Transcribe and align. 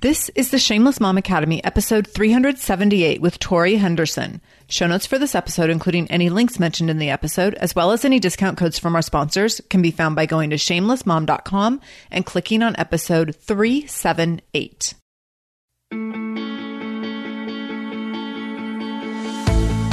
This 0.00 0.28
is 0.36 0.52
the 0.52 0.60
Shameless 0.60 1.00
Mom 1.00 1.18
Academy, 1.18 1.64
episode 1.64 2.06
378 2.06 3.20
with 3.20 3.40
Torie 3.40 3.74
Henderson. 3.74 4.40
Show 4.68 4.86
notes 4.86 5.06
for 5.06 5.18
this 5.18 5.34
episode, 5.34 5.70
including 5.70 6.08
any 6.08 6.30
links 6.30 6.60
mentioned 6.60 6.88
in 6.88 6.98
the 6.98 7.10
episode, 7.10 7.54
as 7.54 7.74
well 7.74 7.90
as 7.90 8.04
any 8.04 8.20
discount 8.20 8.56
codes 8.58 8.78
from 8.78 8.94
our 8.94 9.02
sponsors, 9.02 9.60
can 9.68 9.82
be 9.82 9.90
found 9.90 10.14
by 10.14 10.24
going 10.24 10.50
to 10.50 10.56
shamelessmom.com 10.56 11.80
and 12.12 12.24
clicking 12.24 12.62
on 12.62 12.76
episode 12.78 13.34
378. 13.34 14.94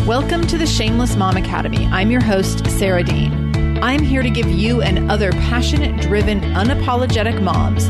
Welcome 0.06 0.46
to 0.46 0.58
the 0.60 0.68
Shameless 0.68 1.16
Mom 1.16 1.36
Academy. 1.36 1.88
I'm 1.88 2.12
your 2.12 2.22
host, 2.22 2.64
Sarah 2.70 3.04
Dean. 3.04 3.82
I'm 3.82 4.04
here 4.04 4.22
to 4.22 4.30
give 4.30 4.52
you 4.52 4.84
and 4.84 5.10
other 5.10 5.32
passionate, 5.32 6.00
driven, 6.00 6.42
unapologetic 6.42 7.42
moms 7.42 7.90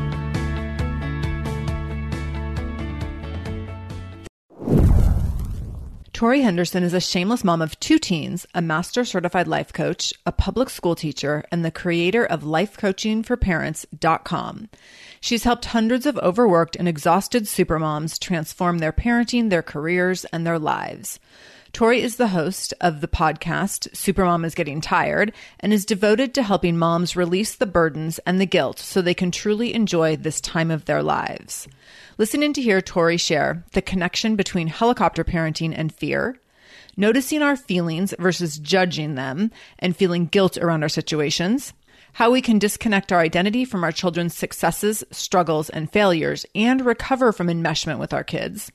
Torie 6.21 6.41
Henderson 6.41 6.83
is 6.83 6.93
a 6.93 7.01
shameless 7.01 7.43
mom 7.43 7.63
of 7.63 7.79
two 7.79 7.97
teens, 7.97 8.45
a 8.53 8.61
master 8.61 9.03
certified 9.03 9.47
life 9.47 9.73
coach, 9.73 10.13
a 10.23 10.31
public 10.31 10.69
school 10.69 10.93
teacher, 10.93 11.43
and 11.51 11.65
the 11.65 11.71
creator 11.71 12.23
of 12.23 12.43
lifecoachingforparents.com. 12.43 14.69
She's 15.19 15.45
helped 15.45 15.65
hundreds 15.65 16.05
of 16.05 16.19
overworked 16.19 16.75
and 16.75 16.87
exhausted 16.87 17.45
supermoms 17.45 18.19
transform 18.19 18.77
their 18.77 18.93
parenting, 18.93 19.49
their 19.49 19.63
careers, 19.63 20.25
and 20.25 20.45
their 20.45 20.59
lives. 20.59 21.19
Torie 21.73 22.03
is 22.03 22.17
the 22.17 22.27
host 22.27 22.71
of 22.79 23.01
the 23.01 23.07
podcast 23.07 23.89
Supermom 23.89 24.45
is 24.45 24.53
Getting 24.53 24.79
Tired 24.79 25.33
and 25.59 25.73
is 25.73 25.85
devoted 25.85 26.35
to 26.35 26.43
helping 26.43 26.77
moms 26.77 27.15
release 27.15 27.55
the 27.55 27.65
burdens 27.65 28.19
and 28.27 28.39
the 28.39 28.45
guilt 28.45 28.77
so 28.77 29.01
they 29.01 29.15
can 29.15 29.31
truly 29.31 29.73
enjoy 29.73 30.15
this 30.15 30.39
time 30.39 30.69
of 30.69 30.85
their 30.85 31.01
lives. 31.01 31.67
Listen 32.21 32.43
in 32.43 32.53
to 32.53 32.61
hear 32.61 32.81
Torie 32.81 33.17
share 33.17 33.65
the 33.71 33.81
connection 33.81 34.35
between 34.35 34.67
helicopter 34.67 35.23
parenting 35.23 35.73
and 35.75 35.91
fear, 35.91 36.39
noticing 36.95 37.41
our 37.41 37.55
feelings 37.55 38.13
versus 38.19 38.59
judging 38.59 39.15
them 39.15 39.49
and 39.79 39.97
feeling 39.97 40.27
guilt 40.27 40.55
around 40.55 40.83
our 40.83 40.87
situations, 40.87 41.73
how 42.13 42.29
we 42.29 42.39
can 42.39 42.59
disconnect 42.59 43.11
our 43.11 43.21
identity 43.21 43.65
from 43.65 43.83
our 43.83 43.91
children's 43.91 44.37
successes, 44.37 45.03
struggles, 45.09 45.71
and 45.71 45.91
failures 45.91 46.45
and 46.53 46.85
recover 46.85 47.31
from 47.31 47.47
enmeshment 47.47 47.97
with 47.97 48.13
our 48.13 48.23
kids 48.23 48.71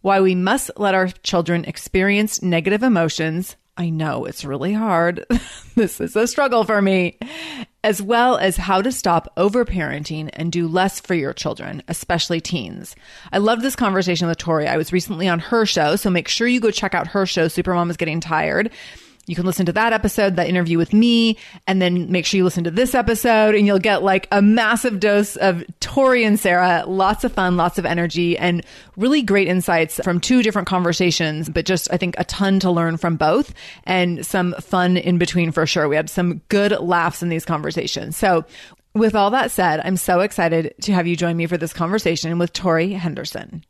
why 0.00 0.20
we 0.20 0.34
must 0.34 0.70
let 0.76 0.94
our 0.94 1.08
children 1.08 1.64
experience 1.64 2.42
negative 2.42 2.82
emotions. 2.82 3.56
I 3.78 3.88
know 3.88 4.26
it's 4.26 4.44
really 4.44 4.74
hard. 4.74 5.24
this 5.76 5.98
is 5.98 6.14
a 6.14 6.26
struggle 6.26 6.64
for 6.64 6.82
me. 6.82 7.18
As 7.84 8.00
well 8.00 8.38
as 8.38 8.56
how 8.56 8.80
to 8.80 8.90
stop 8.90 9.30
overparenting 9.36 10.30
and 10.32 10.50
do 10.50 10.66
less 10.66 11.00
for 11.00 11.12
your 11.12 11.34
children, 11.34 11.82
especially 11.86 12.40
teens. 12.40 12.96
I 13.30 13.36
love 13.36 13.60
this 13.60 13.76
conversation 13.76 14.26
with 14.26 14.38
Torie. 14.38 14.66
I 14.66 14.78
was 14.78 14.90
recently 14.90 15.28
on 15.28 15.38
her 15.38 15.66
show, 15.66 15.96
so 15.96 16.08
make 16.08 16.26
sure 16.26 16.48
you 16.48 16.60
go 16.60 16.70
check 16.70 16.94
out 16.94 17.08
her 17.08 17.26
show, 17.26 17.44
Supermom 17.44 17.90
is 17.90 17.98
Getting 17.98 18.20
Tired. 18.20 18.70
You 19.26 19.34
can 19.34 19.46
listen 19.46 19.66
to 19.66 19.72
that 19.72 19.92
episode, 19.92 20.36
that 20.36 20.48
interview 20.48 20.78
with 20.78 20.92
me, 20.92 21.36
and 21.66 21.80
then 21.80 22.10
make 22.10 22.26
sure 22.26 22.38
you 22.38 22.44
listen 22.44 22.64
to 22.64 22.70
this 22.70 22.94
episode 22.94 23.54
and 23.54 23.66
you'll 23.66 23.78
get 23.78 24.02
like 24.02 24.28
a 24.30 24.42
massive 24.42 25.00
dose 25.00 25.36
of 25.36 25.64
Torie 25.80 26.24
and 26.24 26.38
Sarah. 26.38 26.84
Lots 26.86 27.24
of 27.24 27.32
fun, 27.32 27.56
lots 27.56 27.78
of 27.78 27.86
energy, 27.86 28.36
and 28.36 28.64
really 28.96 29.22
great 29.22 29.48
insights 29.48 30.00
from 30.02 30.20
two 30.20 30.42
different 30.42 30.68
conversations, 30.68 31.48
but 31.48 31.64
just 31.64 31.92
I 31.92 31.96
think 31.96 32.14
a 32.18 32.24
ton 32.24 32.60
to 32.60 32.70
learn 32.70 32.96
from 32.96 33.16
both 33.16 33.54
and 33.84 34.24
some 34.24 34.54
fun 34.60 34.96
in 34.96 35.18
between 35.18 35.52
for 35.52 35.66
sure. 35.66 35.88
We 35.88 35.96
had 35.96 36.10
some 36.10 36.40
good 36.48 36.72
laughs 36.80 37.22
in 37.22 37.28
these 37.28 37.44
conversations. 37.44 38.16
So 38.16 38.44
with 38.94 39.14
all 39.14 39.30
that 39.30 39.50
said, 39.50 39.80
I'm 39.84 39.96
so 39.96 40.20
excited 40.20 40.74
to 40.82 40.92
have 40.92 41.06
you 41.06 41.16
join 41.16 41.36
me 41.36 41.46
for 41.46 41.56
this 41.56 41.72
conversation 41.72 42.38
with 42.38 42.52
Torie 42.52 42.92
Henderson. 42.92 43.64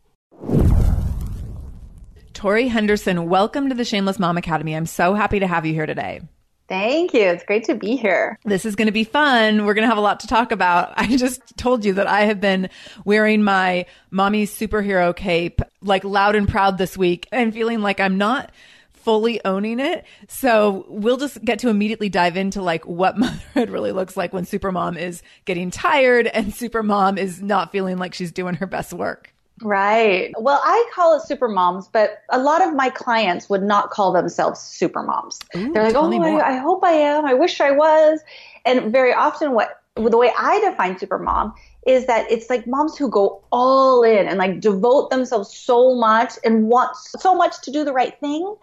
Torie 2.35 2.67
Henderson, 2.67 3.29
welcome 3.29 3.69
to 3.69 3.77
the 3.77 3.85
Shameless 3.85 4.19
Mom 4.19 4.37
Academy. 4.37 4.75
I'm 4.75 4.87
so 4.87 5.15
happy 5.15 5.39
to 5.39 5.47
have 5.47 5.65
you 5.65 5.73
here 5.73 5.87
today. 5.87 6.21
Thank 6.67 7.15
you. 7.15 7.21
It's 7.21 7.45
great 7.45 7.65
to 7.65 7.75
be 7.77 7.95
here. 7.95 8.39
This 8.45 8.65
is 8.65 8.75
going 8.75 8.87
to 8.87 8.93
be 8.93 9.05
fun. 9.05 9.65
We're 9.65 9.75
going 9.75 9.85
to 9.85 9.89
have 9.89 9.99
a 9.99 10.03
lot 10.03 10.21
to 10.21 10.27
talk 10.27 10.51
about. 10.51 10.93
I 10.97 11.17
just 11.17 11.41
told 11.57 11.85
you 11.85 11.95
that 11.95 12.09
I 12.09 12.23
have 12.23 12.41
been 12.41 12.71
wearing 13.05 13.45
my 13.45 13.87
mommy 14.11 14.47
superhero 14.47 15.15
cape 15.15 15.61
like 15.81 16.03
loud 16.03 16.35
and 16.35 16.49
proud 16.49 16.77
this 16.77 16.97
week 16.97 17.29
and 17.31 17.55
feeling 17.55 17.81
like 17.81 18.01
I'm 18.01 18.19
not 18.19 18.51
fully 18.93 19.43
owning 19.45 19.79
it. 19.79 20.05
So 20.29 20.87
we'll 20.89 21.19
just 21.19 21.45
get 21.45 21.61
to 21.61 21.69
immediately 21.69 22.09
dive 22.09 22.37
into 22.37 22.63
like 22.63 22.85
what 22.87 23.17
motherhood 23.19 23.71
really 23.71 23.93
looks 23.93 24.17
like 24.17 24.33
when 24.33 24.45
supermom 24.45 24.99
is 24.99 25.23
getting 25.45 25.71
tired 25.71 26.27
and 26.27 26.53
supermom 26.53 27.17
is 27.17 27.41
not 27.41 27.71
feeling 27.71 27.99
like 27.99 28.13
she's 28.13 28.33
doing 28.33 28.57
her 28.57 28.67
best 28.67 28.93
work. 28.93 29.34
Right. 29.63 30.33
Well, 30.39 30.61
I 30.65 30.91
call 30.93 31.17
it 31.17 31.23
super 31.23 31.49
moms, 31.49 31.87
but 31.89 32.23
a 32.31 32.39
lot 32.39 32.61
of 32.61 32.75
my 32.75 32.91
clients 32.91 33.49
would 33.49 33.63
not 33.63 33.91
call 33.91 34.13
themselves 34.13 34.61
super 34.61 35.03
moms. 35.03 35.39
Ooh, 35.57 35.73
They're 35.73 35.85
like, 35.85 35.95
oh, 35.95 36.11
I, 36.11 36.55
I, 36.55 36.57
hope 36.57 36.83
I 36.83 36.91
am. 36.91 37.25
I 37.25 37.35
wish 37.35 37.61
I 37.61 37.71
was. 37.71 38.21
And 38.65 38.91
very 38.91 39.13
often, 39.13 39.53
what 39.53 39.81
the 39.95 40.19
way 40.19 40.33
I 40.37 40.61
define 40.61 40.99
super 40.99 41.19
mom 41.19 41.55
is 41.87 42.07
that 42.07 42.29
it's 42.31 42.51
like 42.51 42.67
moms 42.67 42.99
who 42.99 43.09
go 43.09 43.45
all 43.53 44.03
in 44.03 44.27
and 44.27 44.39
like 44.39 44.61
devote 44.61 45.11
themselves 45.11 45.55
so 45.55 45.95
much 45.95 46.33
and 46.45 46.67
want 46.67 46.97
so 46.97 47.35
much 47.35 47.61
to 47.63 47.71
do 47.71 47.85
the 47.85 47.93
right 47.93 48.19
thing 48.19 48.57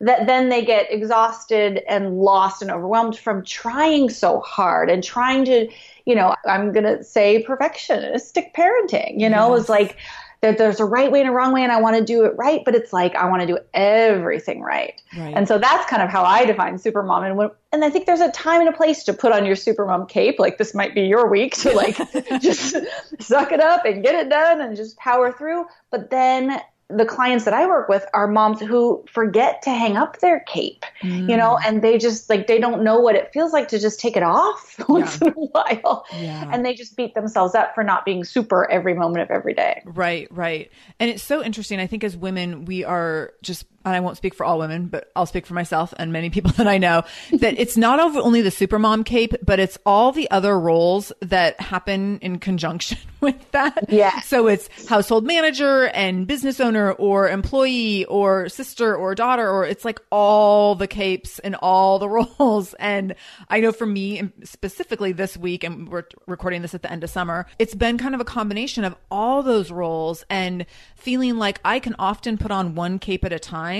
that 0.00 0.26
then 0.26 0.48
they 0.48 0.64
get 0.64 0.90
exhausted 0.92 1.82
and 1.88 2.18
lost 2.18 2.60
and 2.60 2.70
overwhelmed 2.72 3.16
from 3.16 3.44
trying 3.44 4.10
so 4.10 4.40
hard 4.40 4.90
and 4.90 5.04
trying 5.04 5.44
to, 5.44 5.68
you 6.06 6.16
know, 6.16 6.34
I'm 6.44 6.72
going 6.72 6.84
to 6.84 7.04
say 7.04 7.44
perfectionistic 7.46 8.52
parenting, 8.52 9.20
you 9.20 9.28
know, 9.28 9.54
yes. 9.54 9.64
is 9.64 9.68
like, 9.68 9.96
that 10.42 10.58
there's 10.58 10.80
a 10.80 10.84
right 10.84 11.10
way 11.10 11.20
and 11.20 11.30
a 11.30 11.32
wrong 11.32 11.52
way 11.52 11.62
and 11.62 11.70
I 11.70 11.80
want 11.80 11.96
to 11.96 12.04
do 12.04 12.24
it 12.24 12.36
right, 12.36 12.64
but 12.64 12.74
it's 12.74 12.92
like 12.92 13.14
I 13.14 13.30
want 13.30 13.42
to 13.42 13.46
do 13.46 13.58
everything 13.72 14.60
right. 14.60 15.00
right. 15.16 15.34
And 15.36 15.46
so 15.46 15.56
that's 15.56 15.88
kind 15.88 16.02
of 16.02 16.10
how 16.10 16.24
I 16.24 16.44
define 16.44 16.74
supermom. 16.74 17.24
And 17.24 17.36
when, 17.36 17.50
and 17.70 17.84
I 17.84 17.90
think 17.90 18.06
there's 18.06 18.20
a 18.20 18.30
time 18.32 18.60
and 18.60 18.68
a 18.68 18.72
place 18.72 19.04
to 19.04 19.12
put 19.12 19.30
on 19.30 19.46
your 19.46 19.54
supermom 19.54 20.08
cape. 20.08 20.40
Like 20.40 20.58
this 20.58 20.74
might 20.74 20.96
be 20.96 21.02
your 21.02 21.30
week 21.30 21.54
to 21.58 21.72
like 21.72 21.96
just 22.40 22.76
suck 23.20 23.52
it 23.52 23.60
up 23.60 23.84
and 23.84 24.02
get 24.02 24.16
it 24.16 24.28
done 24.28 24.60
and 24.60 24.76
just 24.76 24.96
power 24.96 25.32
through. 25.32 25.64
But 25.92 26.10
then 26.10 26.60
the 26.96 27.04
clients 27.04 27.44
that 27.44 27.54
I 27.54 27.66
work 27.66 27.88
with 27.88 28.04
are 28.14 28.26
moms 28.26 28.60
who 28.60 29.04
forget 29.10 29.62
to 29.62 29.70
hang 29.70 29.96
up 29.96 30.18
their 30.20 30.40
cape, 30.40 30.84
mm. 31.02 31.28
you 31.28 31.36
know, 31.36 31.56
mm. 31.56 31.66
and 31.66 31.82
they 31.82 31.98
just 31.98 32.28
like 32.28 32.46
they 32.46 32.58
don't 32.58 32.82
know 32.82 33.00
what 33.00 33.14
it 33.14 33.32
feels 33.32 33.52
like 33.52 33.68
to 33.68 33.78
just 33.78 34.00
take 34.00 34.16
it 34.16 34.22
off 34.22 34.76
once 34.88 35.20
yeah. 35.20 35.28
in 35.28 35.34
a 35.34 35.46
while. 35.46 36.06
Yeah. 36.12 36.50
And 36.52 36.64
they 36.64 36.74
just 36.74 36.96
beat 36.96 37.14
themselves 37.14 37.54
up 37.54 37.74
for 37.74 37.84
not 37.84 38.04
being 38.04 38.24
super 38.24 38.70
every 38.70 38.94
moment 38.94 39.22
of 39.22 39.30
every 39.30 39.54
day. 39.54 39.82
Right, 39.84 40.28
right. 40.30 40.70
And 40.98 41.10
it's 41.10 41.22
so 41.22 41.42
interesting. 41.42 41.80
I 41.80 41.86
think 41.86 42.04
as 42.04 42.16
women, 42.16 42.64
we 42.64 42.84
are 42.84 43.32
just 43.42 43.66
and 43.84 43.94
I 43.96 44.00
won't 44.00 44.16
speak 44.16 44.34
for 44.34 44.44
all 44.44 44.58
women, 44.58 44.86
but 44.86 45.10
I'll 45.16 45.26
speak 45.26 45.46
for 45.46 45.54
myself 45.54 45.92
and 45.98 46.12
many 46.12 46.30
people 46.36 46.52
that 46.52 46.66
I 46.66 46.78
know 46.78 47.02
that 47.32 47.58
it's 47.58 47.76
not 47.76 48.00
only 48.00 48.42
the 48.42 48.50
supermom 48.50 49.04
cape, 49.04 49.34
but 49.44 49.58
it's 49.58 49.78
all 49.84 50.12
the 50.12 50.30
other 50.30 50.58
roles 50.58 51.12
that 51.20 51.60
happen 51.60 52.18
in 52.20 52.38
conjunction 52.38 52.98
with 53.20 53.50
that. 53.52 53.86
Yeah. 53.88 54.20
So 54.20 54.48
it's 54.48 54.88
household 54.88 55.24
manager 55.26 55.86
and 55.88 56.26
business 56.26 56.60
owner 56.60 56.92
or 56.92 57.28
employee 57.28 58.04
or 58.06 58.48
sister 58.48 58.94
or 58.94 59.14
daughter, 59.14 59.48
or 59.48 59.64
it's 59.64 59.84
like 59.84 60.00
all 60.10 60.74
the 60.74 60.86
capes 60.86 61.38
and 61.40 61.54
all 61.56 61.98
the 61.98 62.08
roles. 62.38 62.74
And 62.74 63.14
I 63.48 63.60
know 63.60 63.72
for 63.72 63.86
me 63.86 64.30
specifically 64.44 65.12
this 65.12 65.36
week, 65.36 65.64
and 65.64 65.88
we're 65.88 66.04
recording 66.26 66.62
this 66.62 66.74
at 66.74 66.82
the 66.82 66.90
end 66.90 67.04
of 67.04 67.10
summer, 67.10 67.46
it's 67.58 67.74
been 67.74 67.98
kind 67.98 68.14
of 68.14 68.20
a 68.20 68.24
combination 68.24 68.84
of 68.84 68.94
all 69.10 69.42
those 69.42 69.70
roles 69.70 70.24
and 70.30 70.66
feeling 70.96 71.36
like 71.36 71.60
I 71.64 71.80
can 71.80 71.94
often 71.98 72.38
put 72.38 72.50
on 72.50 72.74
one 72.74 72.98
cape 72.98 73.24
at 73.24 73.32
a 73.32 73.38
time. 73.38 73.71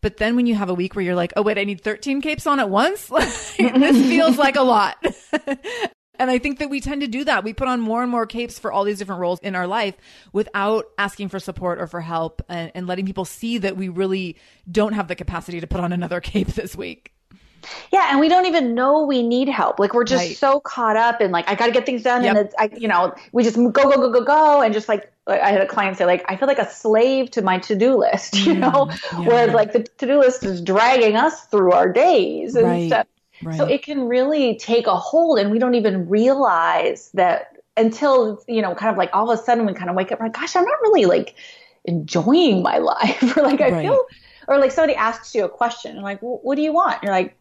But 0.00 0.18
then 0.18 0.36
when 0.36 0.46
you 0.46 0.54
have 0.54 0.68
a 0.68 0.74
week 0.74 0.94
where 0.94 1.04
you're 1.04 1.14
like, 1.14 1.32
oh, 1.36 1.42
wait, 1.42 1.58
I 1.58 1.64
need 1.64 1.80
13 1.80 2.20
capes 2.20 2.46
on 2.46 2.60
at 2.60 2.70
once, 2.70 3.06
this 3.08 3.52
feels 3.56 4.36
like 4.36 4.56
a 4.56 4.62
lot. 4.62 5.04
and 6.18 6.30
I 6.30 6.38
think 6.38 6.58
that 6.58 6.70
we 6.70 6.80
tend 6.80 7.00
to 7.00 7.08
do 7.08 7.24
that. 7.24 7.44
We 7.44 7.52
put 7.52 7.68
on 7.68 7.80
more 7.80 8.02
and 8.02 8.10
more 8.10 8.26
capes 8.26 8.58
for 8.58 8.70
all 8.72 8.84
these 8.84 8.98
different 8.98 9.20
roles 9.20 9.40
in 9.40 9.54
our 9.54 9.66
life 9.66 9.96
without 10.32 10.86
asking 10.98 11.30
for 11.30 11.40
support 11.40 11.80
or 11.80 11.86
for 11.86 12.00
help 12.00 12.42
and, 12.48 12.70
and 12.74 12.86
letting 12.86 13.06
people 13.06 13.24
see 13.24 13.58
that 13.58 13.76
we 13.76 13.88
really 13.88 14.36
don't 14.70 14.92
have 14.92 15.08
the 15.08 15.14
capacity 15.14 15.60
to 15.60 15.66
put 15.66 15.80
on 15.80 15.92
another 15.92 16.20
cape 16.20 16.48
this 16.48 16.76
week. 16.76 17.12
Yeah, 17.92 18.10
and 18.10 18.20
we 18.20 18.28
don't 18.28 18.46
even 18.46 18.74
know 18.74 19.04
we 19.04 19.22
need 19.22 19.48
help. 19.48 19.80
Like 19.80 19.92
we're 19.92 20.04
just 20.04 20.24
right. 20.24 20.36
so 20.36 20.60
caught 20.60 20.96
up 20.96 21.20
in 21.20 21.32
like 21.32 21.48
I 21.48 21.56
got 21.56 21.66
to 21.66 21.72
get 21.72 21.84
things 21.84 22.02
done, 22.04 22.22
yep. 22.22 22.36
and 22.36 22.46
it's 22.46 22.54
I, 22.58 22.70
you 22.76 22.86
know, 22.86 23.12
we 23.32 23.42
just 23.42 23.56
go 23.56 23.70
go 23.70 23.90
go 23.90 24.10
go 24.10 24.24
go, 24.24 24.62
and 24.62 24.72
just 24.72 24.88
like 24.88 25.10
I 25.26 25.50
had 25.50 25.60
a 25.60 25.66
client 25.66 25.96
say 25.96 26.04
like 26.04 26.24
I 26.28 26.36
feel 26.36 26.46
like 26.46 26.58
a 26.58 26.70
slave 26.70 27.30
to 27.32 27.42
my 27.42 27.58
to 27.60 27.74
do 27.74 27.96
list, 27.96 28.34
you 28.46 28.54
mm, 28.54 28.58
know, 28.58 28.88
yeah. 28.90 29.28
whereas 29.28 29.54
like 29.54 29.72
the 29.72 29.82
to 29.82 30.06
do 30.06 30.20
list 30.20 30.44
is 30.44 30.60
dragging 30.60 31.16
us 31.16 31.44
through 31.46 31.72
our 31.72 31.92
days 31.92 32.54
and 32.54 32.66
right. 32.66 32.86
stuff. 32.86 33.06
Right. 33.42 33.56
So 33.56 33.66
it 33.66 33.82
can 33.82 34.08
really 34.08 34.56
take 34.56 34.86
a 34.86 34.96
hold, 34.96 35.38
and 35.38 35.50
we 35.50 35.58
don't 35.58 35.74
even 35.74 36.08
realize 36.08 37.10
that 37.14 37.56
until 37.76 38.42
you 38.48 38.62
know, 38.62 38.74
kind 38.74 38.90
of 38.90 38.96
like 38.96 39.10
all 39.12 39.30
of 39.30 39.38
a 39.38 39.42
sudden 39.42 39.66
we 39.66 39.74
kind 39.74 39.90
of 39.90 39.96
wake 39.96 40.12
up 40.12 40.20
like, 40.20 40.32
gosh, 40.32 40.56
I'm 40.56 40.64
not 40.64 40.80
really 40.82 41.06
like 41.06 41.34
enjoying 41.84 42.62
my 42.62 42.78
life, 42.94 43.36
or 43.36 43.42
like 43.42 43.60
I 43.60 43.82
feel, 43.82 44.06
or 44.48 44.58
like 44.58 44.70
somebody 44.70 44.94
asks 44.94 45.34
you 45.34 45.44
a 45.44 45.48
question, 45.48 45.92
and 45.92 46.02
like, 46.02 46.22
well, 46.22 46.40
what 46.42 46.54
do 46.54 46.62
you 46.62 46.72
want? 46.72 46.94
And 46.94 47.02
you're 47.04 47.12
like, 47.12 47.36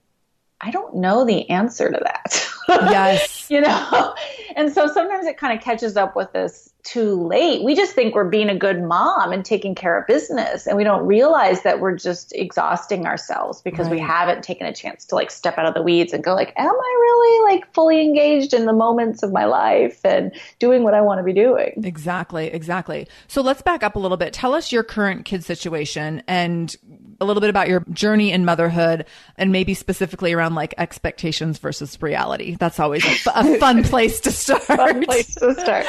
I 0.62 0.72
don't 0.72 0.96
know 0.96 1.26
the 1.26 1.50
answer 1.50 1.92
to 1.92 2.00
that. 2.02 2.50
Yes. 2.68 3.36
you 3.50 3.62
know? 3.62 4.16
And 4.56 4.74
so 4.74 4.88
sometimes 4.88 5.28
it 5.28 5.38
kind 5.38 5.58
of 5.58 5.64
catches 5.64 5.98
up 5.98 6.16
with 6.16 6.36
us 6.36 6.70
too 6.84 7.28
late. 7.28 7.64
We 7.64 7.76
just 7.76 7.94
think 7.94 8.16
we're 8.16 8.30
being 8.30 8.48
a 8.50 8.56
good 8.56 8.82
mom 8.82 9.34
and 9.34 9.44
taking 9.44 9.76
care 9.76 10.00
of 10.00 10.08
business. 10.08 10.68
And 10.68 10.78
we 10.78 10.84
don't 10.84 11.06
realize 11.06 11.64
that 11.64 11.80
we're 11.80 11.98
just 11.98 12.34
exhausting 12.34 13.06
ourselves 13.06 13.62
because 13.62 13.88
right. 13.88 13.96
we 13.96 14.00
haven't 14.00 14.44
taken 14.44 14.68
a 14.68 14.74
chance 14.74 15.04
to 15.06 15.16
like 15.16 15.32
step 15.32 15.58
out 15.58 15.66
of 15.66 15.74
the 15.74 15.82
weeds 15.82 16.14
and 16.14 16.24
go 16.24 16.34
like, 16.34 16.54
am 16.56 16.70
I 16.70 16.70
really 16.70 17.54
like 17.54 17.74
fully 17.74 18.02
engaged 18.02 18.54
in 18.54 18.66
the 18.66 18.74
moments 18.74 19.24
of 19.24 19.32
my 19.32 19.46
life 19.46 20.00
and 20.06 20.32
doing 20.60 20.84
what 20.84 20.94
I 20.94 21.02
want 21.02 21.20
to 21.20 21.24
be 21.24 21.34
doing? 21.34 21.82
Exactly. 21.84 22.48
Exactly. 22.48 23.08
So 23.28 23.42
let's 23.42 23.62
back 23.62 23.84
up 23.84 23.96
a 23.96 24.00
little 24.00 24.18
bit. 24.18 24.32
Tell 24.32 24.54
us 24.54 24.72
your 24.72 24.84
current 24.84 25.26
kid 25.26 25.44
situation 25.44 26.24
and 26.28 26.76
a 27.22 27.26
little 27.26 27.42
bit 27.42 27.50
about 27.50 27.68
your 27.68 27.86
journey 27.92 28.32
in 28.32 28.46
motherhood 28.46 29.06
and 29.38 29.52
maybe 29.52 29.74
specifically 29.74 30.34
around 30.34 30.56
like 30.56 30.74
expectations 30.78 31.58
versus 31.58 32.02
reality. 32.02 32.56
That's 32.60 32.80
always 32.80 33.06
a, 33.06 33.32
a 33.36 33.58
fun 33.58 33.84
place 33.86 34.20
to 34.22 34.32
start. 34.32 34.64
fun 34.64 35.06
place 35.06 35.36
to 35.36 35.54
start. 35.56 35.86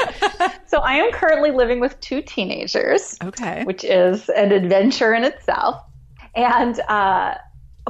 So 0.66 0.78
I 0.78 0.94
am 0.94 1.12
currently 1.12 1.50
living 1.50 1.80
with 1.80 1.98
two 2.00 2.22
teenagers. 2.22 3.16
Okay. 3.22 3.64
Which 3.64 3.84
is 3.84 4.28
an 4.28 4.52
adventure 4.52 5.14
in 5.14 5.24
itself. 5.24 5.82
And 6.34 6.78
uh, 6.80 7.34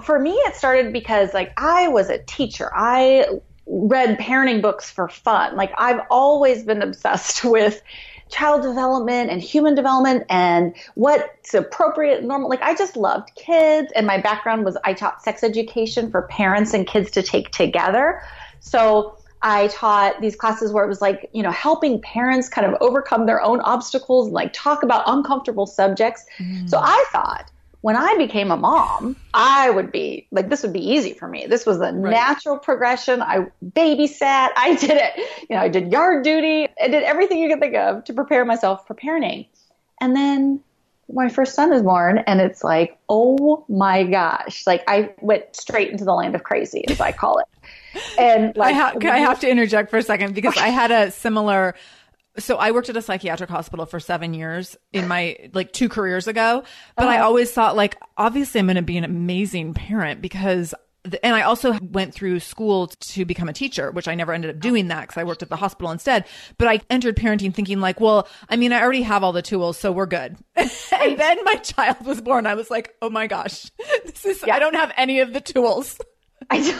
for 0.03 0.19
me, 0.19 0.33
it 0.33 0.55
started 0.55 0.93
because 0.93 1.35
like 1.35 1.53
I 1.57 1.89
was 1.89 2.09
a 2.09 2.19
teacher. 2.19 2.71
I 2.75 3.27
read 3.67 4.19
parenting 4.19 4.63
books 4.63 4.91
for 4.91 5.09
fun. 5.09 5.57
Like 5.57 5.73
I've 5.77 6.01
always 6.11 6.63
been 6.63 6.83
obsessed 6.83 7.45
with 7.45 7.83
child 8.29 8.63
development 8.63 9.31
and 9.31 9.41
human 9.41 9.75
development 9.75 10.25
and 10.29 10.75
what's 10.95 11.55
appropriate 11.55 12.25
normal 12.25 12.49
like 12.49 12.63
i 12.63 12.75
just 12.75 12.97
loved 12.97 13.31
kids 13.37 13.93
and 13.95 14.07
my 14.07 14.21
background 14.21 14.65
was 14.65 14.77
i 14.85 14.93
taught 14.93 15.23
sex 15.23 15.45
education 15.45 16.11
for 16.11 16.23
parents 16.23 16.75
and 16.75 16.87
kids 16.87 17.11
to 17.11 17.23
take 17.23 17.51
together 17.51 18.21
so 18.61 19.17
I 19.43 19.69
taught 19.69 20.21
these 20.21 20.35
classes 20.35 20.73
where 20.73 20.85
it 20.85 20.89
was 20.89 21.01
like, 21.01 21.29
you 21.33 21.43
know, 21.43 21.53
helping 21.53 22.01
parents 22.01 22.49
kind 22.49 22.67
of 22.67 22.75
overcome 22.81 23.27
their 23.27 23.41
own 23.41 23.61
obstacles 23.61 24.27
and 24.27 24.35
like 24.35 24.53
talk 24.53 24.83
about 24.83 25.05
uncomfortable 25.07 25.67
subjects. 25.67 26.25
Mm. 26.39 26.69
So 26.69 26.79
I 26.79 27.05
thought 27.13 27.51
when 27.87 27.95
I 27.95 28.17
became 28.17 28.51
a 28.51 28.57
mom, 28.57 29.15
I 29.33 29.71
would 29.71 29.93
be 29.93 30.27
like, 30.33 30.49
this 30.49 30.65
would 30.65 30.73
be 30.73 30.85
easy 30.85 31.13
for 31.13 31.29
me. 31.29 31.47
This 31.47 31.65
was 31.65 31.79
the 31.79 31.93
right. 31.93 32.11
natural 32.11 32.59
progression. 32.59 33.23
I 33.23 33.47
babysat. 33.65 34.49
I 34.57 34.77
did 34.81 34.91
it. 34.91 35.13
You 35.49 35.55
know, 35.55 35.63
I 35.63 35.69
did 35.69 35.93
yard 35.93 36.25
duty. 36.25 36.67
I 36.83 36.89
did 36.89 37.05
everything 37.05 37.39
you 37.39 37.49
could 37.49 37.61
think 37.61 37.77
of 37.77 38.03
to 38.07 38.13
prepare 38.13 38.45
myself 38.45 38.89
for 38.89 38.97
parenting. 38.97 39.47
And 40.01 40.17
then 40.17 40.65
my 41.13 41.29
first 41.29 41.55
son 41.55 41.73
is 41.73 41.83
born 41.83 42.19
and 42.27 42.41
it's 42.41 42.65
like, 42.65 42.99
oh 43.09 43.65
my 43.69 44.03
gosh. 44.03 44.67
Like 44.67 44.83
I 44.89 45.15
went 45.21 45.55
straight 45.55 45.93
into 45.93 46.05
the 46.05 46.13
land 46.13 46.35
of 46.35 46.43
crazy, 46.43 46.85
as 46.89 47.01
I 47.01 47.13
call 47.13 47.39
it. 47.39 47.47
And 48.19 48.57
like, 48.57 48.75
I, 48.75 48.77
ha- 48.77 48.95
I 49.01 49.19
have 49.19 49.39
to 49.41 49.49
interject 49.49 49.91
for 49.91 49.99
a 49.99 50.03
second 50.03 50.35
because 50.35 50.57
I 50.57 50.71
had 50.71 50.91
a 50.91 51.13
similar. 51.13 51.77
So 52.39 52.57
I 52.57 52.71
worked 52.71 52.89
at 52.89 52.97
a 52.97 53.03
psychiatric 53.03 53.51
hospital 53.51 53.87
for 53.87 54.01
seven 54.01 54.35
years 54.35 54.77
in 54.93 55.09
my 55.09 55.51
like 55.55 55.73
two 55.73 55.89
careers 55.89 56.27
ago, 56.27 56.65
but 56.97 57.05
uh-huh. 57.05 57.15
I 57.15 57.19
always 57.21 57.51
thought 57.53 57.77
like 57.77 57.97
obviously 58.17 58.61
I'm 58.61 58.67
going 58.67 58.77
to 58.77 58.83
be 58.83 58.97
an 58.97 59.05
amazing 59.05 59.75
parent 59.75 60.21
because 60.21 60.75
and 61.23 61.35
I 61.35 61.43
also 61.43 61.79
went 61.81 62.15
through 62.15 62.41
school 62.41 62.89
to 62.89 63.25
become 63.25 63.49
a 63.49 63.53
teacher, 63.53 63.91
which 63.91 64.09
I 64.09 64.15
never 64.15 64.33
ended 64.33 64.51
up 64.51 64.61
doing 64.61 64.89
that 64.89 65.03
because 65.03 65.17
I 65.17 65.25
worked 65.25 65.43
at 65.43 65.49
the 65.49 65.57
hospital 65.57 65.91
instead. 65.91 66.25
But 66.59 66.69
I 66.69 66.81
entered 66.91 67.17
parenting 67.17 67.55
thinking 67.55 67.81
like, 67.81 68.01
well, 68.01 68.29
I 68.49 68.57
mean, 68.57 68.73
I 68.73 68.83
already 68.83 69.03
have 69.03 69.23
all 69.23 69.33
the 69.33 69.43
tools, 69.43 69.79
so 69.79 69.93
we're 69.93 70.07
good. 70.07 70.37
and 70.57 71.19
then 71.19 71.45
my 71.45 71.55
child 71.57 72.05
was 72.05 72.21
born. 72.21 72.47
I 72.47 72.55
was 72.55 72.71
like, 72.71 72.95
oh 73.03 73.11
my 73.11 73.27
gosh, 73.27 73.71
this 74.05 74.25
is, 74.25 74.45
yeah. 74.47 74.57
I 74.57 74.59
don't 74.59 74.75
have 74.75 74.93
any 74.97 75.21
of 75.21 75.33
the 75.33 75.41
tools. 75.41 75.99
I, 76.51 76.79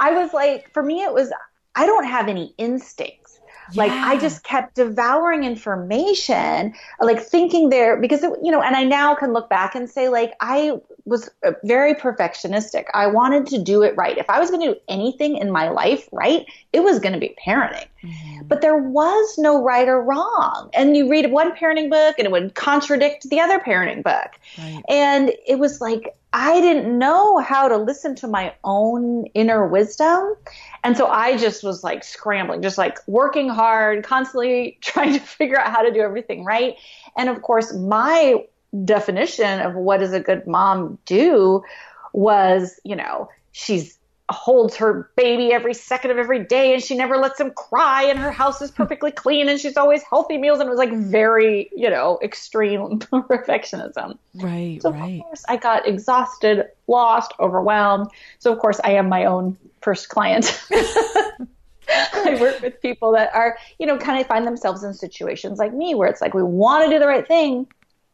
I 0.00 0.12
was 0.12 0.32
like, 0.32 0.72
for 0.72 0.82
me, 0.82 1.02
it 1.02 1.12
was, 1.12 1.32
I 1.74 1.86
don't 1.86 2.06
have 2.06 2.28
any 2.28 2.54
instinct. 2.58 3.23
Yeah. 3.72 3.84
Like 3.84 3.92
I 3.92 4.18
just 4.18 4.44
kept 4.44 4.74
devouring 4.74 5.44
information, 5.44 6.74
like 7.00 7.20
thinking 7.20 7.70
there 7.70 8.00
because 8.00 8.22
it, 8.22 8.32
you 8.42 8.52
know, 8.52 8.62
and 8.62 8.76
I 8.76 8.84
now 8.84 9.14
can 9.14 9.32
look 9.32 9.48
back 9.48 9.74
and 9.74 9.88
say 9.88 10.08
like 10.08 10.34
I 10.40 10.78
was 11.04 11.30
uh, 11.44 11.52
very 11.64 11.94
perfectionistic. 11.94 12.84
I 12.94 13.06
wanted 13.06 13.46
to 13.48 13.62
do 13.62 13.82
it 13.82 13.96
right. 13.96 14.16
If 14.16 14.30
I 14.30 14.40
was 14.40 14.50
going 14.50 14.62
to 14.62 14.74
do 14.74 14.80
anything 14.88 15.36
in 15.36 15.50
my 15.50 15.68
life 15.68 16.08
right, 16.12 16.46
it 16.72 16.82
was 16.82 16.98
going 16.98 17.12
to 17.12 17.20
be 17.20 17.36
parenting. 17.44 17.86
Mm-hmm. 18.02 18.46
But 18.48 18.60
there 18.60 18.76
was 18.76 19.36
no 19.38 19.62
right 19.62 19.88
or 19.88 20.02
wrong. 20.02 20.70
And 20.74 20.96
you 20.96 21.10
read 21.10 21.30
one 21.30 21.54
parenting 21.56 21.90
book 21.90 22.16
and 22.18 22.26
it 22.26 22.30
would 22.30 22.54
contradict 22.54 23.28
the 23.28 23.40
other 23.40 23.58
parenting 23.58 24.02
book. 24.02 24.30
Right. 24.58 24.82
And 24.88 25.32
it 25.46 25.58
was 25.58 25.80
like 25.80 26.14
I 26.34 26.60
didn't 26.60 26.98
know 26.98 27.38
how 27.38 27.68
to 27.68 27.76
listen 27.76 28.16
to 28.16 28.26
my 28.26 28.54
own 28.64 29.26
inner 29.34 29.68
wisdom. 29.68 30.34
And 30.84 30.98
so 30.98 31.06
I 31.06 31.38
just 31.38 31.64
was 31.64 31.82
like 31.82 32.04
scrambling, 32.04 32.60
just 32.60 32.76
like 32.76 32.98
working 33.08 33.48
hard, 33.48 34.04
constantly 34.04 34.78
trying 34.82 35.14
to 35.14 35.20
figure 35.20 35.58
out 35.58 35.72
how 35.72 35.82
to 35.82 35.90
do 35.90 36.00
everything 36.00 36.44
right. 36.44 36.76
And 37.16 37.28
of 37.28 37.42
course, 37.42 37.72
my 37.72 38.44
definition 38.84 39.60
of 39.60 39.74
what 39.74 40.00
does 40.00 40.12
a 40.12 40.20
good 40.20 40.46
mom 40.46 40.98
do 41.06 41.62
was, 42.12 42.78
you 42.84 42.94
know, 42.94 43.30
she's 43.52 43.98
holds 44.34 44.76
her 44.76 45.10
baby 45.16 45.52
every 45.52 45.72
second 45.72 46.10
of 46.10 46.18
every 46.18 46.44
day 46.44 46.74
and 46.74 46.82
she 46.82 46.94
never 46.94 47.16
lets 47.16 47.40
him 47.40 47.50
cry 47.52 48.04
and 48.04 48.18
her 48.18 48.30
house 48.30 48.60
is 48.60 48.70
perfectly 48.70 49.10
clean 49.10 49.48
and 49.48 49.58
she's 49.58 49.76
always 49.76 50.02
healthy 50.02 50.36
meals 50.36 50.60
and 50.60 50.66
it 50.66 50.70
was 50.70 50.78
like 50.78 50.92
very, 50.92 51.70
you 51.74 51.88
know, 51.88 52.18
extreme 52.22 52.98
perfectionism. 52.98 54.18
Right, 54.34 54.82
so 54.82 54.90
right. 54.90 55.20
Of 55.20 55.22
course 55.22 55.44
I 55.48 55.56
got 55.56 55.88
exhausted, 55.88 56.66
lost, 56.86 57.32
overwhelmed. 57.40 58.08
So 58.38 58.52
of 58.52 58.58
course 58.58 58.80
I 58.84 58.92
am 58.92 59.08
my 59.08 59.24
own 59.24 59.56
first 59.80 60.08
client. 60.08 60.62
I 61.88 62.38
work 62.40 62.60
with 62.60 62.80
people 62.82 63.12
that 63.12 63.34
are, 63.34 63.56
you 63.78 63.86
know, 63.86 63.98
kind 63.98 64.20
of 64.20 64.26
find 64.26 64.46
themselves 64.46 64.82
in 64.82 64.94
situations 64.94 65.58
like 65.58 65.72
me 65.72 65.94
where 65.94 66.08
it's 66.08 66.20
like 66.20 66.34
we 66.34 66.42
want 66.42 66.84
to 66.84 66.90
do 66.90 66.98
the 66.98 67.06
right 67.06 67.26
thing, 67.26 67.66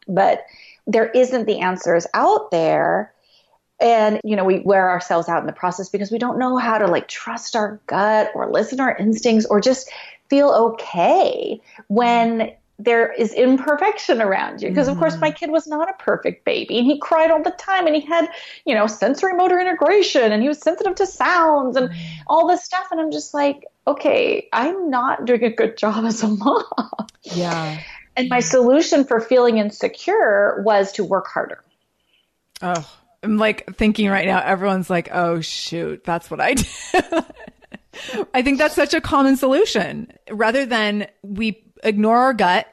but 0.07 0.45
there 0.87 1.09
isn't 1.09 1.45
the 1.45 1.59
answers 1.59 2.05
out 2.13 2.51
there 2.51 3.13
and 3.81 4.21
you 4.23 4.35
know 4.35 4.43
we 4.43 4.59
wear 4.59 4.89
ourselves 4.89 5.27
out 5.27 5.41
in 5.41 5.47
the 5.47 5.53
process 5.53 5.89
because 5.89 6.11
we 6.11 6.17
don't 6.17 6.37
know 6.37 6.57
how 6.57 6.77
to 6.77 6.87
like 6.87 7.07
trust 7.07 7.55
our 7.55 7.81
gut 7.87 8.31
or 8.35 8.49
listen 8.51 8.77
to 8.77 8.83
our 8.83 8.95
instincts 8.95 9.45
or 9.47 9.59
just 9.59 9.89
feel 10.29 10.49
okay 10.51 11.59
when 11.87 12.51
there 12.79 13.11
is 13.11 13.33
imperfection 13.33 14.21
around 14.21 14.61
you. 14.61 14.69
Because 14.69 14.87
of 14.87 14.97
course 14.97 15.17
my 15.19 15.29
mm-hmm. 15.29 15.35
kid 15.35 15.51
was 15.51 15.67
not 15.67 15.89
a 15.89 15.93
perfect 16.03 16.45
baby 16.45 16.79
and 16.79 16.87
he 16.87 16.97
cried 16.99 17.29
all 17.29 17.43
the 17.43 17.51
time 17.51 17.85
and 17.85 17.95
he 17.95 18.01
had 18.01 18.27
you 18.65 18.73
know 18.73 18.87
sensory 18.87 19.33
motor 19.33 19.59
integration 19.59 20.31
and 20.31 20.41
he 20.41 20.47
was 20.47 20.59
sensitive 20.59 20.95
to 20.95 21.05
sounds 21.05 21.75
and 21.75 21.89
mm-hmm. 21.89 22.21
all 22.27 22.47
this 22.47 22.63
stuff 22.63 22.87
and 22.91 22.99
i'm 22.99 23.11
just 23.11 23.33
like 23.33 23.65
okay 23.85 24.47
i'm 24.53 24.89
not 24.89 25.25
doing 25.25 25.43
a 25.43 25.49
good 25.49 25.77
job 25.77 26.05
as 26.05 26.23
a 26.23 26.27
mom. 26.27 26.63
Yeah. 27.23 27.79
And 28.17 28.27
my 28.29 28.39
solution 28.39 29.05
for 29.05 29.21
feeling 29.21 29.57
insecure 29.57 30.61
was 30.65 30.91
to 30.93 31.03
work 31.03 31.27
harder. 31.27 31.63
Oh 32.61 33.00
I'm 33.23 33.37
like 33.37 33.75
thinking 33.75 34.09
right 34.09 34.25
now, 34.25 34.41
everyone's 34.41 34.89
like, 34.89 35.09
oh, 35.11 35.41
shoot, 35.41 36.03
that's 36.03 36.31
what 36.31 36.41
I 36.41 36.53
do. 36.55 36.65
I 38.33 38.41
think 38.41 38.57
that's 38.57 38.75
such 38.75 38.93
a 38.93 39.01
common 39.01 39.37
solution 39.37 40.11
rather 40.31 40.65
than 40.65 41.07
we 41.21 41.63
ignore 41.83 42.17
our 42.17 42.33
gut 42.33 42.67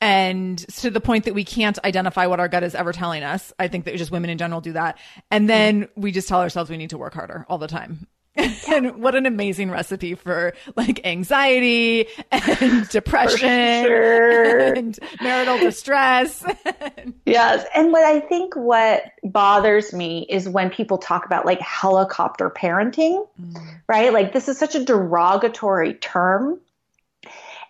and 0.00 0.58
to 0.76 0.90
the 0.90 1.00
point 1.00 1.24
that 1.24 1.34
we 1.34 1.44
can't 1.44 1.78
identify 1.84 2.26
what 2.26 2.40
our 2.40 2.48
gut 2.48 2.62
is 2.62 2.74
ever 2.74 2.92
telling 2.92 3.24
us. 3.24 3.52
I 3.58 3.68
think 3.68 3.84
that 3.84 3.96
just 3.96 4.12
women 4.12 4.30
in 4.30 4.38
general 4.38 4.60
do 4.60 4.72
that. 4.72 4.98
And 5.30 5.48
then 5.48 5.88
we 5.96 6.12
just 6.12 6.28
tell 6.28 6.40
ourselves 6.40 6.70
we 6.70 6.76
need 6.76 6.90
to 6.90 6.98
work 6.98 7.14
harder 7.14 7.44
all 7.48 7.58
the 7.58 7.66
time. 7.66 8.06
and 8.68 9.02
what 9.02 9.14
an 9.14 9.26
amazing 9.26 9.70
recipe 9.70 10.14
for 10.14 10.54
like 10.76 11.04
anxiety 11.04 12.06
and 12.30 12.88
depression 12.90 13.84
sure. 13.84 14.74
and 14.74 14.98
marital 15.20 15.58
distress. 15.58 16.44
yes. 17.26 17.66
And 17.74 17.92
what 17.92 18.04
I 18.04 18.20
think 18.20 18.54
what 18.54 19.02
bothers 19.24 19.92
me 19.92 20.26
is 20.28 20.48
when 20.48 20.70
people 20.70 20.98
talk 20.98 21.26
about 21.26 21.46
like 21.46 21.60
helicopter 21.60 22.50
parenting, 22.50 23.26
mm. 23.40 23.68
right? 23.88 24.12
Like 24.12 24.32
this 24.32 24.48
is 24.48 24.58
such 24.58 24.74
a 24.74 24.84
derogatory 24.84 25.94
term 25.94 26.60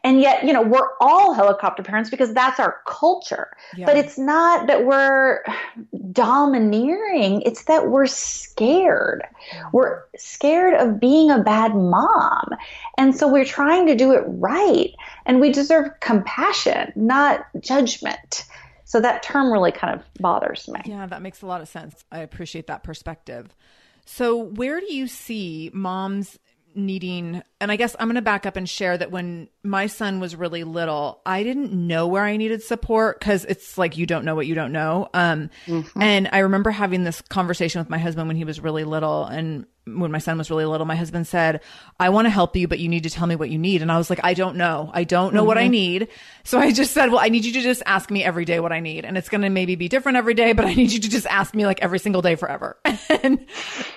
and 0.08 0.22
yet, 0.22 0.42
you 0.42 0.54
know, 0.54 0.62
we're 0.62 0.88
all 1.02 1.34
helicopter 1.34 1.82
parents 1.82 2.08
because 2.08 2.32
that's 2.32 2.58
our 2.58 2.80
culture. 2.86 3.54
Yeah. 3.76 3.84
But 3.84 3.98
it's 3.98 4.16
not 4.16 4.66
that 4.66 4.86
we're 4.86 5.44
domineering, 6.12 7.42
it's 7.42 7.64
that 7.64 7.90
we're 7.90 8.06
scared. 8.06 9.22
We're 9.70 10.04
scared 10.16 10.80
of 10.80 10.98
being 10.98 11.30
a 11.30 11.40
bad 11.40 11.74
mom. 11.74 12.48
And 12.96 13.14
so 13.14 13.30
we're 13.30 13.44
trying 13.44 13.86
to 13.88 13.94
do 13.94 14.12
it 14.12 14.22
right. 14.26 14.94
And 15.26 15.40
we 15.40 15.52
deserve 15.52 16.00
compassion, 16.00 16.90
not 16.96 17.44
judgment. 17.60 18.46
So 18.86 19.02
that 19.02 19.22
term 19.22 19.52
really 19.52 19.72
kind 19.72 19.94
of 19.94 20.06
bothers 20.18 20.68
me. 20.68 20.80
Yeah, 20.86 21.04
that 21.04 21.20
makes 21.20 21.42
a 21.42 21.46
lot 21.46 21.60
of 21.60 21.68
sense. 21.68 22.02
I 22.10 22.20
appreciate 22.20 22.68
that 22.68 22.82
perspective. 22.82 23.54
So, 24.06 24.38
where 24.38 24.80
do 24.80 24.90
you 24.90 25.06
see 25.06 25.70
moms 25.74 26.38
needing 26.78 27.42
and 27.60 27.72
I 27.72 27.76
guess 27.76 27.94
I'm 27.98 28.06
going 28.06 28.14
to 28.14 28.22
back 28.22 28.46
up 28.46 28.56
and 28.56 28.68
share 28.68 28.96
that 28.96 29.10
when 29.10 29.48
my 29.68 29.86
son 29.86 30.20
was 30.20 30.34
really 30.34 30.64
little, 30.64 31.20
I 31.24 31.42
didn't 31.42 31.72
know 31.72 32.06
where 32.06 32.24
I 32.24 32.36
needed 32.36 32.62
support 32.62 33.20
cuz 33.20 33.44
it's 33.44 33.78
like 33.78 33.96
you 33.96 34.06
don't 34.06 34.24
know 34.24 34.34
what 34.34 34.46
you 34.46 34.54
don't 34.54 34.72
know. 34.72 35.08
Um 35.14 35.50
mm-hmm. 35.66 36.02
and 36.02 36.28
I 36.32 36.38
remember 36.38 36.70
having 36.70 37.04
this 37.04 37.20
conversation 37.20 37.80
with 37.80 37.90
my 37.90 37.98
husband 37.98 38.28
when 38.28 38.36
he 38.36 38.44
was 38.44 38.60
really 38.60 38.84
little 38.84 39.24
and 39.24 39.66
when 39.96 40.10
my 40.10 40.18
son 40.18 40.38
was 40.38 40.50
really 40.50 40.64
little, 40.64 40.86
my 40.86 40.96
husband 40.96 41.26
said, 41.26 41.60
I 41.98 42.08
want 42.10 42.26
to 42.26 42.30
help 42.30 42.56
you, 42.56 42.68
but 42.68 42.78
you 42.78 42.88
need 42.88 43.04
to 43.04 43.10
tell 43.10 43.26
me 43.26 43.36
what 43.36 43.50
you 43.50 43.58
need. 43.58 43.82
And 43.82 43.90
I 43.90 43.98
was 43.98 44.10
like, 44.10 44.20
I 44.22 44.34
don't 44.34 44.56
know. 44.56 44.90
I 44.92 45.04
don't 45.04 45.32
know 45.32 45.40
mm-hmm. 45.40 45.46
what 45.46 45.58
I 45.58 45.64
mm-hmm. 45.64 45.70
need. 45.70 46.08
So 46.44 46.58
I 46.58 46.72
just 46.72 46.92
said, 46.92 47.10
well, 47.10 47.20
I 47.20 47.28
need 47.28 47.44
you 47.44 47.52
to 47.52 47.60
just 47.60 47.82
ask 47.86 48.10
me 48.10 48.24
every 48.24 48.44
day 48.44 48.60
what 48.60 48.72
I 48.72 48.80
need. 48.80 49.04
And 49.04 49.16
it's 49.16 49.28
going 49.28 49.42
to 49.42 49.48
maybe 49.48 49.76
be 49.76 49.88
different 49.88 50.18
every 50.18 50.34
day, 50.34 50.52
but 50.52 50.64
I 50.64 50.74
need 50.74 50.92
you 50.92 51.00
to 51.00 51.08
just 51.08 51.26
ask 51.26 51.54
me 51.54 51.66
like 51.66 51.82
every 51.82 51.98
single 51.98 52.22
day 52.22 52.34
forever. 52.34 52.78
and 53.22 53.44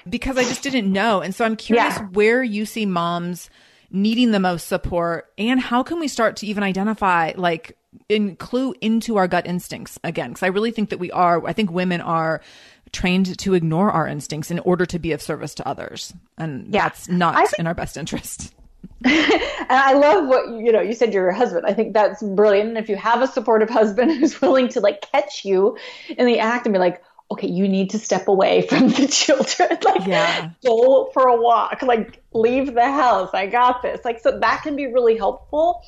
because 0.09 0.37
I 0.37 0.43
just 0.43 0.63
didn't 0.63 0.91
know. 0.91 1.21
And 1.21 1.33
so 1.35 1.45
I'm 1.45 1.55
curious 1.55 1.97
yeah. 1.97 2.07
where 2.07 2.43
you 2.43 2.65
see 2.65 2.85
moms 2.85 3.49
needing 3.91 4.31
the 4.31 4.39
most 4.39 4.67
support 4.67 5.31
and 5.37 5.59
how 5.59 5.83
can 5.83 5.99
we 5.99 6.07
start 6.07 6.37
to 6.37 6.47
even 6.47 6.63
identify 6.63 7.33
like 7.35 7.77
in 8.07 8.35
clue 8.37 8.73
into 8.79 9.17
our 9.17 9.27
gut 9.27 9.45
instincts 9.45 9.99
again 10.03 10.29
because 10.29 10.43
i 10.43 10.47
really 10.47 10.71
think 10.71 10.89
that 10.89 10.97
we 10.97 11.11
are 11.11 11.45
i 11.45 11.51
think 11.51 11.69
women 11.69 11.99
are 11.99 12.41
trained 12.91 13.37
to 13.39 13.53
ignore 13.53 13.91
our 13.91 14.07
instincts 14.07 14.51
in 14.51 14.59
order 14.59 14.85
to 14.85 14.99
be 14.99 15.11
of 15.11 15.21
service 15.21 15.55
to 15.55 15.67
others. 15.67 16.13
And 16.37 16.73
yeah. 16.73 16.83
that's 16.83 17.07
not 17.07 17.35
think, 17.35 17.59
in 17.59 17.67
our 17.67 17.73
best 17.73 17.97
interest. 17.97 18.53
and 19.03 19.13
I 19.69 19.93
love 19.93 20.27
what 20.27 20.47
you 20.47 20.71
know, 20.71 20.81
you 20.81 20.93
said 20.93 21.13
you're 21.13 21.23
your 21.23 21.31
husband. 21.31 21.65
I 21.65 21.73
think 21.73 21.93
that's 21.93 22.21
brilliant. 22.21 22.69
And 22.69 22.77
if 22.77 22.89
you 22.89 22.95
have 22.95 23.21
a 23.21 23.27
supportive 23.27 23.69
husband 23.69 24.11
who's 24.19 24.41
willing 24.41 24.67
to 24.69 24.79
like 24.79 25.01
catch 25.11 25.45
you 25.45 25.77
in 26.09 26.25
the 26.25 26.39
act 26.39 26.65
and 26.65 26.73
be 26.73 26.79
like, 26.79 27.03
okay, 27.31 27.47
you 27.47 27.67
need 27.67 27.89
to 27.91 27.99
step 27.99 28.27
away 28.27 28.61
from 28.69 28.89
the 28.89 29.07
children. 29.07 29.69
like 29.83 30.07
yeah. 30.07 30.51
go 30.63 31.09
for 31.13 31.27
a 31.27 31.41
walk, 31.41 31.81
like 31.81 32.21
leave 32.33 32.73
the 32.73 32.91
house. 32.91 33.29
I 33.33 33.47
got 33.47 33.81
this. 33.81 34.03
Like 34.05 34.19
so 34.19 34.39
that 34.39 34.61
can 34.63 34.75
be 34.75 34.87
really 34.87 35.17
helpful. 35.17 35.83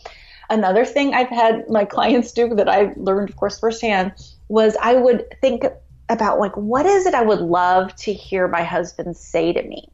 Another 0.49 0.85
thing 0.85 1.13
I've 1.13 1.29
had 1.29 1.69
my 1.69 1.85
clients 1.85 2.31
do 2.31 2.53
that 2.55 2.69
I 2.69 2.93
learned, 2.95 3.29
of 3.29 3.35
course, 3.35 3.59
firsthand 3.59 4.13
was 4.49 4.75
I 4.81 4.95
would 4.95 5.25
think 5.41 5.63
about 6.09 6.37
like 6.39 6.55
what 6.55 6.85
is 6.85 7.05
it 7.05 7.13
I 7.13 7.23
would 7.23 7.39
love 7.39 7.95
to 7.95 8.13
hear 8.13 8.47
my 8.47 8.63
husband 8.63 9.15
say 9.17 9.53
to 9.53 9.63
me. 9.63 9.87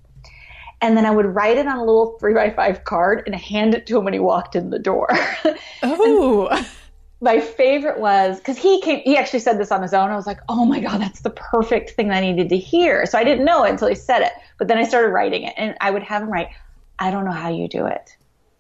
And 0.81 0.95
then 0.95 1.05
I 1.05 1.11
would 1.11 1.25
write 1.25 1.57
it 1.57 1.67
on 1.67 1.77
a 1.77 1.83
little 1.83 2.17
three 2.19 2.33
by 2.33 2.51
five 2.51 2.85
card 2.85 3.23
and 3.25 3.35
hand 3.35 3.73
it 3.73 3.85
to 3.87 3.97
him 3.97 4.05
when 4.05 4.13
he 4.13 4.19
walked 4.19 4.55
in 4.55 4.69
the 4.69 4.79
door. 4.79 5.09
Oh. 5.81 6.65
My 7.21 7.39
favorite 7.39 7.99
was 7.99 8.37
because 8.37 8.57
he 8.57 8.81
came 8.81 8.99
he 9.01 9.17
actually 9.17 9.39
said 9.39 9.59
this 9.59 9.71
on 9.71 9.81
his 9.81 9.93
own 9.93 10.09
i 10.09 10.15
was 10.15 10.25
like 10.27 10.39
oh 10.47 10.65
my 10.65 10.79
god 10.79 11.01
that's 11.01 11.21
the 11.21 11.29
perfect 11.29 11.91
thing 11.91 12.11
i 12.11 12.19
needed 12.19 12.49
to 12.49 12.57
hear 12.57 13.05
so 13.05 13.17
i 13.17 13.23
didn't 13.23 13.45
know 13.45 13.63
it 13.63 13.71
until 13.71 13.87
he 13.87 13.95
said 13.95 14.21
it 14.21 14.31
but 14.57 14.67
then 14.67 14.77
i 14.77 14.83
started 14.83 15.09
writing 15.09 15.43
it 15.43 15.53
and 15.57 15.75
i 15.81 15.91
would 15.91 16.03
have 16.03 16.21
him 16.21 16.29
write 16.29 16.49
i 16.99 17.11
don't 17.11 17.25
know 17.25 17.31
how 17.31 17.49
you 17.49 17.67
do 17.67 17.85
it 17.85 18.15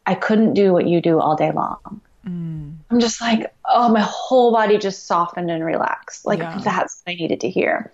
i 0.05 0.13
couldn't 0.13 0.53
do 0.53 0.73
what 0.73 0.87
you 0.87 1.01
do 1.01 1.19
all 1.19 1.35
day 1.35 1.51
long 1.51 2.01
Mm. 2.25 2.75
I'm 2.89 2.99
just 2.99 3.21
like, 3.21 3.53
oh, 3.65 3.89
my 3.89 4.01
whole 4.01 4.51
body 4.51 4.77
just 4.77 5.07
softened 5.07 5.49
and 5.49 5.63
relaxed. 5.63 6.25
Like 6.25 6.39
yeah. 6.39 6.59
that's 6.63 7.01
what 7.03 7.13
I 7.13 7.15
needed 7.15 7.39
to 7.41 7.49
hear. 7.49 7.91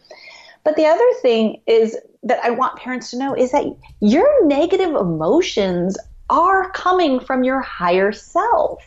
But 0.64 0.76
the 0.76 0.86
other 0.86 1.06
thing 1.22 1.62
is 1.68 1.98
that 2.24 2.44
I 2.44 2.50
want 2.50 2.78
parents 2.78 3.12
to 3.12 3.18
know 3.18 3.36
is 3.36 3.52
that 3.52 3.66
your 4.00 4.48
negative 4.48 4.96
emotions 4.96 5.98
are 6.30 6.70
coming 6.72 7.20
from 7.20 7.44
your 7.44 7.62
higher 7.62 8.12
self. 8.12 8.84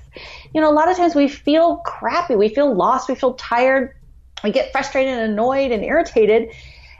You 0.54 0.60
know, 0.60 0.70
a 0.70 0.74
lot 0.74 0.90
of 0.90 0.96
times 0.96 1.14
we 1.14 1.28
feel 1.28 1.76
crappy, 1.78 2.34
we 2.34 2.48
feel 2.48 2.74
lost, 2.74 3.08
we 3.08 3.14
feel 3.14 3.34
tired, 3.34 3.94
we 4.42 4.50
get 4.50 4.72
frustrated 4.72 5.12
and 5.12 5.32
annoyed 5.32 5.72
and 5.72 5.84
irritated. 5.84 6.50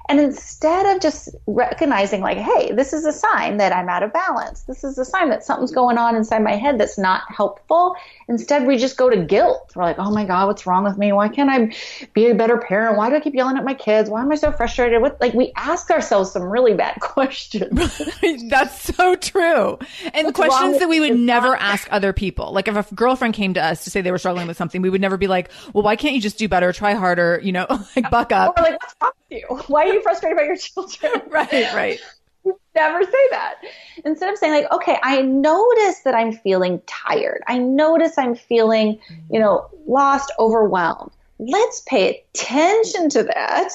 And 0.08 0.20
instead 0.20 0.86
of 0.86 1.02
just 1.02 1.28
recognizing, 1.46 2.20
like, 2.20 2.38
hey, 2.38 2.72
this 2.72 2.92
is 2.92 3.04
a 3.04 3.12
sign 3.12 3.58
that 3.58 3.72
I'm 3.72 3.88
out 3.88 4.02
of 4.02 4.12
balance, 4.12 4.62
this 4.62 4.84
is 4.84 4.96
a 4.98 5.04
sign 5.04 5.30
that 5.30 5.44
something's 5.44 5.70
going 5.70 5.98
on 5.98 6.16
inside 6.16 6.42
my 6.42 6.56
head 6.56 6.78
that's 6.78 6.98
not 6.98 7.22
helpful, 7.28 7.94
instead 8.28 8.66
we 8.66 8.78
just 8.78 8.96
go 8.96 9.10
to 9.10 9.16
guilt. 9.16 9.72
We're 9.76 9.84
like, 9.84 9.98
oh 9.98 10.10
my 10.10 10.24
God, 10.24 10.46
what's 10.46 10.66
wrong 10.66 10.84
with 10.84 10.96
me? 10.96 11.12
Why 11.12 11.28
can't 11.28 11.50
I 11.50 11.74
be 12.14 12.30
a 12.30 12.34
better 12.34 12.58
parent? 12.58 12.96
Why 12.96 13.10
do 13.10 13.16
I 13.16 13.20
keep 13.20 13.34
yelling 13.34 13.58
at 13.58 13.64
my 13.64 13.74
kids? 13.74 14.08
Why 14.08 14.22
am 14.22 14.32
I 14.32 14.36
so 14.36 14.50
frustrated? 14.50 15.02
With 15.02 15.14
like, 15.20 15.34
we 15.34 15.52
ask 15.56 15.90
ourselves 15.90 16.32
some 16.32 16.44
really 16.44 16.74
bad 16.74 16.96
questions. 17.00 17.98
that's 18.48 18.94
so 18.94 19.14
true. 19.14 19.78
And 20.14 20.26
what's 20.26 20.36
questions 20.36 20.78
that 20.78 20.88
we 20.88 21.00
would 21.00 21.18
never 21.18 21.54
ask 21.56 21.88
other 21.90 22.12
people. 22.12 22.52
Like, 22.52 22.68
if 22.68 22.90
a 22.90 22.94
girlfriend 22.94 23.34
came 23.34 23.54
to 23.54 23.62
us 23.62 23.84
to 23.84 23.90
say 23.90 24.00
they 24.00 24.10
were 24.10 24.18
struggling 24.18 24.46
with 24.46 24.56
something, 24.56 24.82
we 24.82 24.90
would 24.90 25.00
never 25.00 25.16
be 25.16 25.26
like, 25.26 25.50
well, 25.72 25.82
why 25.82 25.96
can't 25.96 26.14
you 26.14 26.20
just 26.20 26.38
do 26.38 26.48
better? 26.48 26.72
Try 26.72 26.94
harder, 26.94 27.40
you 27.42 27.52
know, 27.52 27.66
like 27.96 28.10
buck 28.10 28.32
up. 28.32 28.58
Or 28.58 28.62
like, 28.62 28.80
what's 28.80 28.94
wrong 29.00 29.12
with 29.30 29.38
you? 29.38 29.56
Why 29.66 29.88
are 29.88 29.97
you 29.98 30.02
frustrated 30.02 30.38
about 30.38 30.46
your 30.46 30.56
children. 30.96 31.22
right, 31.30 31.74
right. 31.74 32.00
Never 32.74 33.02
say 33.02 33.28
that. 33.30 33.56
Instead 34.04 34.32
of 34.32 34.38
saying 34.38 34.52
like, 34.52 34.72
okay, 34.72 34.98
I 35.02 35.22
notice 35.22 36.00
that 36.00 36.14
I'm 36.14 36.32
feeling 36.32 36.80
tired. 36.86 37.42
I 37.46 37.58
notice 37.58 38.16
I'm 38.16 38.34
feeling, 38.34 39.00
you 39.30 39.40
know, 39.40 39.68
lost, 39.86 40.32
overwhelmed. 40.38 41.10
Let's 41.38 41.82
pay 41.86 42.24
attention 42.34 43.10
to 43.10 43.24
that 43.24 43.70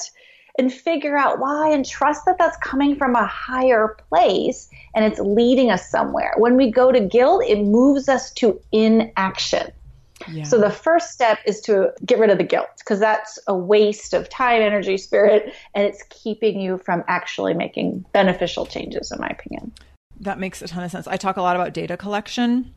and 0.58 0.72
figure 0.72 1.16
out 1.16 1.38
why 1.38 1.70
and 1.70 1.84
trust 1.84 2.24
that 2.26 2.36
that's 2.38 2.56
coming 2.58 2.96
from 2.96 3.14
a 3.14 3.26
higher 3.26 3.96
place 4.08 4.68
and 4.94 5.04
it's 5.04 5.18
leading 5.18 5.70
us 5.70 5.88
somewhere. 5.90 6.34
When 6.38 6.56
we 6.56 6.70
go 6.70 6.92
to 6.92 7.00
guilt, 7.00 7.44
it 7.46 7.62
moves 7.62 8.08
us 8.08 8.30
to 8.34 8.60
inaction. 8.72 9.72
Yeah. 10.28 10.44
So 10.44 10.58
the 10.58 10.70
first 10.70 11.10
step 11.10 11.38
is 11.46 11.60
to 11.62 11.92
get 12.04 12.18
rid 12.18 12.30
of 12.30 12.38
the 12.38 12.44
guilt 12.44 12.68
because 12.78 13.00
that's 13.00 13.38
a 13.46 13.56
waste 13.56 14.14
of 14.14 14.28
time, 14.28 14.62
energy, 14.62 14.96
spirit, 14.96 15.54
and 15.74 15.86
it's 15.86 16.02
keeping 16.10 16.60
you 16.60 16.78
from 16.78 17.04
actually 17.08 17.54
making 17.54 18.04
beneficial 18.12 18.66
changes, 18.66 19.10
in 19.12 19.20
my 19.20 19.28
opinion. 19.28 19.72
That 20.20 20.38
makes 20.38 20.62
a 20.62 20.68
ton 20.68 20.84
of 20.84 20.90
sense. 20.90 21.06
I 21.06 21.16
talk 21.16 21.36
a 21.36 21.42
lot 21.42 21.56
about 21.56 21.72
data 21.72 21.96
collection 21.96 22.72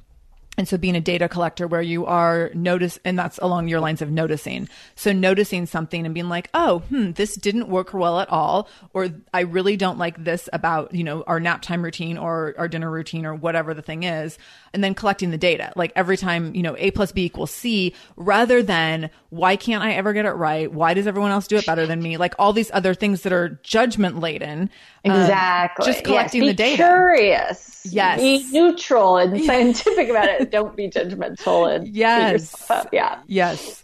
and 0.58 0.68
so 0.68 0.76
being 0.76 0.96
a 0.96 1.02
data 1.02 1.30
collector 1.30 1.68
where 1.68 1.84
you 1.84 2.08
are 2.08 2.50
notice, 2.56 2.98
and 3.06 3.18
that's 3.18 3.38
along 3.38 3.68
your 3.68 3.80
lines 3.80 4.02
of 4.02 4.10
noticing. 4.10 4.68
So 4.96 5.14
noticing 5.14 5.68
something 5.68 6.04
and 6.04 6.16
being 6.16 6.30
like, 6.30 6.50
oh, 6.56 6.80
hmm, 6.80 7.12
this 7.12 7.36
didn't 7.36 7.70
work 7.70 7.94
well 7.94 8.20
at 8.20 8.30
all. 8.30 8.68
Or 8.94 9.10
I 9.34 9.42
really 9.42 9.78
don't 9.78 10.00
like 10.00 10.24
this 10.24 10.50
about, 10.52 10.96
you 10.96 11.04
know, 11.04 11.24
our 11.28 11.40
nap 11.40 11.62
time 11.62 11.84
routine 11.84 12.18
or 12.18 12.56
our 12.58 12.68
dinner 12.68 12.90
routine 12.90 13.24
or 13.24 13.36
whatever 13.36 13.76
the 13.76 13.84
thing 13.84 14.02
is. 14.02 14.40
And 14.74 14.84
then 14.84 14.96
collecting 14.96 15.30
the 15.30 15.38
data. 15.38 15.72
Like 15.76 15.92
every 15.96 16.18
time, 16.18 16.56
you 16.56 16.64
know, 16.64 16.76
A 16.80 16.90
plus 16.90 17.12
B 17.12 17.26
equals 17.26 17.52
C 17.52 17.94
rather 18.16 18.64
than 18.64 19.12
why 19.30 19.58
can't 19.58 19.84
I 19.84 19.94
ever 19.94 20.12
get 20.12 20.26
it 20.26 20.32
right? 20.32 20.72
Why 20.72 20.96
does 20.96 21.06
everyone 21.06 21.32
else 21.32 21.48
do 21.48 21.58
it 21.58 21.68
better 21.68 21.86
than 21.86 22.02
me? 22.02 22.18
Like 22.18 22.34
all 22.40 22.52
these 22.52 22.72
other 22.74 22.96
things 22.96 23.22
that 23.22 23.34
are 23.34 23.60
judgment 23.62 24.20
laden. 24.20 24.72
Um, 25.06 25.12
exactly. 25.12 25.86
Um, 25.86 25.92
just 25.94 26.04
collecting 26.04 26.44
yes, 26.44 26.50
the 26.50 26.56
data. 26.56 26.76
Curious. 26.78 27.86
Yes. 27.86 28.20
Be 28.20 28.46
neutral 28.52 29.18
and 29.18 29.40
scientific 29.46 30.10
about 30.10 30.30
it. 30.30 30.47
Don't 30.50 30.76
be 30.76 30.90
judgmental 30.90 31.74
and 31.74 31.88
yes. 31.88 32.70
Yeah. 32.92 33.20
Yes. 33.28 33.84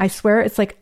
I 0.01 0.07
swear 0.07 0.41
it's 0.41 0.57
like 0.57 0.80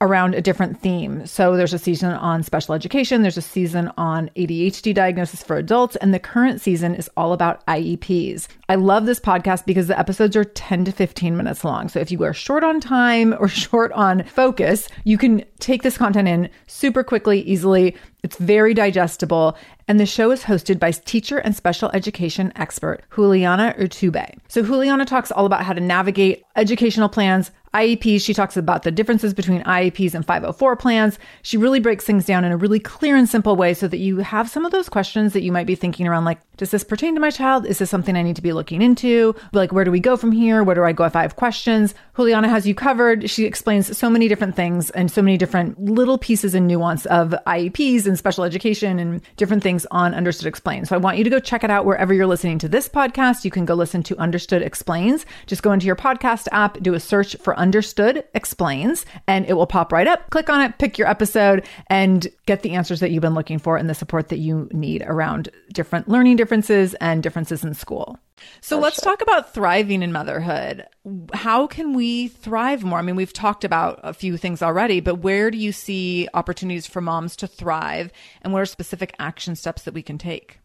around 0.00 0.34
a 0.34 0.42
different 0.42 0.80
theme. 0.80 1.24
So 1.26 1.56
there's 1.56 1.72
a 1.72 1.78
season 1.78 2.12
on 2.12 2.42
special 2.42 2.74
education, 2.74 3.22
there's 3.22 3.38
a 3.38 3.42
season 3.42 3.90
on 3.96 4.30
ADHD 4.36 4.94
diagnosis 4.94 5.42
for 5.42 5.56
adults, 5.56 5.96
and 5.96 6.12
the 6.12 6.18
current 6.18 6.60
season 6.60 6.94
is 6.94 7.08
all 7.16 7.32
about 7.32 7.64
IEPs. 7.66 8.46
I 8.68 8.74
love 8.74 9.06
this 9.06 9.20
podcast 9.20 9.64
because 9.64 9.86
the 9.86 9.98
episodes 9.98 10.36
are 10.36 10.44
10 10.44 10.84
to 10.86 10.92
15 10.92 11.36
minutes 11.36 11.64
long. 11.64 11.88
So 11.88 11.98
if 11.98 12.10
you 12.10 12.22
are 12.24 12.34
short 12.34 12.62
on 12.62 12.80
time 12.80 13.34
or 13.38 13.48
short 13.66 13.90
on 13.92 14.24
focus, 14.24 14.88
you 15.04 15.16
can 15.16 15.44
take 15.60 15.82
this 15.82 15.96
content 15.96 16.28
in 16.28 16.50
super 16.66 17.02
quickly, 17.02 17.40
easily. 17.42 17.96
It's 18.26 18.38
very 18.38 18.74
digestible. 18.74 19.56
And 19.86 20.00
the 20.00 20.04
show 20.04 20.32
is 20.32 20.42
hosted 20.42 20.80
by 20.80 20.90
teacher 20.90 21.38
and 21.38 21.54
special 21.54 21.92
education 21.94 22.52
expert 22.56 23.04
Juliana 23.14 23.72
Urtubey. 23.78 24.36
So 24.48 24.64
Juliana 24.64 25.04
talks 25.04 25.30
all 25.30 25.46
about 25.46 25.62
how 25.62 25.72
to 25.72 25.80
navigate 25.80 26.42
educational 26.56 27.08
plans, 27.08 27.52
IEPs, 27.76 28.22
she 28.22 28.32
talks 28.32 28.56
about 28.56 28.84
the 28.84 28.90
differences 28.90 29.34
between 29.34 29.62
IEPs 29.64 30.14
and 30.14 30.24
504 30.24 30.76
plans. 30.76 31.18
She 31.42 31.58
really 31.58 31.78
breaks 31.78 32.06
things 32.06 32.24
down 32.24 32.42
in 32.42 32.50
a 32.50 32.56
really 32.56 32.80
clear 32.80 33.16
and 33.16 33.28
simple 33.28 33.54
way 33.54 33.74
so 33.74 33.86
that 33.86 33.98
you 33.98 34.18
have 34.18 34.48
some 34.48 34.64
of 34.64 34.72
those 34.72 34.88
questions 34.88 35.34
that 35.34 35.42
you 35.42 35.52
might 35.52 35.66
be 35.66 35.74
thinking 35.74 36.08
around 36.08 36.24
like, 36.24 36.40
does 36.56 36.70
this 36.70 36.84
pertain 36.84 37.14
to 37.14 37.20
my 37.20 37.28
child? 37.30 37.66
Is 37.66 37.78
this 37.78 37.90
something 37.90 38.16
I 38.16 38.22
need 38.22 38.36
to 38.36 38.42
be 38.42 38.54
looking 38.54 38.80
into? 38.80 39.34
Like, 39.52 39.72
where 39.72 39.84
do 39.84 39.90
we 39.90 40.00
go 40.00 40.16
from 40.16 40.32
here? 40.32 40.64
Where 40.64 40.74
do 40.74 40.84
I 40.84 40.92
go 40.92 41.04
if 41.04 41.14
I 41.14 41.20
have 41.20 41.36
questions? 41.36 41.94
Juliana 42.16 42.48
has 42.48 42.66
you 42.66 42.74
covered. 42.74 43.28
She 43.28 43.44
explains 43.44 43.94
so 43.96 44.08
many 44.08 44.26
different 44.26 44.56
things 44.56 44.88
and 44.90 45.10
so 45.10 45.20
many 45.20 45.36
different 45.36 45.78
little 45.78 46.16
pieces 46.16 46.54
and 46.54 46.66
nuance 46.66 47.04
of 47.06 47.34
IEPs 47.46 48.06
and 48.06 48.15
special 48.16 48.44
education 48.44 48.98
and 48.98 49.20
different 49.36 49.62
things 49.62 49.86
on 49.90 50.14
Understood 50.14 50.46
Explains. 50.46 50.88
So 50.88 50.94
I 50.94 50.98
want 50.98 51.18
you 51.18 51.24
to 51.24 51.30
go 51.30 51.38
check 51.38 51.64
it 51.64 51.70
out 51.70 51.84
wherever 51.84 52.12
you're 52.12 52.26
listening 52.26 52.58
to 52.60 52.68
this 52.68 52.88
podcast. 52.88 53.44
You 53.44 53.50
can 53.50 53.64
go 53.64 53.74
listen 53.74 54.02
to 54.04 54.16
Understood 54.18 54.62
Explains. 54.62 55.26
Just 55.46 55.62
go 55.62 55.72
into 55.72 55.86
your 55.86 55.96
podcast 55.96 56.48
app, 56.52 56.80
do 56.80 56.94
a 56.94 57.00
search 57.00 57.36
for 57.36 57.56
Understood 57.58 58.24
Explains, 58.34 59.06
and 59.26 59.46
it 59.46 59.54
will 59.54 59.66
pop 59.66 59.92
right 59.92 60.06
up. 60.06 60.30
Click 60.30 60.50
on 60.50 60.60
it, 60.60 60.78
pick 60.78 60.98
your 60.98 61.08
episode, 61.08 61.66
and 61.88 62.28
get 62.46 62.62
the 62.62 62.72
answers 62.72 63.00
that 63.00 63.10
you've 63.10 63.22
been 63.22 63.34
looking 63.34 63.58
for 63.58 63.76
and 63.76 63.88
the 63.88 63.94
support 63.94 64.28
that 64.28 64.38
you 64.38 64.68
need 64.72 65.02
around 65.06 65.48
different 65.72 66.08
learning 66.08 66.36
differences 66.36 66.94
and 66.94 67.22
differences 67.22 67.64
in 67.64 67.74
school. 67.74 68.18
So 68.60 68.76
for 68.76 68.82
let's 68.82 69.02
sure. 69.02 69.12
talk 69.12 69.22
about 69.22 69.54
thriving 69.54 70.02
in 70.02 70.12
motherhood. 70.12 70.86
How 71.32 71.66
can 71.66 71.94
we 71.94 72.28
thrive 72.28 72.84
more? 72.84 72.98
I 72.98 73.02
mean, 73.02 73.16
we've 73.16 73.32
talked 73.32 73.64
about 73.64 74.00
a 74.02 74.12
few 74.12 74.36
things 74.36 74.62
already, 74.62 75.00
but 75.00 75.16
where 75.16 75.50
do 75.50 75.58
you 75.58 75.72
see 75.72 76.28
opportunities 76.34 76.86
for 76.86 77.00
moms 77.00 77.36
to 77.36 77.46
thrive 77.46 78.12
and 78.42 78.52
what 78.52 78.62
are 78.62 78.66
specific 78.66 79.14
action 79.18 79.56
steps 79.56 79.82
that 79.82 79.94
we 79.94 80.02
can 80.02 80.18
take? 80.18 80.58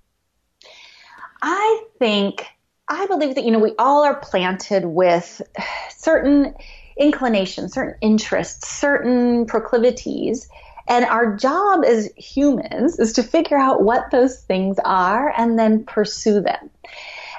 I 1.41 1.83
think 1.97 2.45
I 2.87 3.07
believe 3.07 3.35
that 3.35 3.45
you 3.45 3.51
know 3.51 3.59
we 3.59 3.73
all 3.79 4.03
are 4.03 4.19
planted 4.19 4.85
with 4.85 5.41
certain 5.89 6.53
inclinations, 6.97 7.73
certain 7.73 7.95
interests, 8.01 8.67
certain 8.67 9.45
proclivities. 9.45 10.49
And 10.87 11.05
our 11.05 11.35
job 11.37 11.85
as 11.85 12.09
humans 12.17 12.99
is 12.99 13.13
to 13.13 13.23
figure 13.23 13.57
out 13.57 13.81
what 13.81 14.11
those 14.11 14.41
things 14.41 14.77
are 14.83 15.33
and 15.37 15.57
then 15.57 15.85
pursue 15.85 16.41
them. 16.41 16.69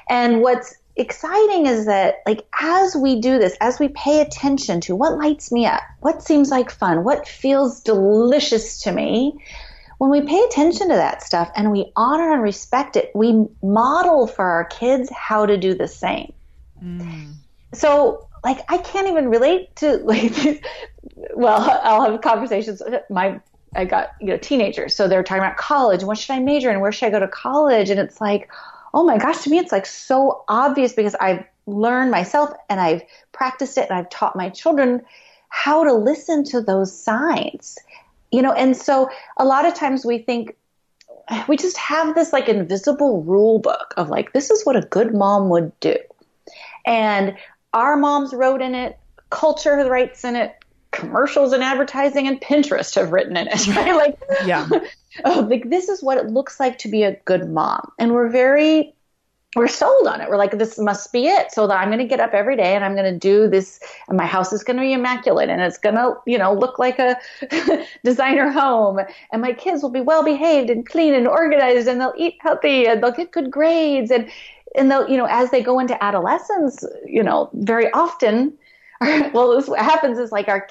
And 0.09 0.41
what's 0.41 0.75
exciting 0.95 1.65
is 1.65 1.85
that 1.85 2.21
like 2.27 2.45
as 2.61 2.95
we 2.95 3.19
do 3.19 3.39
this 3.39 3.57
as 3.61 3.79
we 3.79 3.87
pay 3.89 4.21
attention 4.21 4.79
to 4.79 4.95
what 4.95 5.17
lights 5.17 5.51
me 5.51 5.65
up 5.65 5.81
what 6.01 6.21
seems 6.21 6.51
like 6.51 6.69
fun 6.69 7.03
what 7.03 7.27
feels 7.27 7.81
delicious 7.81 8.79
to 8.79 8.91
me 8.91 9.33
when 9.97 10.11
we 10.11 10.21
pay 10.21 10.39
attention 10.43 10.87
to 10.89 10.93
that 10.93 11.23
stuff 11.23 11.49
and 11.55 11.71
we 11.71 11.91
honor 11.95 12.31
and 12.31 12.43
respect 12.43 12.95
it 12.95 13.09
we 13.15 13.47
model 13.63 14.27
for 14.27 14.45
our 14.45 14.65
kids 14.65 15.09
how 15.11 15.47
to 15.47 15.57
do 15.57 15.73
the 15.73 15.87
same 15.87 16.31
mm. 16.79 17.33
so 17.73 18.27
like 18.43 18.59
I 18.69 18.77
can't 18.77 19.07
even 19.07 19.29
relate 19.29 19.75
to 19.77 19.97
like 19.97 20.63
well 21.33 21.79
I'll 21.83 22.11
have 22.11 22.21
conversations 22.21 22.83
my 23.09 23.41
I 23.75 23.85
got 23.85 24.11
you 24.21 24.27
know 24.27 24.37
teenagers, 24.37 24.95
so 24.95 25.07
they're 25.07 25.23
talking 25.23 25.43
about 25.43 25.57
college. 25.57 26.03
What 26.03 26.17
should 26.17 26.33
I 26.33 26.39
major 26.39 26.71
in? 26.71 26.79
Where 26.79 26.91
should 26.91 27.07
I 27.07 27.09
go 27.09 27.19
to 27.19 27.27
college? 27.27 27.89
And 27.89 27.99
it's 27.99 28.21
like, 28.21 28.49
oh 28.93 29.03
my 29.03 29.17
gosh, 29.17 29.43
to 29.43 29.49
me, 29.49 29.57
it's 29.57 29.71
like 29.71 29.85
so 29.85 30.43
obvious 30.47 30.93
because 30.93 31.15
I've 31.15 31.43
learned 31.65 32.11
myself 32.11 32.51
and 32.69 32.79
I've 32.79 33.01
practiced 33.31 33.77
it 33.77 33.89
and 33.89 33.97
I've 33.97 34.09
taught 34.09 34.35
my 34.35 34.49
children 34.49 35.01
how 35.49 35.83
to 35.83 35.93
listen 35.93 36.43
to 36.45 36.61
those 36.61 36.95
signs. 36.95 37.77
You 38.31 38.41
know, 38.41 38.51
and 38.51 38.75
so 38.75 39.09
a 39.37 39.45
lot 39.45 39.65
of 39.65 39.75
times 39.75 40.05
we 40.05 40.17
think 40.17 40.55
we 41.47 41.55
just 41.55 41.77
have 41.77 42.15
this 42.15 42.33
like 42.33 42.49
invisible 42.49 43.23
rule 43.23 43.59
book 43.59 43.93
of 43.95 44.09
like 44.09 44.33
this 44.33 44.49
is 44.49 44.65
what 44.65 44.75
a 44.75 44.81
good 44.81 45.13
mom 45.13 45.49
would 45.49 45.77
do. 45.79 45.95
And 46.85 47.37
our 47.73 47.95
moms 47.95 48.33
wrote 48.33 48.61
in 48.61 48.75
it, 48.75 48.97
culture 49.29 49.75
writes 49.87 50.23
in 50.23 50.35
it, 50.35 50.55
commercials 50.91 51.53
and 51.53 51.63
advertising 51.63 52.27
and 52.27 52.39
Pinterest 52.39 52.95
have 52.95 53.11
written 53.11 53.35
in 53.37 53.47
it, 53.47 53.67
right? 53.75 53.95
Like, 53.95 54.19
yeah. 54.45 54.67
Oh, 55.25 55.47
like 55.49 55.69
this 55.69 55.89
is 55.89 56.03
what 56.03 56.17
it 56.17 56.27
looks 56.27 56.59
like 56.59 56.77
to 56.79 56.87
be 56.87 57.03
a 57.03 57.15
good 57.25 57.49
mom. 57.49 57.91
And 57.99 58.13
we're 58.13 58.29
very 58.29 58.93
we're 59.55 59.67
sold 59.67 60.07
on 60.07 60.19
it. 60.21 60.29
We're 60.29 60.37
like, 60.37 60.57
this 60.57 60.79
must 60.79 61.11
be 61.11 61.27
it. 61.27 61.51
So 61.51 61.67
that 61.67 61.75
I'm 61.75 61.89
going 61.89 61.99
to 61.99 62.07
get 62.07 62.19
up 62.19 62.33
every 62.33 62.55
day 62.55 62.75
and 62.75 62.83
I'm 62.83 62.95
going 62.95 63.11
to 63.11 63.19
do 63.19 63.47
this, 63.47 63.79
and 64.07 64.17
my 64.17 64.25
house 64.25 64.51
is 64.51 64.63
going 64.63 64.77
to 64.77 64.81
be 64.81 64.93
immaculate 64.93 65.49
and 65.49 65.61
it's 65.61 65.77
going 65.77 65.95
to, 65.95 66.15
you 66.25 66.37
know, 66.37 66.53
look 66.53 66.79
like 66.79 66.99
a 66.99 67.17
designer 68.03 68.49
home, 68.49 68.99
and 69.31 69.41
my 69.41 69.53
kids 69.53 69.83
will 69.83 69.91
be 69.91 70.01
well 70.01 70.23
behaved 70.23 70.69
and 70.69 70.87
clean 70.87 71.13
and 71.13 71.27
organized, 71.27 71.87
and 71.87 72.01
they'll 72.01 72.13
eat 72.17 72.35
healthy 72.39 72.87
and 72.87 73.03
they'll 73.03 73.11
get 73.11 73.31
good 73.31 73.51
grades, 73.51 74.11
and 74.11 74.29
and 74.75 74.89
they'll, 74.89 75.07
you 75.07 75.17
know, 75.17 75.27
as 75.29 75.51
they 75.51 75.61
go 75.61 75.77
into 75.79 76.01
adolescence, 76.03 76.83
you 77.05 77.21
know, 77.21 77.49
very 77.53 77.91
often, 77.91 78.57
well, 79.33 79.55
this, 79.55 79.67
what 79.67 79.79
happens 79.79 80.17
is 80.17 80.31
like 80.31 80.47
our 80.47 80.67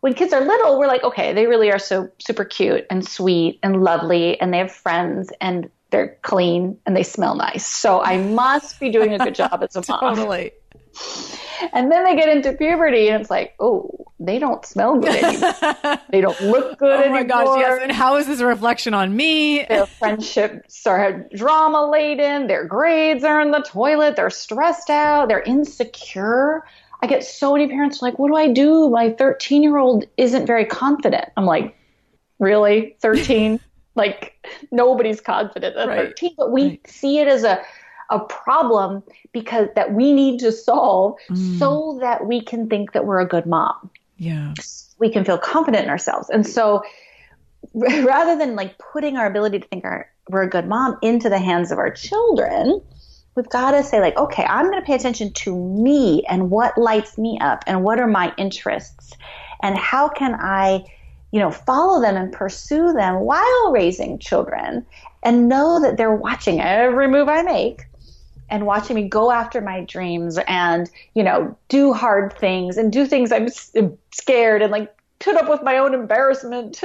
when 0.00 0.14
kids 0.14 0.32
are 0.32 0.40
little, 0.40 0.78
we're 0.78 0.86
like, 0.86 1.02
okay, 1.04 1.32
they 1.32 1.46
really 1.46 1.70
are 1.70 1.78
so 1.78 2.10
super 2.18 2.44
cute 2.44 2.86
and 2.90 3.06
sweet 3.06 3.58
and 3.62 3.82
lovely, 3.82 4.40
and 4.40 4.52
they 4.52 4.58
have 4.58 4.72
friends 4.72 5.30
and 5.40 5.70
they're 5.90 6.18
clean 6.22 6.78
and 6.86 6.94
they 6.94 7.02
smell 7.02 7.34
nice. 7.34 7.66
So 7.66 8.02
I 8.02 8.18
must 8.18 8.78
be 8.78 8.90
doing 8.90 9.14
a 9.14 9.18
good 9.18 9.34
job 9.34 9.62
as 9.62 9.76
a 9.76 9.82
mom. 9.88 10.16
totally. 10.16 10.52
And 11.72 11.90
then 11.90 12.04
they 12.04 12.14
get 12.14 12.28
into 12.28 12.52
puberty 12.52 13.08
and 13.08 13.20
it's 13.20 13.30
like, 13.30 13.54
oh, 13.58 14.06
they 14.20 14.38
don't 14.38 14.64
smell 14.64 14.98
good 14.98 15.14
anymore. 15.14 15.98
they 16.10 16.20
don't 16.20 16.40
look 16.40 16.78
good 16.78 17.00
anymore. 17.00 17.06
oh 17.06 17.10
my 17.10 17.20
anymore. 17.20 17.44
gosh, 17.44 17.58
yes. 17.60 17.80
And 17.82 17.92
how 17.92 18.16
is 18.16 18.26
this 18.26 18.40
a 18.40 18.46
reflection 18.46 18.94
on 18.94 19.16
me? 19.16 19.64
Their 19.64 19.86
friendships 19.86 20.86
are 20.86 21.26
drama 21.34 21.88
laden. 21.90 22.46
Their 22.46 22.64
grades 22.64 23.24
are 23.24 23.40
in 23.40 23.50
the 23.50 23.60
toilet. 23.60 24.16
They're 24.16 24.30
stressed 24.30 24.90
out. 24.90 25.28
They're 25.28 25.42
insecure. 25.42 26.64
I 27.02 27.06
get 27.06 27.24
so 27.24 27.52
many 27.52 27.68
parents 27.68 28.02
like, 28.02 28.18
what 28.18 28.28
do 28.28 28.34
I 28.34 28.48
do? 28.48 28.90
My 28.90 29.10
13 29.10 29.62
year 29.62 29.78
old 29.78 30.04
isn't 30.16 30.46
very 30.46 30.64
confident. 30.64 31.26
I'm 31.36 31.46
like, 31.46 31.76
really? 32.38 32.96
13? 33.00 33.60
like 33.94 34.34
nobody's 34.70 35.20
confident 35.20 35.76
at 35.76 35.88
right. 35.88 36.08
13, 36.08 36.34
but 36.36 36.52
we 36.52 36.62
right. 36.62 36.86
see 36.86 37.18
it 37.18 37.28
as 37.28 37.44
a 37.44 37.62
a 38.10 38.18
problem 38.20 39.02
because 39.32 39.68
that 39.74 39.92
we 39.92 40.12
need 40.12 40.40
to 40.40 40.50
solve 40.50 41.16
mm. 41.28 41.58
so 41.58 41.98
that 42.00 42.26
we 42.26 42.40
can 42.40 42.68
think 42.68 42.92
that 42.92 43.04
we're 43.04 43.20
a 43.20 43.26
good 43.26 43.46
mom. 43.46 43.90
Yeah. 44.16 44.54
We 44.98 45.10
can 45.10 45.24
feel 45.24 45.38
confident 45.38 45.84
in 45.84 45.90
ourselves. 45.90 46.30
And 46.30 46.46
so 46.46 46.82
rather 47.74 48.36
than 48.36 48.56
like 48.56 48.78
putting 48.78 49.16
our 49.16 49.26
ability 49.26 49.60
to 49.60 49.68
think 49.68 49.84
our, 49.84 50.10
we're 50.30 50.42
a 50.42 50.48
good 50.48 50.66
mom 50.66 50.96
into 51.02 51.28
the 51.28 51.38
hands 51.38 51.70
of 51.70 51.78
our 51.78 51.90
children, 51.90 52.80
we've 53.38 53.48
got 53.48 53.70
to 53.70 53.82
say 53.82 54.00
like, 54.00 54.16
okay, 54.16 54.44
I'm 54.44 54.66
going 54.66 54.80
to 54.80 54.84
pay 54.84 54.94
attention 54.94 55.32
to 55.32 55.56
me 55.56 56.24
and 56.28 56.50
what 56.50 56.76
lights 56.76 57.16
me 57.16 57.38
up 57.40 57.64
and 57.66 57.84
what 57.84 58.00
are 58.00 58.06
my 58.06 58.34
interests 58.36 59.14
and 59.62 59.78
how 59.78 60.08
can 60.08 60.34
I 60.34 60.84
you 61.30 61.40
know, 61.40 61.50
follow 61.50 62.00
them 62.00 62.16
and 62.16 62.32
pursue 62.32 62.92
them 62.92 63.20
while 63.20 63.70
raising 63.70 64.18
children 64.18 64.84
and 65.22 65.48
know 65.48 65.80
that 65.80 65.96
they're 65.96 66.14
watching 66.14 66.60
every 66.60 67.08
move 67.08 67.28
I 67.28 67.42
make 67.42 67.84
and 68.48 68.64
watching 68.64 68.96
me 68.96 69.08
go 69.08 69.30
after 69.30 69.60
my 69.60 69.82
dreams 69.82 70.38
and, 70.48 70.90
you 71.14 71.22
know, 71.22 71.56
do 71.68 71.92
hard 71.92 72.32
things 72.38 72.78
and 72.78 72.90
do 72.90 73.06
things 73.06 73.30
I'm 73.30 73.48
scared 74.10 74.62
and 74.62 74.72
like 74.72 74.94
put 75.18 75.36
up 75.36 75.50
with 75.50 75.62
my 75.62 75.76
own 75.76 75.92
embarrassment. 75.92 76.82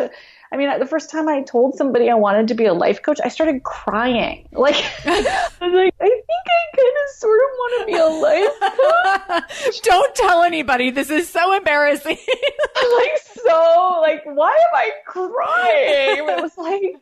I 0.54 0.56
mean, 0.56 0.70
the 0.78 0.86
first 0.86 1.10
time 1.10 1.28
I 1.28 1.42
told 1.42 1.74
somebody 1.74 2.12
I 2.12 2.13
wanted 2.13 2.48
to 2.50 2.54
be 2.54 2.66
a 2.66 2.74
life 2.76 3.02
coach, 3.02 3.20
I 3.24 3.30
started 3.30 3.63
crying. 3.63 4.48
Like, 4.63 4.76
I 5.06 5.20
was 5.60 5.74
like, 5.74 5.94
I 6.00 6.08
think 6.08 6.46
I 6.48 6.78
kind 6.78 6.96
of 7.04 7.16
sort 7.18 7.39
of 7.39 7.50
want 7.58 7.80
to 7.80 7.86
be 7.92 7.98
a 7.98 8.06
life 8.06 9.62
coach. 9.66 9.82
Don't 9.84 10.16
tell 10.16 10.44
anybody. 10.44 10.92
This 10.92 11.10
is 11.10 11.28
so 11.28 11.54
embarrassing. 11.54 12.18
I'm 12.78 12.92
like, 12.94 13.18
so, 13.18 14.00
like, 14.02 14.24
why 14.26 14.52
am 14.52 14.76
I 14.76 14.92
crying? 15.06 16.30
It 16.30 16.42
was 16.42 16.58
like, 16.58 16.96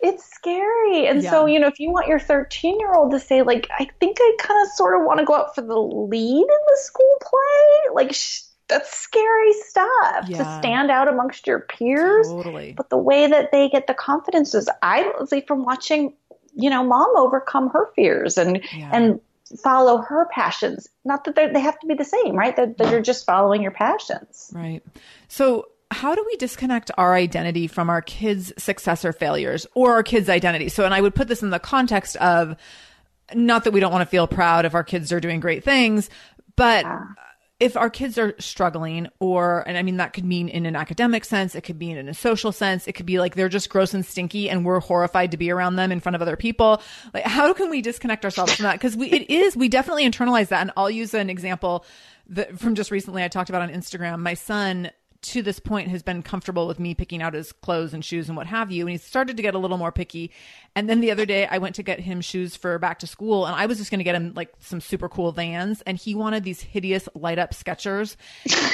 it's 0.00 0.24
scary. 0.24 1.08
And 1.08 1.22
yeah. 1.22 1.30
so, 1.30 1.46
you 1.46 1.58
know, 1.58 1.66
if 1.66 1.80
you 1.80 1.90
want 1.90 2.06
your 2.06 2.20
13 2.20 2.78
year 2.78 2.94
old 2.94 3.10
to 3.10 3.18
say, 3.18 3.42
like, 3.42 3.68
I 3.76 3.88
think 4.00 4.16
I 4.20 4.36
kind 4.38 4.64
of 4.64 4.72
sort 4.72 4.98
of 4.98 5.04
want 5.04 5.18
to 5.18 5.26
go 5.26 5.34
out 5.34 5.54
for 5.54 5.62
the 5.62 5.78
lead 5.78 6.40
in 6.42 6.46
the 6.46 6.78
school 6.78 7.18
play, 7.20 7.94
like, 7.94 8.14
sh- 8.14 8.44
that's 8.68 8.96
scary 8.96 9.52
stuff 9.52 10.26
yeah. 10.26 10.38
to 10.38 10.58
stand 10.58 10.90
out 10.90 11.08
amongst 11.08 11.46
your 11.46 11.60
peers. 11.60 12.28
Totally. 12.28 12.72
But 12.76 12.90
the 12.90 12.96
way 12.96 13.26
that 13.26 13.52
they 13.52 13.68
get 13.68 13.86
the 13.86 13.94
confidence 13.94 14.54
is 14.54 14.68
I 14.82 15.10
see 15.28 15.42
from 15.42 15.64
watching, 15.64 16.14
you 16.54 16.70
know, 16.70 16.82
mom 16.84 17.10
overcome 17.16 17.70
her 17.70 17.90
fears 17.94 18.38
and 18.38 18.62
yeah. 18.74 18.90
and 18.92 19.20
follow 19.62 19.98
her 19.98 20.26
passions. 20.32 20.88
Not 21.04 21.24
that 21.24 21.34
they 21.34 21.60
have 21.60 21.78
to 21.80 21.86
be 21.86 21.94
the 21.94 22.04
same, 22.04 22.34
right? 22.34 22.56
That, 22.56 22.78
that 22.78 22.90
you're 22.90 23.02
just 23.02 23.26
following 23.26 23.62
your 23.62 23.70
passions. 23.70 24.50
Right. 24.54 24.82
So 25.28 25.68
how 25.90 26.14
do 26.14 26.24
we 26.26 26.36
disconnect 26.36 26.90
our 26.96 27.14
identity 27.14 27.66
from 27.66 27.90
our 27.90 28.00
kids' 28.00 28.52
success 28.56 29.04
or 29.04 29.12
failures 29.12 29.66
or 29.74 29.92
our 29.92 30.02
kids' 30.02 30.30
identity? 30.30 30.70
So, 30.70 30.86
and 30.86 30.94
I 30.94 31.00
would 31.02 31.14
put 31.14 31.28
this 31.28 31.42
in 31.42 31.50
the 31.50 31.58
context 31.58 32.16
of 32.16 32.56
not 33.34 33.64
that 33.64 33.72
we 33.72 33.80
don't 33.80 33.92
want 33.92 34.02
to 34.02 34.10
feel 34.10 34.26
proud 34.26 34.64
if 34.64 34.74
our 34.74 34.82
kids 34.82 35.12
are 35.12 35.20
doing 35.20 35.40
great 35.40 35.62
things, 35.62 36.08
but 36.56 36.84
yeah 36.84 37.04
if 37.64 37.78
our 37.78 37.88
kids 37.88 38.18
are 38.18 38.34
struggling 38.38 39.08
or 39.20 39.66
and 39.66 39.78
i 39.78 39.82
mean 39.82 39.96
that 39.96 40.12
could 40.12 40.24
mean 40.24 40.50
in 40.50 40.66
an 40.66 40.76
academic 40.76 41.24
sense 41.24 41.54
it 41.54 41.62
could 41.62 41.78
mean 41.78 41.96
in 41.96 42.10
a 42.10 42.14
social 42.14 42.52
sense 42.52 42.86
it 42.86 42.92
could 42.92 43.06
be 43.06 43.18
like 43.18 43.34
they're 43.34 43.48
just 43.48 43.70
gross 43.70 43.94
and 43.94 44.04
stinky 44.04 44.50
and 44.50 44.66
we're 44.66 44.80
horrified 44.80 45.30
to 45.30 45.38
be 45.38 45.50
around 45.50 45.76
them 45.76 45.90
in 45.90 45.98
front 45.98 46.14
of 46.14 46.20
other 46.20 46.36
people. 46.36 46.82
Like 47.14 47.24
how 47.24 47.54
can 47.54 47.70
we 47.70 47.80
disconnect 47.80 48.24
ourselves 48.24 48.54
from 48.54 48.64
that? 48.64 48.74
Because 48.74 48.96
we 48.96 49.08
it 49.10 49.30
is 49.30 49.56
we 49.56 49.70
definitely 49.70 50.08
internalize 50.08 50.48
that. 50.48 50.60
And 50.60 50.72
i'll 50.76 50.90
use 50.90 51.14
an 51.14 51.30
example 51.30 51.86
that 52.28 52.58
from 52.58 52.74
just 52.74 52.90
recently 52.90 53.24
i 53.24 53.28
talked 53.28 53.48
about 53.48 53.62
on 53.62 53.70
instagram. 53.70 54.20
My 54.20 54.34
son 54.34 54.90
to 55.24 55.42
this 55.42 55.58
point 55.58 55.88
has 55.88 56.02
been 56.02 56.22
comfortable 56.22 56.66
with 56.66 56.78
me 56.78 56.94
picking 56.94 57.22
out 57.22 57.34
his 57.34 57.52
clothes 57.52 57.94
and 57.94 58.04
shoes 58.04 58.28
and 58.28 58.36
what 58.36 58.46
have 58.46 58.70
you. 58.70 58.82
And 58.82 58.92
he 58.92 58.98
started 58.98 59.36
to 59.36 59.42
get 59.42 59.54
a 59.54 59.58
little 59.58 59.78
more 59.78 59.92
picky. 59.92 60.30
And 60.74 60.88
then 60.88 61.00
the 61.00 61.10
other 61.10 61.26
day 61.26 61.46
I 61.46 61.58
went 61.58 61.74
to 61.76 61.82
get 61.82 62.00
him 62.00 62.20
shoes 62.20 62.56
for 62.56 62.78
back 62.78 62.98
to 63.00 63.06
school 63.06 63.46
and 63.46 63.54
I 63.56 63.66
was 63.66 63.78
just 63.78 63.90
going 63.90 63.98
to 63.98 64.04
get 64.04 64.14
him 64.14 64.32
like 64.34 64.52
some 64.60 64.80
super 64.80 65.08
cool 65.08 65.32
vans 65.32 65.82
and 65.82 65.96
he 65.96 66.14
wanted 66.14 66.44
these 66.44 66.60
hideous 66.60 67.08
light 67.14 67.38
up 67.38 67.52
Skechers. 67.52 68.16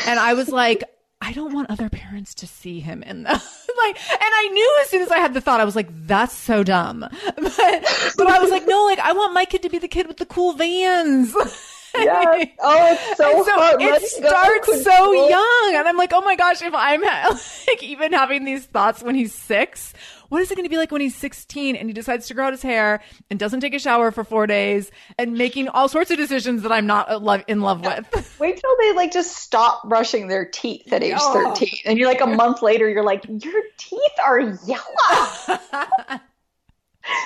and 0.06 0.18
I 0.18 0.34
was 0.34 0.48
like, 0.48 0.84
I 1.22 1.32
don't 1.32 1.52
want 1.52 1.70
other 1.70 1.90
parents 1.90 2.34
to 2.36 2.46
see 2.46 2.80
him 2.80 3.02
in 3.02 3.24
them. 3.24 3.32
like, 3.78 4.10
and 4.10 4.18
I 4.20 4.48
knew 4.52 4.78
as 4.80 4.88
soon 4.88 5.02
as 5.02 5.10
I 5.10 5.18
had 5.18 5.34
the 5.34 5.40
thought, 5.40 5.60
I 5.60 5.64
was 5.64 5.76
like, 5.76 5.88
that's 6.06 6.34
so 6.34 6.64
dumb. 6.64 7.06
But, 7.36 8.14
but 8.16 8.26
I 8.26 8.38
was 8.38 8.50
like, 8.50 8.66
no, 8.66 8.84
like, 8.84 8.98
I 8.98 9.12
want 9.12 9.34
my 9.34 9.44
kid 9.44 9.62
to 9.62 9.68
be 9.68 9.78
the 9.78 9.88
kid 9.88 10.06
with 10.06 10.16
the 10.16 10.26
cool 10.26 10.54
vans. 10.54 11.34
yeah. 11.94 12.44
Oh, 12.62 12.92
it's 12.92 13.16
so, 13.16 13.44
so 13.44 13.52
hard. 13.52 13.80
It 13.80 14.02
starts 14.02 14.84
so 14.84 15.12
young. 15.12 15.74
And 15.74 15.88
I'm 15.88 15.96
like, 15.96 16.12
oh 16.12 16.20
my 16.20 16.36
gosh, 16.36 16.62
if 16.62 16.74
I'm 16.74 17.00
like 17.68 17.82
even 17.82 18.12
having 18.12 18.44
these 18.44 18.66
thoughts 18.66 19.02
when 19.02 19.14
he's 19.14 19.34
six, 19.34 19.92
what 20.30 20.40
is 20.40 20.50
it 20.50 20.54
going 20.54 20.64
to 20.64 20.70
be 20.70 20.76
like 20.76 20.92
when 20.92 21.00
he's 21.00 21.16
16 21.16 21.76
and 21.76 21.88
he 21.88 21.92
decides 21.92 22.28
to 22.28 22.34
grow 22.34 22.46
out 22.46 22.52
his 22.52 22.62
hair 22.62 23.02
and 23.30 23.38
doesn't 23.38 23.60
take 23.60 23.74
a 23.74 23.78
shower 23.78 24.10
for 24.12 24.24
four 24.24 24.46
days 24.46 24.90
and 25.18 25.34
making 25.34 25.68
all 25.68 25.88
sorts 25.88 26.10
of 26.10 26.16
decisions 26.16 26.62
that 26.62 26.72
I'm 26.72 26.86
not 26.86 27.10
uh, 27.10 27.42
in 27.48 27.60
love 27.60 27.84
with? 27.84 28.36
Wait 28.40 28.60
till 28.60 28.76
they 28.80 28.92
like 28.92 29.12
just 29.12 29.36
stop 29.36 29.88
brushing 29.88 30.28
their 30.28 30.44
teeth 30.44 30.92
at 30.92 31.02
age 31.02 31.16
oh. 31.18 31.52
13. 31.54 31.80
And 31.84 31.98
you're 31.98 32.08
like 32.08 32.20
a 32.20 32.26
month 32.26 32.62
later, 32.62 32.88
you're 32.88 33.04
like, 33.04 33.24
your 33.26 33.62
teeth 33.76 34.00
are 34.24 34.40
yellow. 34.40 35.58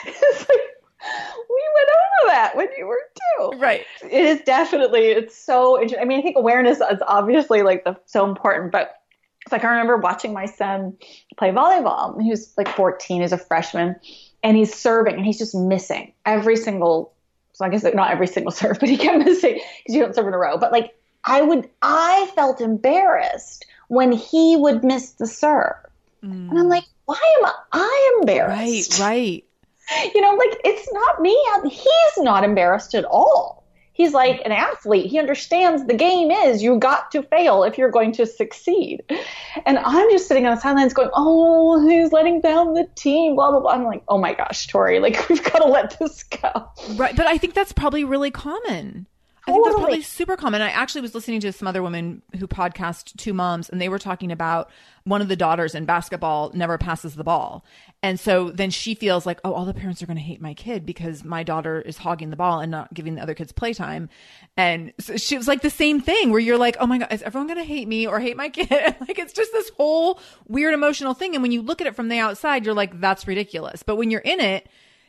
it's 0.06 0.48
like, 0.48 0.60
we 1.48 1.62
went 1.74 1.88
over 1.88 2.32
that 2.32 2.56
when 2.56 2.68
you 2.76 2.86
were 2.86 3.00
two. 3.38 3.58
Right. 3.58 3.84
It 4.02 4.24
is 4.24 4.40
definitely, 4.42 5.06
it's 5.08 5.36
so 5.36 5.76
interesting. 5.80 6.00
I 6.00 6.04
mean, 6.04 6.18
I 6.18 6.22
think 6.22 6.36
awareness 6.36 6.78
is 6.78 7.02
obviously 7.06 7.62
like 7.62 7.84
the, 7.84 7.96
so 8.06 8.24
important, 8.24 8.72
but 8.72 8.96
it's 9.42 9.52
like 9.52 9.64
I 9.64 9.68
remember 9.68 9.96
watching 9.96 10.32
my 10.32 10.46
son 10.46 10.96
play 11.36 11.50
volleyball. 11.50 12.20
He 12.20 12.30
was 12.30 12.52
like 12.56 12.68
14, 12.68 13.22
he's 13.22 13.32
a 13.32 13.38
freshman, 13.38 13.96
and 14.42 14.56
he's 14.56 14.74
serving 14.74 15.14
and 15.14 15.24
he's 15.24 15.38
just 15.38 15.54
missing 15.54 16.12
every 16.24 16.56
single, 16.56 17.12
so 17.52 17.64
I 17.64 17.68
guess 17.68 17.84
not 17.84 18.10
every 18.10 18.26
single 18.26 18.52
serve, 18.52 18.78
but 18.80 18.88
he 18.88 18.96
kept 18.96 19.18
missing 19.18 19.54
because 19.54 19.94
you 19.94 20.00
don't 20.00 20.14
serve 20.14 20.28
in 20.28 20.34
a 20.34 20.38
row. 20.38 20.56
But 20.56 20.72
like, 20.72 20.94
I 21.24 21.42
would, 21.42 21.68
I 21.82 22.30
felt 22.34 22.60
embarrassed 22.60 23.66
when 23.88 24.12
he 24.12 24.56
would 24.56 24.84
miss 24.84 25.12
the 25.12 25.26
serve. 25.26 25.76
Mm. 26.22 26.50
And 26.50 26.58
I'm 26.58 26.68
like, 26.68 26.84
why 27.04 27.38
am 27.42 27.50
I 27.72 28.16
embarrassed? 28.20 28.98
Right, 28.98 29.06
right 29.06 29.44
you 30.14 30.20
know, 30.20 30.34
like 30.34 30.60
it's 30.64 30.92
not 30.92 31.20
me. 31.20 31.36
He's 31.64 32.24
not 32.24 32.44
embarrassed 32.44 32.94
at 32.94 33.04
all. 33.04 33.64
He's 33.94 34.12
like 34.12 34.42
an 34.44 34.50
athlete. 34.50 35.08
He 35.08 35.20
understands 35.20 35.86
the 35.86 35.94
game 35.94 36.32
is 36.32 36.64
you 36.64 36.78
got 36.80 37.12
to 37.12 37.22
fail 37.22 37.62
if 37.62 37.78
you're 37.78 37.92
going 37.92 38.10
to 38.14 38.26
succeed. 38.26 39.04
And 39.64 39.78
I'm 39.78 40.10
just 40.10 40.26
sitting 40.26 40.46
on 40.46 40.56
the 40.56 40.60
sidelines 40.60 40.92
going, 40.92 41.10
oh, 41.14 41.88
he's 41.88 42.10
letting 42.10 42.40
down 42.40 42.74
the 42.74 42.88
team, 42.96 43.36
blah, 43.36 43.52
blah, 43.52 43.60
blah. 43.60 43.70
I'm 43.70 43.84
like, 43.84 44.02
oh 44.08 44.18
my 44.18 44.34
gosh, 44.34 44.66
Torie, 44.66 44.98
like 44.98 45.28
we've 45.28 45.44
got 45.44 45.60
to 45.60 45.68
let 45.68 45.96
this 46.00 46.24
go. 46.24 46.68
Right. 46.96 47.14
But 47.14 47.28
I 47.28 47.38
think 47.38 47.54
that's 47.54 47.72
probably 47.72 48.02
really 48.02 48.32
common. 48.32 49.06
I 49.46 49.52
think 49.52 49.64
that's 49.64 49.76
probably 49.76 50.02
super 50.02 50.36
common. 50.36 50.62
I 50.62 50.70
actually 50.70 51.02
was 51.02 51.14
listening 51.14 51.40
to 51.40 51.52
some 51.52 51.68
other 51.68 51.82
women 51.82 52.22
who 52.38 52.48
podcast 52.48 53.14
Two 53.16 53.34
Moms, 53.34 53.68
and 53.68 53.80
they 53.80 53.90
were 53.90 53.98
talking 53.98 54.32
about 54.32 54.70
one 55.04 55.20
of 55.20 55.28
the 55.28 55.36
daughters 55.36 55.74
in 55.74 55.84
basketball 55.84 56.50
never 56.54 56.78
passes 56.78 57.14
the 57.14 57.24
ball. 57.24 57.62
And 58.02 58.18
so 58.18 58.50
then 58.50 58.70
she 58.70 58.94
feels 58.94 59.26
like, 59.26 59.40
oh, 59.44 59.52
all 59.52 59.66
the 59.66 59.74
parents 59.74 60.02
are 60.02 60.06
going 60.06 60.16
to 60.16 60.22
hate 60.22 60.40
my 60.40 60.54
kid 60.54 60.86
because 60.86 61.24
my 61.24 61.42
daughter 61.42 61.80
is 61.80 61.98
hogging 61.98 62.30
the 62.30 62.36
ball 62.36 62.60
and 62.60 62.70
not 62.70 62.92
giving 62.94 63.16
the 63.16 63.22
other 63.22 63.34
kids 63.34 63.52
playtime. 63.52 64.08
And 64.56 64.94
so 64.98 65.18
she 65.18 65.36
was 65.36 65.46
like 65.46 65.60
the 65.60 65.70
same 65.70 66.00
thing 66.00 66.30
where 66.30 66.40
you're 66.40 66.58
like, 66.58 66.78
oh 66.80 66.86
my 66.86 66.98
God, 66.98 67.12
is 67.12 67.22
everyone 67.22 67.46
going 67.46 67.58
to 67.58 67.64
hate 67.64 67.86
me 67.86 68.06
or 68.06 68.20
hate 68.20 68.38
my 68.38 68.48
kid? 68.48 68.70
like 69.00 69.18
it's 69.18 69.32
just 69.34 69.52
this 69.52 69.70
whole 69.76 70.20
weird 70.48 70.72
emotional 70.72 71.12
thing. 71.12 71.34
And 71.34 71.42
when 71.42 71.52
you 71.52 71.60
look 71.60 71.82
at 71.82 71.86
it 71.86 71.94
from 71.96 72.08
the 72.08 72.18
outside, 72.18 72.64
you're 72.64 72.74
like, 72.74 72.98
that's 72.98 73.26
ridiculous. 73.26 73.82
But 73.82 73.96
when 73.96 74.10
you're 74.10 74.20
in 74.20 74.40
it, 74.40 74.68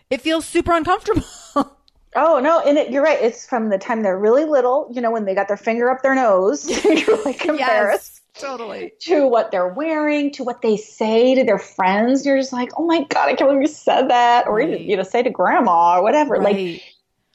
it 0.10 0.20
feels 0.22 0.46
super 0.46 0.74
uncomfortable. 0.74 1.24
Oh 2.16 2.40
no, 2.40 2.62
and 2.62 2.78
it, 2.78 2.92
you're 2.92 3.04
right. 3.04 3.22
It's 3.22 3.46
from 3.46 3.70
the 3.70 3.78
time 3.78 4.02
they're 4.02 4.18
really 4.18 4.46
little, 4.46 4.90
you 4.92 5.02
know, 5.02 5.12
when 5.12 5.26
they 5.26 5.36
got 5.36 5.48
their 5.48 5.58
finger 5.58 5.90
up 5.90 6.02
their 6.02 6.16
nose, 6.16 6.66
you're 6.86 7.24
like 7.24 7.46
embarrassed. 7.46 8.22
Yes, 8.36 8.42
totally. 8.42 8.94
To 9.02 9.28
what 9.28 9.52
they're 9.52 9.68
wearing, 9.68 10.32
to 10.34 10.44
what 10.44 10.62
they 10.62 10.78
say 10.78 11.36
to 11.36 11.44
their 11.44 11.60
friends. 11.60 12.26
You're 12.26 12.38
just 12.38 12.54
like, 12.54 12.72
oh 12.78 12.86
my 12.86 13.04
god, 13.04 13.30
I 13.30 13.36
can't 13.36 13.50
believe 13.50 13.62
you 13.62 13.68
said 13.68 14.10
that, 14.10 14.48
or 14.48 14.56
right. 14.56 14.80
you 14.80 14.96
know, 14.96 15.04
say 15.04 15.24
to 15.24 15.30
grandma 15.30 15.98
or 15.98 16.04
whatever. 16.04 16.36
Right. 16.36 16.56
Like, 16.56 16.84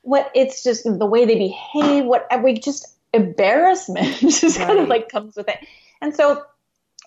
what? 0.03 0.31
It's 0.35 0.63
just 0.63 0.85
the 0.85 1.07
way 1.07 1.27
they 1.27 1.37
behave. 1.37 2.07
Whatever, 2.07 2.53
just 2.55 2.87
embarrassment 3.13 4.17
just 4.21 4.59
right. 4.59 4.67
kind 4.67 4.79
of 4.79 4.89
like 4.89 5.09
comes 5.09 5.37
with 5.37 5.49
it. 5.49 5.59
And 6.01 6.15
so 6.15 6.43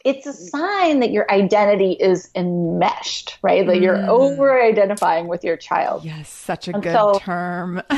it's 0.04 0.26
a 0.26 0.34
sign 0.34 1.00
that 1.00 1.12
your 1.12 1.30
identity 1.32 1.94
is 1.94 2.30
enmeshed, 2.36 3.38
right? 3.42 3.66
That 3.66 3.80
you're 3.80 3.98
mm. 3.98 4.08
over 4.08 4.62
identifying 4.62 5.28
with 5.28 5.44
your 5.44 5.56
child. 5.56 6.04
Yes, 6.04 6.30
such 6.30 6.68
a 6.68 6.74
and 6.74 6.84
good 6.84 6.94
so, 6.94 7.20
term. 7.20 7.82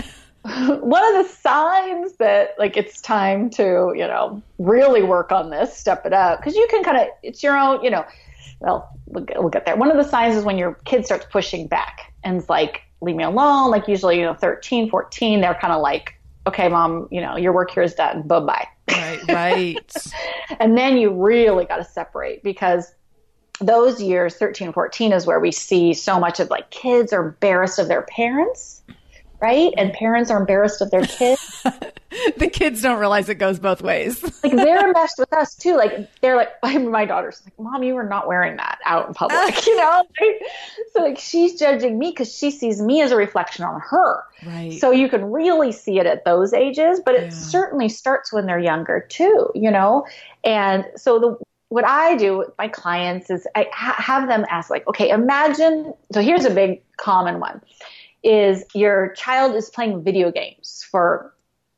one 0.80 1.16
of 1.16 1.26
the 1.26 1.34
signs 1.34 2.14
that 2.18 2.54
like 2.60 2.78
it's 2.78 3.02
time 3.02 3.50
to, 3.50 3.94
you 3.96 4.06
know, 4.06 4.42
really 4.60 5.02
work 5.02 5.32
on 5.32 5.50
this, 5.50 5.76
step 5.76 6.06
it 6.06 6.14
up, 6.14 6.40
because 6.40 6.56
you 6.56 6.68
can 6.70 6.84
kind 6.84 6.98
of, 6.98 7.08
it's 7.24 7.42
your 7.42 7.58
own, 7.58 7.84
you 7.84 7.90
know, 7.90 8.06
well, 8.60 8.88
we'll 9.08 9.24
get, 9.24 9.40
we'll 9.40 9.50
get 9.50 9.66
there. 9.66 9.76
One 9.76 9.90
of 9.90 9.98
the 9.98 10.04
signs 10.04 10.36
is 10.36 10.44
when 10.44 10.60
your 10.60 10.76
kid 10.86 11.04
starts 11.04 11.26
pushing 11.32 11.66
back 11.66 12.14
and 12.24 12.38
it's 12.38 12.48
like, 12.48 12.84
leave 13.02 13.16
me 13.16 13.24
alone. 13.24 13.72
Like 13.72 13.88
usually, 13.88 14.20
you 14.20 14.24
know, 14.24 14.36
13, 14.36 14.88
14, 14.88 15.42
they're 15.42 15.56
kind 15.56 15.74
of 15.74 15.82
like, 15.82 16.15
okay, 16.48 16.70
mom, 16.70 17.08
you 17.12 17.22
know, 17.22 17.38
your 17.38 17.54
work 17.54 17.72
here 17.72 17.84
is 17.84 17.94
done. 17.94 18.24
Bye 18.24 18.40
bye. 18.40 18.68
Right, 18.90 19.20
right. 19.30 19.96
and 20.60 20.78
then 20.78 20.98
you 20.98 21.12
really 21.12 21.66
got 21.66 21.78
to 21.78 21.84
separate 21.84 22.44
because 22.44 22.94
those 23.60 24.02
years, 24.02 24.36
13, 24.36 24.74
14, 24.74 25.14
is 25.14 25.26
where 25.26 25.40
we 25.40 25.52
see 25.52 25.94
so 25.94 26.20
much 26.20 26.40
of 26.40 26.50
like 26.50 26.70
kids 26.72 27.14
are 27.14 27.30
embarrassed 27.30 27.80
of 27.80 27.88
their 27.88 28.04
parents 28.04 28.84
right? 29.42 29.74
And 29.78 29.94
parents 29.94 30.32
are 30.32 30.40
embarrassed 30.40 30.82
of 30.82 30.92
their 30.92 31.06
kids. 31.06 31.64
the 32.38 32.50
kids 32.50 32.82
don't 32.82 33.00
realize 33.00 33.30
it 33.30 33.36
goes 33.36 33.60
both 33.60 33.82
ways. 33.82 34.24
like 34.44 34.56
they're 34.56 34.92
messed 34.92 35.20
with 35.20 35.32
us 35.34 35.56
too. 35.56 35.76
Like 35.76 36.10
they're 36.22 36.36
like, 36.36 36.50
my 36.64 37.06
daughter's 37.06 37.42
like, 37.46 37.60
mom, 37.60 37.84
you 37.84 37.96
were 37.96 38.04
not 38.04 38.28
wearing 38.28 38.58
that 38.58 38.80
out 38.86 39.08
in 39.08 39.14
public, 39.14 39.66
you 39.66 39.76
know? 39.78 40.04
So 40.94 41.02
like 41.02 41.20
she's 41.20 41.58
judging 41.60 41.98
me 41.98 42.12
because 42.12 42.36
she 42.36 42.52
sees 42.52 42.82
me 42.82 43.02
as 43.02 43.12
a 43.12 43.16
reflection 43.16 43.66
on 43.66 43.80
her. 43.82 44.24
Right. 44.46 44.74
So 44.74 44.92
you 44.92 45.10
can 45.10 45.32
really 45.32 45.72
see 45.72 46.00
it 46.00 46.06
at 46.06 46.26
those 46.26 46.54
ages, 46.54 47.02
but 47.04 47.16
it 47.16 47.24
yeah. 47.24 47.30
certainly 47.30 47.90
starts 47.90 48.32
when 48.32 48.46
they're 48.46 48.60
younger 48.60 49.06
too, 49.10 49.50
you 49.56 49.72
know? 49.72 50.06
And 50.44 50.86
so 50.96 51.20
the, 51.20 51.38
what 51.70 51.86
I 51.86 52.16
do 52.16 52.38
with 52.38 52.50
my 52.58 52.68
clients 52.68 53.30
is 53.30 53.48
I 53.56 53.68
ha- 53.74 53.96
have 53.98 54.28
them 54.28 54.46
ask 54.50 54.70
like, 54.70 54.88
okay, 54.88 55.10
imagine, 55.10 55.94
so 56.14 56.22
here's 56.22 56.46
a 56.46 56.52
big 56.52 56.82
common 56.98 57.40
one 57.40 57.62
is 58.24 58.66
your 58.74 59.14
child 59.14 59.56
is 59.56 59.70
playing 59.70 60.04
video 60.04 60.32
games 60.32 60.84
for, 60.90 61.35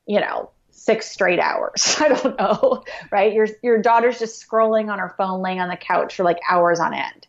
you 0.08 0.20
know, 0.20 0.50
six 0.72 1.12
straight 1.12 1.40
hours. 1.40 1.98
I 2.00 2.08
don't 2.10 2.38
know, 2.38 2.84
right? 3.12 3.34
Your 3.34 3.48
your 3.62 3.82
daughter's 3.82 4.20
just 4.20 4.48
scrolling 4.48 4.92
on 4.92 5.00
her 5.00 5.14
phone, 5.18 5.42
laying 5.42 5.60
on 5.60 5.70
the 5.70 5.78
couch 5.78 6.16
for 6.16 6.24
like 6.24 6.40
hours 6.50 6.80
on 6.80 6.94
end. 6.94 7.28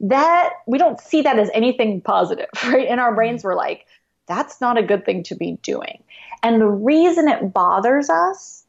That 0.00 0.50
we 0.66 0.78
don't 0.78 1.00
see 1.00 1.22
that 1.22 1.38
as 1.38 1.50
anything 1.54 2.00
positive, 2.00 2.48
right? 2.64 2.86
In 2.86 2.98
our 2.98 3.14
brains, 3.14 3.40
mm-hmm. 3.40 3.48
we're 3.48 3.56
like, 3.56 3.86
that's 4.26 4.60
not 4.60 4.78
a 4.78 4.82
good 4.82 5.04
thing 5.04 5.22
to 5.24 5.34
be 5.34 5.58
doing. 5.62 6.02
And 6.42 6.60
the 6.60 6.66
reason 6.66 7.28
it 7.28 7.52
bothers 7.52 8.08
us 8.08 8.64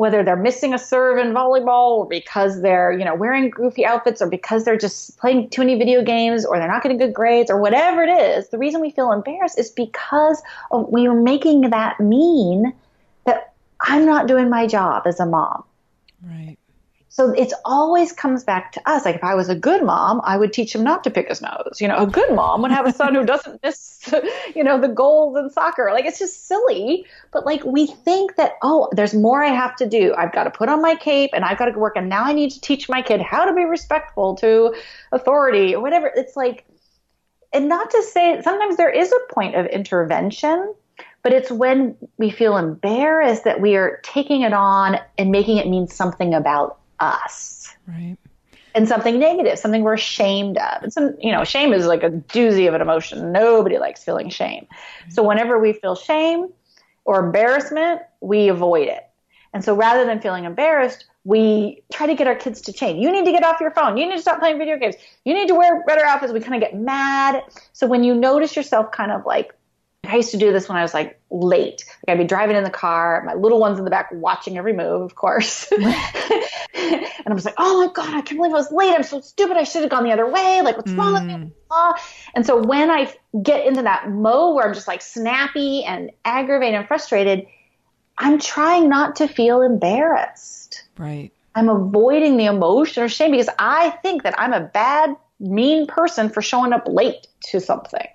whether 0.00 0.24
they're 0.24 0.34
missing 0.34 0.72
a 0.72 0.78
serve 0.78 1.18
in 1.18 1.34
volleyball 1.34 1.98
or 1.98 2.06
because 2.06 2.62
they're, 2.62 2.90
you 2.90 3.04
know, 3.04 3.14
wearing 3.14 3.50
goofy 3.50 3.84
outfits 3.84 4.22
or 4.22 4.30
because 4.30 4.64
they're 4.64 4.78
just 4.78 5.18
playing 5.18 5.46
too 5.50 5.60
many 5.60 5.76
video 5.76 6.02
games 6.02 6.46
or 6.46 6.58
they're 6.58 6.66
not 6.66 6.82
getting 6.82 6.96
good 6.96 7.12
grades 7.12 7.50
or 7.50 7.60
whatever 7.60 8.02
it 8.02 8.08
is, 8.08 8.48
the 8.48 8.56
reason 8.56 8.80
we 8.80 8.90
feel 8.90 9.12
embarrassed 9.12 9.58
is 9.58 9.70
because 9.70 10.40
we 10.88 11.06
are 11.06 11.12
making 11.12 11.68
that 11.68 12.00
mean 12.00 12.72
that 13.26 13.52
I'm 13.82 14.06
not 14.06 14.26
doing 14.26 14.48
my 14.48 14.66
job 14.66 15.02
as 15.04 15.20
a 15.20 15.26
mom. 15.26 15.64
Right. 16.26 16.56
So 17.12 17.32
it's 17.32 17.52
always 17.64 18.12
comes 18.12 18.44
back 18.44 18.70
to 18.72 18.88
us. 18.88 19.04
Like 19.04 19.16
if 19.16 19.24
I 19.24 19.34
was 19.34 19.48
a 19.48 19.54
good 19.56 19.82
mom, 19.82 20.20
I 20.22 20.36
would 20.36 20.52
teach 20.52 20.72
him 20.72 20.84
not 20.84 21.02
to 21.04 21.10
pick 21.10 21.28
his 21.28 21.42
nose. 21.42 21.78
You 21.80 21.88
know, 21.88 21.96
a 21.96 22.06
good 22.06 22.32
mom 22.36 22.62
would 22.62 22.70
have 22.70 22.86
a 22.86 22.92
son 22.92 23.16
who 23.16 23.26
doesn't 23.26 23.60
miss, 23.64 24.14
you 24.54 24.62
know, 24.62 24.80
the 24.80 24.88
goals 24.88 25.36
in 25.36 25.50
soccer. 25.50 25.90
Like 25.92 26.04
it's 26.04 26.20
just 26.20 26.46
silly. 26.46 27.04
But 27.32 27.44
like 27.44 27.64
we 27.64 27.88
think 27.88 28.36
that, 28.36 28.52
oh, 28.62 28.88
there's 28.92 29.12
more 29.12 29.42
I 29.42 29.48
have 29.48 29.74
to 29.76 29.88
do. 29.88 30.14
I've 30.16 30.32
got 30.32 30.44
to 30.44 30.52
put 30.52 30.68
on 30.68 30.80
my 30.80 30.94
cape 30.94 31.30
and 31.32 31.44
I've 31.44 31.58
got 31.58 31.64
to 31.64 31.76
work. 31.76 31.96
And 31.96 32.08
now 32.08 32.22
I 32.22 32.32
need 32.32 32.52
to 32.52 32.60
teach 32.60 32.88
my 32.88 33.02
kid 33.02 33.20
how 33.20 33.44
to 33.44 33.54
be 33.54 33.64
respectful 33.64 34.36
to 34.36 34.76
authority 35.10 35.74
or 35.74 35.82
whatever. 35.82 36.12
It's 36.14 36.36
like, 36.36 36.64
and 37.52 37.68
not 37.68 37.90
to 37.90 38.04
say 38.04 38.40
sometimes 38.42 38.76
there 38.76 38.88
is 38.88 39.10
a 39.10 39.34
point 39.34 39.56
of 39.56 39.66
intervention 39.66 40.74
but 41.22 41.34
it's 41.34 41.50
when 41.50 41.96
we 42.16 42.30
feel 42.30 42.56
embarrassed 42.56 43.44
that 43.44 43.60
we 43.60 43.76
are 43.76 44.00
taking 44.02 44.40
it 44.40 44.54
on 44.54 44.96
and 45.18 45.30
making 45.30 45.58
it 45.58 45.68
mean 45.68 45.86
something 45.86 46.32
about 46.32 46.79
us. 47.00 47.74
Right. 47.86 48.16
And 48.74 48.86
something 48.86 49.18
negative, 49.18 49.58
something 49.58 49.82
we're 49.82 49.94
ashamed 49.94 50.56
of. 50.58 50.82
And 50.84 50.92
some, 50.92 51.16
you 51.20 51.32
know, 51.32 51.42
shame 51.42 51.72
is 51.72 51.86
like 51.86 52.04
a 52.04 52.10
doozy 52.10 52.68
of 52.68 52.74
an 52.74 52.80
emotion. 52.80 53.32
Nobody 53.32 53.78
likes 53.78 54.04
feeling 54.04 54.30
shame. 54.30 54.66
Right. 54.70 55.12
So 55.12 55.22
whenever 55.22 55.58
we 55.58 55.72
feel 55.72 55.96
shame 55.96 56.48
or 57.04 57.24
embarrassment, 57.24 58.02
we 58.20 58.48
avoid 58.48 58.88
it. 58.88 59.04
And 59.52 59.64
so 59.64 59.74
rather 59.74 60.04
than 60.04 60.20
feeling 60.20 60.44
embarrassed, 60.44 61.06
we 61.24 61.82
try 61.92 62.06
to 62.06 62.14
get 62.14 62.26
our 62.26 62.36
kids 62.36 62.60
to 62.62 62.72
change. 62.72 63.02
You 63.02 63.10
need 63.10 63.24
to 63.24 63.32
get 63.32 63.44
off 63.44 63.60
your 63.60 63.72
phone. 63.72 63.96
You 63.96 64.06
need 64.06 64.16
to 64.16 64.22
stop 64.22 64.38
playing 64.38 64.58
video 64.58 64.78
games. 64.78 64.94
You 65.24 65.34
need 65.34 65.48
to 65.48 65.54
wear 65.54 65.84
better 65.84 66.04
outfits. 66.04 66.32
We 66.32 66.40
kind 66.40 66.54
of 66.54 66.60
get 66.60 66.78
mad. 66.78 67.42
So 67.72 67.86
when 67.86 68.04
you 68.04 68.14
notice 68.14 68.54
yourself 68.56 68.92
kind 68.92 69.10
of 69.10 69.26
like 69.26 69.52
I 70.04 70.16
used 70.16 70.30
to 70.30 70.38
do 70.38 70.52
this 70.52 70.68
when 70.68 70.78
I 70.78 70.82
was 70.82 70.94
like 70.94 71.20
late. 71.30 71.84
Like 72.06 72.14
I'd 72.14 72.22
be 72.22 72.26
driving 72.26 72.56
in 72.56 72.64
the 72.64 72.70
car, 72.70 73.22
my 73.24 73.34
little 73.34 73.60
one's 73.60 73.78
in 73.78 73.84
the 73.84 73.90
back 73.90 74.08
watching 74.12 74.56
every 74.56 74.72
move, 74.72 75.02
of 75.02 75.14
course. 75.14 75.70
and 75.72 75.84
I 75.84 77.32
was 77.32 77.44
like, 77.44 77.54
oh 77.58 77.86
my 77.86 77.92
God, 77.92 78.08
I 78.08 78.22
can't 78.22 78.38
believe 78.38 78.52
I 78.52 78.56
was 78.56 78.72
late. 78.72 78.94
I'm 78.94 79.02
so 79.02 79.20
stupid. 79.20 79.56
I 79.56 79.64
should 79.64 79.82
have 79.82 79.90
gone 79.90 80.04
the 80.04 80.12
other 80.12 80.28
way. 80.28 80.62
Like, 80.62 80.76
what's 80.76 80.92
wrong 80.92 81.14
with 81.14 81.24
me? 81.24 81.52
Mm. 81.70 81.94
And 82.34 82.46
so 82.46 82.62
when 82.62 82.90
I 82.90 83.12
get 83.42 83.66
into 83.66 83.82
that 83.82 84.10
mode 84.10 84.56
where 84.56 84.66
I'm 84.66 84.74
just 84.74 84.88
like 84.88 85.02
snappy 85.02 85.84
and 85.84 86.10
aggravated 86.24 86.74
and 86.74 86.88
frustrated, 86.88 87.46
I'm 88.18 88.38
trying 88.38 88.88
not 88.88 89.16
to 89.16 89.28
feel 89.28 89.62
embarrassed. 89.62 90.82
Right. 90.98 91.30
I'm 91.54 91.68
avoiding 91.68 92.36
the 92.36 92.46
emotion 92.46 93.02
or 93.02 93.08
shame 93.08 93.32
because 93.32 93.48
I 93.58 93.90
think 94.02 94.22
that 94.22 94.34
I'm 94.38 94.52
a 94.52 94.60
bad, 94.60 95.14
mean 95.38 95.86
person 95.86 96.30
for 96.30 96.42
showing 96.42 96.72
up 96.72 96.84
late 96.86 97.26
to 97.50 97.60
something. 97.60 98.06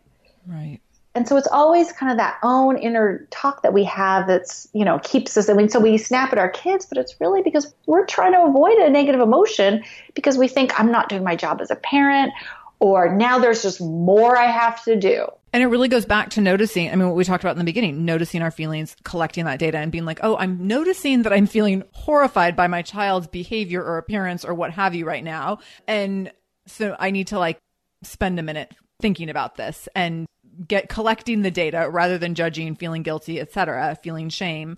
Right 0.47 0.79
and 1.15 1.27
so 1.27 1.37
it's 1.37 1.47
always 1.47 1.91
kind 1.93 2.11
of 2.11 2.17
that 2.17 2.37
own 2.43 2.77
inner 2.77 3.25
talk 3.31 3.63
that 3.63 3.73
we 3.73 3.85
have 3.85 4.27
that's 4.27 4.67
you 4.73 4.85
know 4.85 4.99
keeps 4.99 5.35
us 5.37 5.49
i 5.49 5.53
mean 5.53 5.69
so 5.69 5.79
we 5.79 5.97
snap 5.97 6.31
at 6.31 6.37
our 6.37 6.49
kids 6.49 6.85
but 6.85 6.97
it's 6.97 7.19
really 7.19 7.41
because 7.41 7.73
we're 7.87 8.05
trying 8.05 8.33
to 8.33 8.43
avoid 8.43 8.77
a 8.77 8.89
negative 8.89 9.21
emotion 9.21 9.83
because 10.13 10.37
we 10.37 10.47
think 10.47 10.77
i'm 10.79 10.91
not 10.91 11.09
doing 11.09 11.23
my 11.23 11.35
job 11.35 11.61
as 11.61 11.71
a 11.71 11.75
parent 11.75 12.31
or 12.79 13.15
now 13.15 13.39
there's 13.39 13.63
just 13.63 13.81
more 13.81 14.37
i 14.37 14.45
have 14.45 14.83
to 14.83 14.95
do. 14.97 15.25
And 15.53 15.63
it 15.63 15.67
really 15.67 15.87
goes 15.87 16.05
back 16.05 16.31
to 16.31 16.41
noticing 16.41 16.91
i 16.91 16.95
mean 16.95 17.07
what 17.07 17.15
we 17.15 17.23
talked 17.23 17.43
about 17.43 17.53
in 17.53 17.59
the 17.59 17.63
beginning 17.63 18.03
noticing 18.03 18.41
our 18.41 18.51
feelings 18.51 18.95
collecting 19.03 19.45
that 19.45 19.57
data 19.57 19.77
and 19.77 19.91
being 19.91 20.05
like 20.05 20.19
oh 20.21 20.35
i'm 20.37 20.67
noticing 20.67 21.23
that 21.23 21.31
i'm 21.31 21.47
feeling 21.47 21.83
horrified 21.93 22.57
by 22.57 22.67
my 22.67 22.81
child's 22.81 23.27
behavior 23.27 23.81
or 23.81 23.97
appearance 23.97 24.43
or 24.43 24.53
what 24.53 24.71
have 24.71 24.93
you 24.93 25.05
right 25.05 25.23
now. 25.23 25.59
And 25.87 26.31
so 26.67 26.95
i 26.99 27.11
need 27.11 27.27
to 27.27 27.39
like 27.39 27.57
spend 28.03 28.37
a 28.37 28.43
minute 28.43 28.75
thinking 29.01 29.29
about 29.29 29.55
this 29.55 29.87
and 29.95 30.25
get 30.67 30.89
collecting 30.89 31.41
the 31.41 31.51
data 31.51 31.89
rather 31.89 32.17
than 32.17 32.35
judging, 32.35 32.75
feeling 32.75 33.03
guilty, 33.03 33.39
etc., 33.39 33.97
feeling 34.01 34.29
shame, 34.29 34.77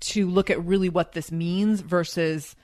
to 0.00 0.28
look 0.28 0.50
at 0.50 0.64
really 0.64 0.88
what 0.88 1.12
this 1.12 1.30
means 1.32 1.80
versus 1.80 2.56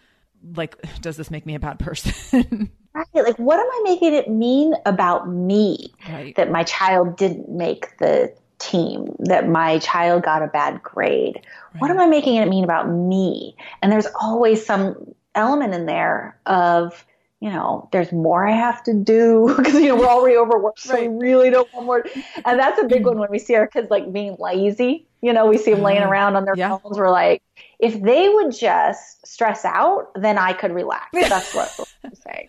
like, 0.55 0.77
does 1.01 1.17
this 1.17 1.31
make 1.31 1.47
me 1.47 1.55
a 1.55 1.61
bad 1.61 1.79
person? 1.79 2.71
right. 2.95 3.07
Like, 3.15 3.39
what 3.39 3.61
am 3.61 3.67
I 3.67 3.81
making 3.85 4.15
it 4.15 4.29
mean 4.29 4.75
about 4.85 5.29
me 5.29 5.93
right. 6.09 6.35
that 6.37 6.51
my 6.51 6.65
child 6.65 7.17
didn't 7.17 7.49
make 7.49 7.97
the 7.99 8.35
team, 8.59 9.15
that 9.21 9.49
my 9.49 9.79
child 9.79 10.23
got 10.23 10.43
a 10.43 10.47
bad 10.47 10.83
grade. 10.83 11.37
Right. 11.37 11.81
What 11.81 11.91
am 11.91 11.99
I 11.99 12.07
making 12.07 12.37
it 12.37 12.49
mean 12.49 12.65
about 12.65 12.89
me? 12.89 13.57
And 13.83 13.91
there's 13.91 14.07
always 14.21 14.65
some 14.65 15.15
element 15.35 15.75
in 15.75 15.87
there 15.87 16.39
of, 16.47 17.05
you 17.43 17.51
know, 17.51 17.89
there's 17.91 18.13
more 18.13 18.47
I 18.47 18.53
have 18.53 18.85
to 18.85 18.95
do 18.95 19.53
because, 19.57 19.75
you 19.75 19.89
know, 19.89 19.97
we're 19.97 20.07
already 20.07 20.37
overworked, 20.37 20.79
so 20.79 20.95
right. 20.95 21.11
we 21.11 21.27
really 21.27 21.51
don't 21.51 21.69
want 21.75 21.87
more. 21.87 22.05
And 22.45 22.57
that's 22.57 22.81
a 22.81 22.85
big 22.85 23.05
one 23.05 23.19
when 23.19 23.33
we 23.33 23.41
see 23.41 23.57
our 23.57 23.67
kids 23.67 23.91
like 23.91 24.13
being 24.13 24.37
lazy. 24.39 25.09
You 25.23 25.33
know, 25.33 25.47
we 25.47 25.59
see 25.59 25.73
them 25.73 25.83
laying 25.83 26.03
mm-hmm. 26.03 26.11
around 26.11 26.37
on 26.37 26.45
their 26.45 26.55
yeah. 26.57 26.79
phones. 26.79 26.97
We're 26.97 27.11
like, 27.11 27.43
if 27.81 28.01
they 28.01 28.29
would 28.29 28.55
just 28.55 29.27
stress 29.27 29.65
out, 29.65 30.13
then 30.15 30.39
I 30.39 30.53
could 30.53 30.71
relax. 30.71 31.09
That's 31.13 31.53
what 31.53 31.81
I'm 32.05 32.15
saying. 32.15 32.49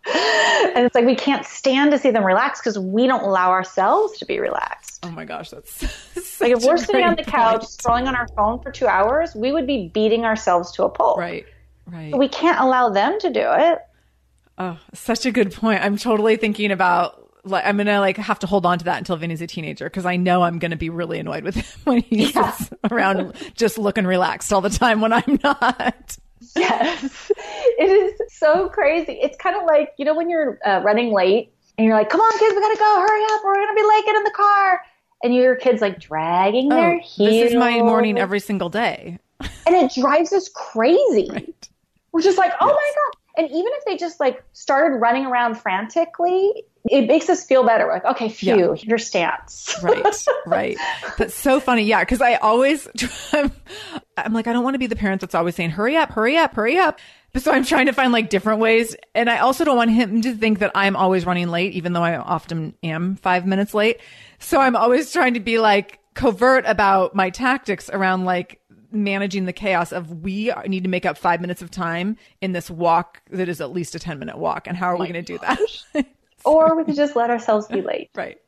and 0.08 0.86
it's 0.86 0.96
like 0.96 1.06
we 1.06 1.16
can't 1.16 1.46
stand 1.46 1.92
to 1.92 2.00
see 2.00 2.12
them 2.12 2.24
relax 2.24 2.62
because 2.62 2.80
we 2.80 3.08
don't 3.08 3.24
allow 3.24 3.50
ourselves 3.50 4.18
to 4.20 4.26
be 4.26 4.40
relaxed. 4.40 5.00
Oh 5.04 5.12
my 5.12 5.26
gosh, 5.26 5.50
that's 5.50 6.40
like 6.40 6.52
if 6.52 6.64
we're 6.64 6.78
sitting 6.78 7.04
on 7.04 7.16
the 7.16 7.24
couch 7.24 7.64
scrolling 7.64 8.08
on 8.08 8.16
our 8.16 8.28
phone 8.36 8.62
for 8.62 8.72
two 8.72 8.88
hours, 8.88 9.36
we 9.36 9.52
would 9.52 9.68
be 9.68 9.90
beating 9.94 10.26
ourselves 10.26 10.72
to 10.74 10.84
a 10.84 10.90
pulp. 10.90 11.18
Right, 11.18 11.46
right. 11.88 12.17
We 12.17 12.28
can't 12.28 12.60
allow 12.60 12.89
them 12.89 13.19
to 13.19 13.30
do 13.30 13.45
it. 13.45 13.80
Oh, 14.58 14.80
such 14.93 15.26
a 15.26 15.32
good 15.32 15.54
point. 15.54 15.84
I'm 15.84 15.97
totally 15.97 16.36
thinking 16.36 16.71
about 16.71 17.28
like 17.50 17.65
I'm 17.65 17.78
gonna 17.78 18.00
like 18.00 18.17
have 18.17 18.39
to 18.39 18.47
hold 18.47 18.65
on 18.65 18.80
to 18.80 18.86
that 18.86 18.97
until 18.97 19.15
Vinny's 19.15 19.41
a 19.41 19.47
teenager 19.47 19.86
because 19.86 20.06
I 20.06 20.15
know 20.15 20.43
I'm 20.43 20.60
gonna 20.60 20.76
be 20.76 20.89
really 20.89 21.19
annoyed 21.19 21.43
with 21.43 21.56
him 21.56 21.65
when 21.86 22.02
he's 22.02 22.36
yeah. 22.36 22.56
around 22.89 23.34
just 23.56 23.78
looking 23.78 24.06
relaxed 24.06 24.52
all 24.54 24.62
the 24.62 24.69
time 24.69 25.02
when 25.02 25.13
I'm 25.13 25.39
not. 25.43 26.17
Yes, 26.56 27.32
it 27.38 27.89
is 27.89 28.34
so 28.34 28.69
crazy. 28.69 29.13
It's 29.13 29.38
kind 29.38 29.56
of 29.56 29.63
like 29.65 29.93
you 29.97 30.06
know 30.06 30.15
when 30.15 30.30
you're 30.30 30.60
uh, 30.65 30.82
running 30.84 31.13
late 31.13 31.54
and 31.78 31.86
you're 31.86 31.95
like, 31.95 32.10
"Come 32.10 32.21
on, 32.21 32.39
kids, 32.39 32.56
we 32.56 32.62
gotta 32.62 32.78
go! 32.78 33.06
Hurry 33.08 33.23
up! 33.32 33.41
We're 33.43 33.56
gonna 33.56 33.76
be 33.76 33.88
late. 33.88 34.06
Get 34.06 34.15
in 34.15 34.23
the 34.23 34.32
car!" 34.32 34.82
And 35.23 35.34
your 35.34 35.56
kids 35.56 35.82
like 35.82 36.00
dragging 36.00 36.71
oh, 36.71 36.76
their 36.76 37.00
heels. 37.00 37.30
This 37.30 37.52
is 37.52 37.56
my 37.56 37.80
morning 37.80 38.17
every 38.17 38.39
single 38.39 38.69
day, 38.69 39.19
and 39.65 39.76
it 39.76 39.91
drives 39.93 40.32
us 40.32 40.50
crazy. 40.50 41.30
Right. 41.32 41.69
We're 42.12 42.22
just 42.22 42.38
like, 42.38 42.54
"Oh 42.60 42.67
yes. 42.67 42.76
my 42.76 42.93
god!" 42.96 43.17
And 43.38 43.52
even 43.52 43.72
if 43.76 43.86
they 43.86 43.98
just 43.98 44.20
like 44.20 44.43
started 44.54 44.98
running 44.98 45.28
around 45.28 45.56
frantically, 45.56 46.65
it 46.89 47.08
makes 47.08 47.30
us 47.30 47.46
feel 47.46 47.63
better. 47.63 47.86
We're 47.86 47.93
like, 47.93 48.06
okay, 48.06 48.30
phew, 48.30 48.76
yeah. 48.76 48.84
your 48.84 48.98
stance. 48.98 49.78
right, 49.84 50.26
right. 50.48 50.78
That's 51.17 51.36
so 51.36 51.60
funny. 51.60 51.84
Yeah, 51.84 52.00
because 52.02 52.22
I 52.22 52.36
always, 52.36 52.88
I'm, 53.34 53.52
I'm 54.17 54.34
like, 54.34 54.48
I 54.48 54.54
don't 54.54 54.63
want 54.63 54.76
to 54.76 54.80
be 54.80 54.88
the 54.88 54.96
parent 54.96 55.22
that's 55.22 55.36
always 55.36 55.56
saying, 55.56 55.72
hurry 55.72 55.96
up, 55.96 56.12
hurry 56.12 56.38
up, 56.38 56.56
hurry 56.56 56.78
up. 56.78 57.00
So 57.36 57.52
I'm 57.52 57.63
trying 57.63 57.86
to 57.86 57.93
find 57.93 58.12
like 58.12 58.30
different 58.30 58.60
ways. 58.60 58.96
And 59.13 59.30
I 59.30 59.39
also 59.39 59.63
don't 59.63 59.78
want 59.78 59.91
him 59.91 60.22
to 60.24 60.34
think 60.34 60.60
that 60.60 60.72
I'm 60.74 60.96
always 60.96 61.26
running 61.26 61.50
late, 61.50 61.74
even 61.74 61.93
though 61.93 62.04
I 62.04 62.15
often 62.17 62.74
am 62.82 63.17
five 63.17 63.46
minutes 63.46 63.74
late. 63.74 64.00
So 64.39 64.60
I'm 64.60 64.76
always 64.76 65.12
trying 65.12 65.36
to 65.36 65.39
be 65.39 65.60
like 65.60 66.00
covert 66.15 66.63
about 66.65 67.13
my 67.13 67.30
tactics 67.30 67.91
around 67.91 68.26
like 68.26 68.60
managing 68.91 69.45
the 69.45 69.54
chaos 69.54 69.91
of 69.91 70.23
we 70.23 70.52
need 70.67 70.84
to 70.84 70.89
make 70.89 71.06
up 71.06 71.17
five 71.17 71.41
minutes 71.41 71.62
of 71.62 71.71
time 71.71 72.17
in 72.41 72.54
this 72.54 72.69
walk 72.69 73.21
that 73.32 73.50
is 73.50 73.62
at 73.62 73.71
least 73.71 73.95
a 73.95 74.00
10 74.00 74.19
minute 74.19 74.38
walk. 74.38 74.67
And 74.67 74.78
how 74.78 74.88
are 74.88 74.95
oh 74.95 75.00
we 75.00 75.08
going 75.08 75.23
to 75.26 75.34
do 75.34 75.38
that? 75.39 76.06
or 76.45 76.76
we 76.76 76.84
could 76.84 76.95
just 76.95 77.15
let 77.15 77.30
ourselves 77.30 77.67
be 77.67 77.82
late. 77.82 78.10
Right. 78.15 78.39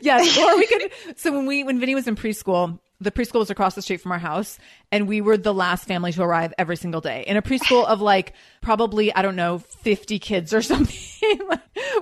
Yes. 0.00 0.38
Or 0.38 0.56
we 0.56 0.66
could. 0.66 0.90
So 1.16 1.32
when 1.32 1.46
we, 1.46 1.64
when 1.64 1.80
Vinny 1.80 1.94
was 1.94 2.06
in 2.06 2.16
preschool, 2.16 2.78
the 3.00 3.10
preschool 3.10 3.40
was 3.40 3.50
across 3.50 3.74
the 3.74 3.82
street 3.82 4.00
from 4.00 4.12
our 4.12 4.18
house 4.18 4.58
and 4.90 5.06
we 5.06 5.20
were 5.20 5.36
the 5.36 5.52
last 5.52 5.86
family 5.86 6.12
to 6.12 6.22
arrive 6.22 6.54
every 6.58 6.76
single 6.76 7.00
day 7.00 7.24
in 7.26 7.36
a 7.36 7.42
preschool 7.42 7.84
of 7.84 8.00
like 8.00 8.32
probably 8.62 9.14
i 9.14 9.22
don't 9.22 9.36
know 9.36 9.58
50 9.58 10.18
kids 10.18 10.54
or 10.54 10.62
something 10.62 11.40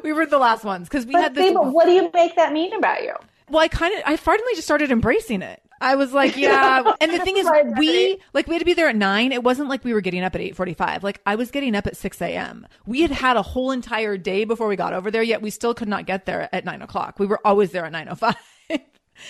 we 0.02 0.12
were 0.12 0.26
the 0.26 0.38
last 0.38 0.64
ones 0.64 0.88
because 0.88 1.06
we 1.06 1.12
but 1.12 1.22
had 1.22 1.34
this 1.34 1.52
but 1.52 1.72
what 1.72 1.86
do 1.86 1.92
you 1.92 2.10
make 2.14 2.36
that 2.36 2.52
mean 2.52 2.72
about 2.74 3.02
you 3.02 3.14
well 3.48 3.62
i 3.62 3.68
kind 3.68 3.94
of 3.94 4.02
i 4.06 4.16
finally 4.16 4.54
just 4.54 4.66
started 4.66 4.90
embracing 4.90 5.42
it 5.42 5.60
I 5.84 5.94
was 5.96 6.12
like, 6.12 6.36
yeah. 6.36 6.92
And 7.00 7.12
the 7.12 7.18
thing 7.18 7.36
is, 7.36 7.48
we 7.76 8.18
like 8.32 8.46
we 8.46 8.54
had 8.54 8.60
to 8.60 8.64
be 8.64 8.74
there 8.74 8.88
at 8.88 8.96
nine. 8.96 9.32
It 9.32 9.42
wasn't 9.42 9.68
like 9.68 9.84
we 9.84 9.92
were 9.92 10.00
getting 10.00 10.22
up 10.22 10.34
at 10.34 10.40
eight 10.40 10.56
forty-five. 10.56 11.04
Like 11.04 11.20
I 11.26 11.34
was 11.34 11.50
getting 11.50 11.76
up 11.76 11.86
at 11.86 11.96
six 11.96 12.20
a.m. 12.22 12.66
We 12.86 13.02
had 13.02 13.10
had 13.10 13.36
a 13.36 13.42
whole 13.42 13.70
entire 13.70 14.16
day 14.16 14.44
before 14.44 14.66
we 14.66 14.76
got 14.76 14.94
over 14.94 15.10
there. 15.10 15.22
Yet 15.22 15.42
we 15.42 15.50
still 15.50 15.74
could 15.74 15.88
not 15.88 16.06
get 16.06 16.24
there 16.24 16.48
at 16.52 16.64
nine 16.64 16.82
o'clock. 16.82 17.18
We 17.18 17.26
were 17.26 17.40
always 17.44 17.72
there 17.72 17.84
at 17.84 17.92
nine 17.92 18.08
o 18.08 18.14
five. 18.14 18.36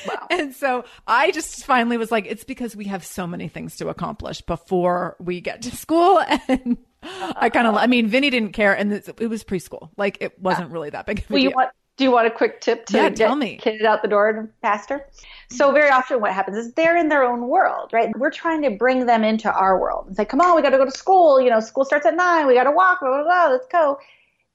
Wow. 0.06 0.26
And 0.30 0.54
so 0.54 0.86
I 1.06 1.30
just 1.30 1.64
finally 1.66 1.98
was 1.98 2.10
like, 2.10 2.24
it's 2.26 2.42
because 2.42 2.74
we 2.74 2.86
have 2.86 3.04
so 3.04 3.26
many 3.26 3.48
things 3.48 3.76
to 3.76 3.88
accomplish 3.88 4.40
before 4.40 5.14
we 5.20 5.42
get 5.42 5.62
to 5.62 5.76
school. 5.76 6.22
And 6.48 6.78
I 7.02 7.50
kind 7.50 7.66
of, 7.66 7.74
I 7.74 7.86
mean, 7.86 8.08
Vinny 8.08 8.30
didn't 8.30 8.52
care. 8.52 8.72
And 8.74 8.90
it 8.90 9.28
was 9.28 9.44
preschool. 9.44 9.90
Like 9.98 10.18
it 10.22 10.40
wasn't 10.40 10.70
really 10.70 10.88
that 10.88 11.04
big 11.04 11.18
of 11.18 11.24
a 11.24 11.32
well, 11.34 11.42
deal. 11.42 11.50
You 11.50 11.54
want, 11.54 11.70
do 11.96 12.04
you 12.04 12.10
want 12.10 12.26
a 12.26 12.30
quick 12.30 12.60
tip 12.60 12.86
to 12.86 12.96
yeah, 12.96 13.08
get 13.08 13.16
tell 13.16 13.36
me. 13.36 13.56
kids 13.56 13.84
out 13.84 14.02
the 14.02 14.08
door 14.08 14.50
faster? 14.62 15.06
So 15.50 15.70
very 15.70 15.90
often 15.90 16.20
what 16.20 16.32
happens 16.32 16.56
is 16.56 16.72
they're 16.72 16.96
in 16.96 17.08
their 17.08 17.22
own 17.22 17.48
world, 17.48 17.90
right? 17.92 18.10
We're 18.18 18.30
trying 18.30 18.62
to 18.62 18.70
bring 18.70 19.06
them 19.06 19.22
into 19.22 19.52
our 19.52 19.78
world 19.78 20.08
and 20.08 20.16
say, 20.16 20.24
come 20.24 20.40
on, 20.40 20.56
we 20.56 20.62
got 20.62 20.70
to 20.70 20.78
go 20.78 20.84
to 20.84 20.90
school. 20.90 21.40
You 21.40 21.50
know, 21.50 21.60
school 21.60 21.84
starts 21.84 22.06
at 22.06 22.16
nine. 22.16 22.46
We 22.46 22.54
got 22.54 22.64
to 22.64 22.72
walk. 22.72 23.00
Blah, 23.00 23.10
blah, 23.10 23.24
blah, 23.24 23.48
let's 23.52 23.66
go. 23.70 23.98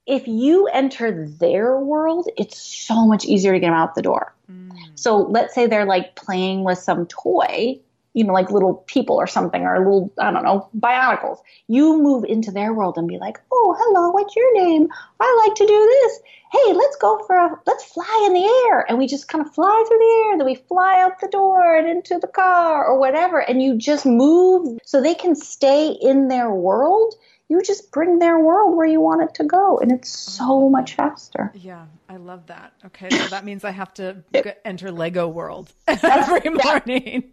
If 0.06 0.28
you 0.28 0.68
enter 0.68 1.28
their 1.28 1.78
world, 1.80 2.28
it's 2.36 2.60
so 2.60 3.06
much 3.06 3.26
easier 3.26 3.54
to 3.54 3.60
get 3.60 3.68
them 3.68 3.76
out 3.76 3.96
the 3.96 4.02
door. 4.02 4.34
Mm. 4.52 4.72
So 4.96 5.18
let's 5.18 5.56
say 5.56 5.68
they're 5.68 5.86
like 5.86 6.16
playing 6.16 6.64
with 6.64 6.80
some 6.80 7.06
toy 7.06 7.80
you 8.14 8.24
know, 8.24 8.34
like 8.34 8.52
little 8.52 8.74
people 8.88 9.16
or 9.16 9.28
something, 9.28 9.64
or 9.64 9.78
little, 9.78 10.12
I 10.18 10.32
don't 10.32 10.44
know, 10.44 10.68
bionicles. 10.78 11.38
You 11.68 12.02
move 12.02 12.26
into 12.26 12.52
their 12.52 12.74
world 12.74 12.98
and 12.98 13.08
be 13.08 13.18
like, 13.18 13.40
oh, 13.52 13.76
hello, 13.80 14.10
what's 14.10 14.36
your 14.36 14.54
name? 14.56 14.88
I 15.20 15.46
like 15.46 15.56
to 15.56 15.66
do 15.66 15.88
this. 16.02 16.20
Hey, 16.52 16.74
let's 16.74 16.96
go 16.96 17.24
for 17.28 17.36
a, 17.36 17.60
let's 17.68 17.84
fly 17.84 18.24
in 18.26 18.34
the 18.34 18.46
air. 18.46 18.86
And 18.90 18.98
we 18.98 19.06
just 19.08 19.28
kind 19.28 19.46
of 19.46 19.54
fly 19.54 19.86
through 19.88 20.00
the 20.00 20.24
air, 20.24 20.32
and 20.32 20.42
then 20.42 20.48
we 20.48 20.56
fly 20.56 21.00
out 21.02 21.20
the 21.20 21.28
door 21.28 21.76
and 21.76 21.88
into 21.88 22.18
the 22.20 22.28
car 22.28 22.86
or 22.86 23.00
whatever. 23.00 23.40
And 23.40 23.62
you 23.62 23.78
just 23.78 24.06
move 24.06 24.80
so 24.84 25.02
they 25.02 25.14
can 25.14 25.36
stay 25.36 25.90
in 25.90 26.28
their 26.28 26.52
world 26.52 27.14
you 27.50 27.62
just 27.64 27.92
bring 27.92 28.20
their 28.20 28.40
world 28.40 28.78
where 28.78 28.86
you 28.86 29.02
want 29.02 29.24
it 29.24 29.34
to 29.34 29.44
go 29.44 29.80
and 29.80 29.92
it's 29.92 30.10
so 30.10 30.70
much 30.70 30.94
faster. 30.94 31.52
Yeah 31.56 31.86
i 32.08 32.16
love 32.16 32.46
that. 32.48 32.74
Okay 32.86 33.10
so 33.10 33.28
that 33.28 33.44
means 33.44 33.64
i 33.64 33.72
have 33.72 33.94
to 33.96 34.24
enter 34.64 34.92
lego 34.92 35.28
world 35.28 35.74
every 35.88 36.50
morning. 36.52 37.32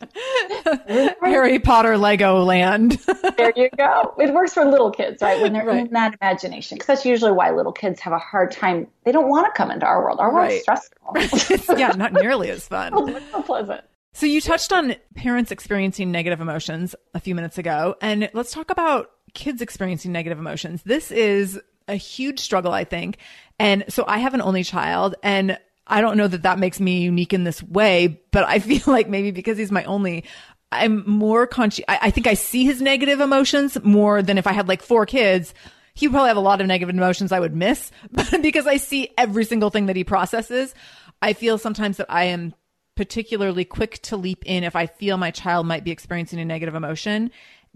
Mm-hmm. 0.00 1.24
Harry 1.24 1.58
potter 1.58 1.96
lego 1.98 2.42
land. 2.42 2.98
There 3.36 3.52
you 3.56 3.70
go. 3.76 4.14
It 4.18 4.34
works 4.34 4.52
for 4.52 4.64
little 4.66 4.90
kids 4.90 5.22
right? 5.22 5.40
When 5.40 5.52
they're 5.52 5.64
right. 5.64 5.86
in 5.86 5.92
that 5.92 6.16
imagination 6.20 6.76
because 6.76 6.86
that's 6.86 7.04
usually 7.06 7.32
why 7.32 7.50
little 7.52 7.72
kids 7.72 8.00
have 8.00 8.12
a 8.12 8.18
hard 8.18 8.50
time. 8.50 8.86
They 9.04 9.12
don't 9.12 9.28
want 9.28 9.46
to 9.46 9.52
come 9.56 9.70
into 9.70 9.86
our 9.86 10.02
world. 10.02 10.20
Our 10.20 10.32
world's 10.32 10.62
right. 10.68 10.82
stressful. 11.18 11.76
Yeah 11.78 11.92
not 11.92 12.12
nearly 12.12 12.50
as 12.50 12.66
fun. 12.66 12.92
So 13.30 13.42
pleasant. 13.42 13.82
So 14.12 14.26
you 14.26 14.40
touched 14.40 14.72
on 14.72 14.96
parents 15.14 15.52
experiencing 15.52 16.10
negative 16.10 16.40
emotions 16.40 16.94
a 17.14 17.20
few 17.20 17.34
minutes 17.34 17.58
ago 17.58 17.96
and 18.02 18.28
let's 18.34 18.52
talk 18.52 18.70
about 18.70 19.10
kids 19.34 19.62
experiencing 19.62 20.12
negative 20.12 20.38
emotions. 20.38 20.82
This 20.82 21.10
is 21.10 21.60
a 21.88 21.96
huge 21.96 22.40
struggle, 22.40 22.72
I 22.72 22.84
think. 22.84 23.18
And 23.58 23.84
so 23.88 24.04
I 24.06 24.18
have 24.18 24.34
an 24.34 24.40
only 24.40 24.64
child 24.64 25.14
and 25.22 25.58
I 25.86 26.00
don't 26.00 26.16
know 26.16 26.28
that 26.28 26.42
that 26.42 26.58
makes 26.58 26.78
me 26.78 27.02
unique 27.02 27.32
in 27.32 27.44
this 27.44 27.62
way, 27.62 28.20
but 28.30 28.44
I 28.44 28.58
feel 28.60 28.82
like 28.86 29.08
maybe 29.08 29.32
because 29.32 29.58
he's 29.58 29.72
my 29.72 29.84
only, 29.84 30.24
I'm 30.72 31.08
more 31.08 31.46
conscious. 31.46 31.84
I, 31.88 31.98
I 32.02 32.10
think 32.10 32.26
I 32.26 32.34
see 32.34 32.64
his 32.64 32.80
negative 32.80 33.20
emotions 33.20 33.76
more 33.82 34.22
than 34.22 34.38
if 34.38 34.46
I 34.46 34.52
had 34.52 34.68
like 34.68 34.82
four 34.82 35.04
kids. 35.04 35.52
He 35.94 36.08
probably 36.08 36.28
have 36.28 36.36
a 36.36 36.40
lot 36.40 36.60
of 36.60 36.68
negative 36.68 36.94
emotions 36.94 37.32
I 37.32 37.40
would 37.40 37.54
miss, 37.54 37.90
but 38.12 38.40
because 38.40 38.66
I 38.66 38.76
see 38.76 39.10
every 39.18 39.44
single 39.44 39.70
thing 39.70 39.86
that 39.86 39.96
he 39.96 40.04
processes, 40.04 40.74
I 41.20 41.32
feel 41.32 41.58
sometimes 41.58 41.96
that 41.98 42.06
I 42.08 42.24
am 42.24 42.54
particularly 42.96 43.64
quick 43.64 44.00
to 44.02 44.16
leap 44.16 44.44
in 44.46 44.62
if 44.62 44.76
I 44.76 44.86
feel 44.86 45.16
my 45.16 45.30
child 45.30 45.66
might 45.66 45.84
be 45.84 45.90
experiencing 45.90 46.38
a 46.38 46.44
negative 46.44 46.74
emotion 46.74 47.30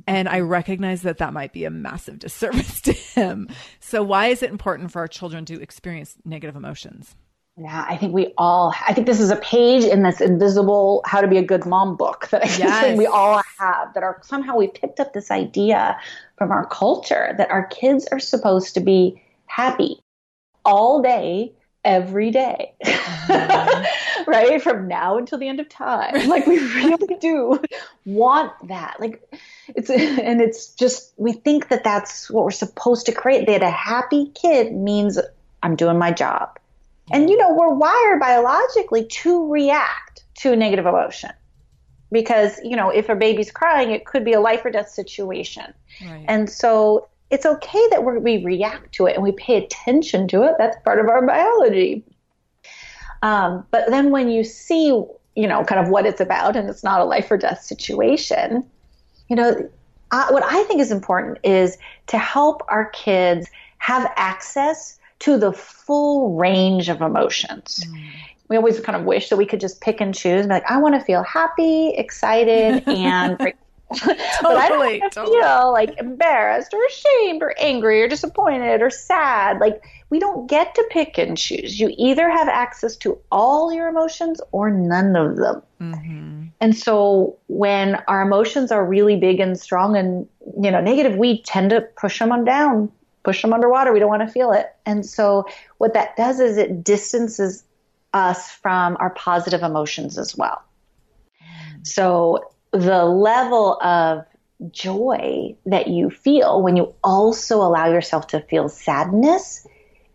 and 0.07 0.28
I 0.28 0.40
recognize 0.40 1.02
that 1.02 1.18
that 1.18 1.33
might 1.33 1.52
be 1.52 1.64
a 1.64 1.70
massive 1.70 2.18
disservice 2.20 2.80
to 2.83 2.92
him. 2.92 3.48
So, 3.80 4.02
why 4.02 4.26
is 4.26 4.42
it 4.42 4.50
important 4.50 4.90
for 4.90 5.00
our 5.00 5.09
children 5.09 5.44
to 5.46 5.61
experience 5.61 6.16
negative 6.24 6.57
emotions? 6.57 7.14
Yeah, 7.57 7.87
I 7.88 7.96
think 7.96 8.12
we 8.12 8.35
all, 8.37 8.74
I 8.85 8.92
think 8.94 9.07
this 9.07 9.20
is 9.20 9.30
a 9.30 9.37
page 9.37 9.85
in 9.85 10.02
this 10.02 10.20
invisible 10.20 11.02
How 11.07 11.20
to 11.20 11.28
Be 11.28 11.38
a 11.38 11.42
Good 11.42 11.64
Mom 11.66 11.96
book 11.96 12.28
that 12.30 12.42
I 12.42 12.48
yes. 12.48 12.83
think 12.83 12.98
we 12.98 13.07
all 13.07 13.40
have 13.61 13.94
that 13.94 14.02
are 14.02 14.20
somehow 14.24 14.57
we 14.57 14.66
picked 14.66 14.98
up 14.98 15.12
this 15.12 15.30
idea 15.30 15.96
from 16.37 16.50
our 16.50 16.66
culture 16.66 17.33
that 17.38 17.52
our 17.52 17.66
kids 17.66 18.09
are 18.11 18.18
supposed 18.18 18.74
to 18.74 18.80
be 18.80 19.22
happy 19.46 20.00
all 20.64 21.00
day 21.00 21.52
every 21.85 22.31
day, 22.31 22.75
mm-hmm. 22.85 24.25
right? 24.31 24.62
From 24.62 24.88
now 24.88 25.18
until 25.18 25.38
the 25.38 25.49
end 25.49 25.61
of 25.61 25.68
time. 25.68 26.29
Like 26.29 26.47
we 26.47 26.59
really 26.59 27.16
do 27.20 27.61
want 28.05 28.53
that. 28.68 28.97
Like 29.01 29.23
it's, 29.68 29.90
and 29.90 30.40
it's 30.40 30.68
just, 30.75 31.12
we 31.16 31.33
think 31.33 31.68
that 31.68 31.85
that's 31.85 32.31
what 32.31 32.44
we're 32.44 32.51
supposed 32.51 33.07
to 33.07 33.12
create. 33.12 33.47
That 33.47 33.62
a 33.62 33.70
happy 33.70 34.30
kid 34.35 34.72
means 34.72 35.18
I'm 35.62 35.76
doing 35.76 35.99
my 35.99 36.12
job. 36.12 36.59
And, 37.12 37.28
you 37.28 37.37
know, 37.37 37.53
we're 37.53 37.74
wired 37.74 38.20
biologically 38.20 39.05
to 39.07 39.51
react 39.51 40.24
to 40.37 40.53
a 40.53 40.57
negative 40.57 40.87
emotion 40.87 41.30
because, 42.11 42.59
you 42.64 42.76
know, 42.76 42.91
if 42.91 43.09
a 43.09 43.14
baby's 43.14 43.51
crying, 43.51 43.91
it 43.91 44.07
could 44.07 44.24
be 44.24 44.32
a 44.32 44.41
life 44.41 44.64
or 44.64 44.70
death 44.70 44.89
situation. 44.89 45.74
Right. 46.03 46.24
And 46.26 46.49
so 46.49 47.09
it's 47.31 47.47
okay 47.47 47.89
that 47.91 48.05
we 48.05 48.45
react 48.45 48.93
to 48.93 49.07
it 49.07 49.14
and 49.14 49.22
we 49.22 49.33
pay 49.33 49.57
attention 49.57 50.29
to 50.29 50.43
it. 50.45 50.55
That's 50.59 50.77
part 50.85 51.01
of 51.01 51.09
our 51.09 51.27
biology. 51.27 52.05
Um, 53.22 53.66
but 53.70 53.89
then 53.89 54.11
when 54.11 54.29
you 54.29 54.45
see, 54.45 54.89
you 54.89 55.47
know, 55.47 55.64
kind 55.64 55.81
of 55.81 55.89
what 55.89 56.07
it's 56.07 56.20
about 56.20 56.57
and 56.57 56.68
it's 56.68 56.85
not 56.85 57.01
a 57.01 57.05
life 57.05 57.31
or 57.31 57.39
death 57.39 57.62
situation, 57.62 58.64
you 59.29 59.37
know, 59.37 59.68
uh, 60.11 60.29
what 60.29 60.45
I 60.45 60.62
think 60.64 60.81
is 60.81 60.93
important 60.93 61.39
is 61.43 61.79
to 62.09 62.18
help 62.18 62.62
our 62.68 62.91
kids 62.91 63.49
have 63.79 64.12
access 64.16 64.99
to 65.20 65.39
the 65.39 65.53
full 65.53 66.37
range 66.37 66.89
of 66.89 67.01
emotions. 67.01 67.85
Mm. 67.89 68.11
We 68.49 68.57
always 68.57 68.79
kind 68.79 68.95
of 68.95 69.05
wish 69.05 69.31
that 69.31 69.37
we 69.37 69.47
could 69.47 69.61
just 69.61 69.81
pick 69.81 70.01
and 70.01 70.14
choose 70.14 70.41
and 70.41 70.49
be 70.49 70.55
like, 70.55 70.70
I 70.70 70.77
want 70.77 70.95
to 70.95 71.01
feel 71.01 71.22
happy, 71.22 71.95
excited, 71.97 72.85
and 72.87 73.55
totally, 73.95 74.16
but 74.42 74.57
I 74.57 74.68
don't 74.68 75.12
totally. 75.12 75.40
feel 75.40 75.72
like 75.72 75.99
embarrassed 75.99 76.72
or 76.74 76.84
ashamed 76.84 77.42
or 77.42 77.55
angry 77.59 78.03
or 78.03 78.09
disappointed 78.09 78.82
or 78.82 78.90
sad. 78.90 79.59
Like 79.61 79.82
we 80.11 80.18
don't 80.18 80.49
get 80.49 80.74
to 80.74 80.88
pick 80.90 81.18
and 81.18 81.36
choose. 81.36 81.80
You 81.80 81.92
either 81.97 82.30
have 82.30 82.49
access 82.49 82.97
to 82.99 83.18
all 83.32 83.72
your 83.72 83.88
emotions 83.88 84.40
or 84.53 84.70
none 84.70 85.16
of 85.16 85.36
them. 85.36 85.62
Mm-hmm. 85.80 86.45
And 86.61 86.76
so 86.76 87.36
when 87.49 87.97
our 88.09 88.22
emotions 88.22 88.70
are 88.70 88.84
really 88.84 89.16
big 89.16 89.40
and 89.40 89.59
strong 89.59 89.97
and 89.97 90.28
you 90.62 90.70
know 90.70 90.80
negative, 90.80 91.16
we 91.16 91.42
tend 91.42 91.70
to 91.70 91.80
push 91.80 92.18
them 92.18 92.32
on 92.32 92.45
down, 92.45 92.92
push 93.22 93.42
them 93.42 93.53
underwater. 93.53 93.92
We 93.92 93.99
don't 93.99 94.09
want 94.09 94.26
to 94.26 94.32
feel 94.32 94.53
it. 94.53 94.74
And 94.86 95.05
so 95.05 95.47
what 95.78 95.95
that 95.95 96.16
does 96.16 96.40
is 96.40 96.57
it 96.57 96.84
distances 96.84 97.64
us 98.12 98.51
from 98.51 98.97
our 99.01 99.11
positive 99.11 99.62
emotions 99.62 100.16
as 100.16 100.36
well. 100.36 100.62
Mm. 101.42 101.86
So 101.86 102.53
the 102.75 103.05
level 103.05 103.81
of 103.81 104.25
joy 104.70 105.57
that 105.66 105.89
you 105.89 106.11
feel 106.11 106.62
when 106.62 106.77
you 106.77 106.93
also 107.03 107.59
allow 107.59 107.87
yourself 107.87 108.27
to 108.29 108.41
feel 108.41 108.68
sadness 108.68 109.66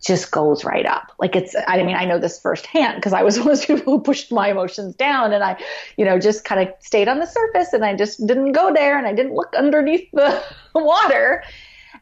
just 0.05 0.31
goes 0.31 0.63
right 0.63 0.85
up. 0.85 1.11
Like 1.19 1.35
it's, 1.35 1.55
I 1.67 1.83
mean, 1.83 1.95
I 1.95 2.05
know 2.05 2.19
this 2.19 2.39
firsthand 2.39 2.95
because 2.95 3.13
I 3.13 3.23
was 3.23 3.37
one 3.39 3.49
of 3.49 3.57
those 3.57 3.65
people 3.65 3.97
who 3.97 4.01
pushed 4.01 4.31
my 4.31 4.49
emotions 4.49 4.95
down 4.95 5.33
and 5.33 5.43
I, 5.43 5.57
you 5.97 6.05
know, 6.05 6.19
just 6.19 6.45
kind 6.45 6.61
of 6.67 6.73
stayed 6.79 7.07
on 7.07 7.19
the 7.19 7.25
surface 7.25 7.73
and 7.73 7.83
I 7.83 7.95
just 7.95 8.25
didn't 8.25 8.51
go 8.51 8.73
there 8.73 8.97
and 8.97 9.07
I 9.07 9.13
didn't 9.13 9.33
look 9.33 9.53
underneath 9.55 10.09
the 10.11 10.41
water. 10.75 11.43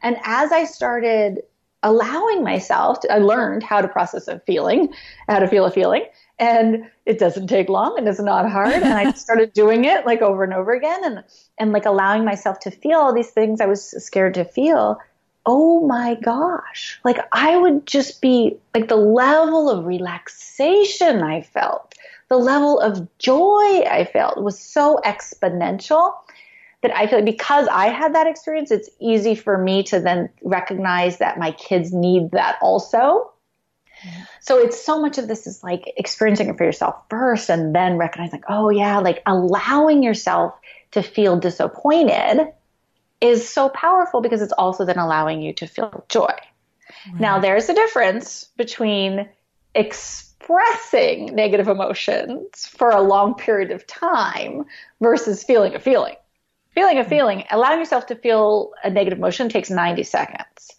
And 0.02 0.16
as 0.24 0.52
I 0.52 0.64
started 0.64 1.42
allowing 1.82 2.42
myself, 2.42 3.00
to, 3.00 3.12
I 3.12 3.18
learned 3.18 3.62
how 3.62 3.80
to 3.80 3.88
process 3.88 4.28
a 4.28 4.40
feeling, 4.40 4.92
how 5.28 5.38
to 5.38 5.48
feel 5.48 5.64
a 5.64 5.70
feeling. 5.70 6.04
And 6.38 6.88
it 7.04 7.18
doesn't 7.18 7.48
take 7.48 7.68
long 7.68 7.98
and 7.98 8.06
it's 8.06 8.20
not 8.20 8.50
hard. 8.50 8.74
And 8.74 8.94
I 8.94 9.12
started 9.14 9.52
doing 9.52 9.84
it 9.84 10.06
like 10.06 10.22
over 10.22 10.44
and 10.44 10.54
over 10.54 10.72
again 10.72 11.04
and, 11.04 11.24
and 11.58 11.72
like 11.72 11.84
allowing 11.84 12.24
myself 12.24 12.60
to 12.60 12.70
feel 12.70 12.98
all 12.98 13.12
these 13.12 13.30
things 13.30 13.60
I 13.60 13.66
was 13.66 13.90
scared 14.04 14.34
to 14.34 14.44
feel 14.44 14.98
oh 15.48 15.86
my 15.86 16.14
gosh, 16.16 17.00
like 17.04 17.16
I 17.32 17.56
would 17.56 17.86
just 17.86 18.20
be 18.20 18.58
like 18.74 18.88
the 18.88 18.96
level 18.96 19.70
of 19.70 19.86
relaxation 19.86 21.22
I 21.22 21.40
felt, 21.40 21.94
the 22.28 22.36
level 22.36 22.78
of 22.78 23.08
joy 23.18 23.80
I 23.80 24.06
felt 24.12 24.42
was 24.42 24.58
so 24.58 25.00
exponential 25.06 26.12
that 26.82 26.94
I 26.94 27.06
feel 27.06 27.20
like 27.20 27.24
because 27.24 27.66
I 27.68 27.86
had 27.86 28.14
that 28.14 28.26
experience, 28.26 28.70
it's 28.70 28.90
easy 29.00 29.34
for 29.34 29.56
me 29.56 29.82
to 29.84 30.00
then 30.00 30.28
recognize 30.42 31.16
that 31.16 31.38
my 31.38 31.52
kids 31.52 31.94
need 31.94 32.30
that 32.32 32.58
also. 32.60 33.32
So 34.40 34.58
it's 34.58 34.82
so 34.82 35.00
much 35.00 35.18
of 35.18 35.28
this 35.28 35.46
is 35.46 35.62
like 35.62 35.92
experiencing 35.96 36.48
it 36.48 36.56
for 36.56 36.64
yourself 36.64 36.96
first 37.10 37.50
and 37.50 37.74
then 37.74 37.96
recognizing, 37.96 38.40
like, 38.40 38.50
oh 38.50 38.70
yeah, 38.70 38.98
like 38.98 39.22
allowing 39.26 40.02
yourself 40.02 40.54
to 40.92 41.02
feel 41.02 41.38
disappointed 41.38 42.52
is 43.20 43.48
so 43.48 43.68
powerful 43.68 44.20
because 44.20 44.42
it's 44.42 44.52
also 44.52 44.84
then 44.84 44.98
allowing 44.98 45.42
you 45.42 45.52
to 45.54 45.66
feel 45.66 46.04
joy. 46.08 46.26
Right. 46.26 47.20
Now, 47.20 47.40
there's 47.40 47.68
a 47.68 47.74
difference 47.74 48.44
between 48.56 49.28
expressing 49.74 51.34
negative 51.34 51.68
emotions 51.68 52.66
for 52.66 52.90
a 52.90 53.00
long 53.00 53.34
period 53.34 53.70
of 53.70 53.86
time 53.86 54.64
versus 55.00 55.44
feeling 55.44 55.74
a 55.74 55.80
feeling. 55.80 56.16
Feeling 56.74 56.98
a 56.98 57.04
feeling, 57.04 57.44
allowing 57.50 57.80
yourself 57.80 58.06
to 58.06 58.14
feel 58.14 58.72
a 58.84 58.90
negative 58.90 59.18
emotion 59.18 59.48
takes 59.48 59.68
90 59.68 60.04
seconds. 60.04 60.70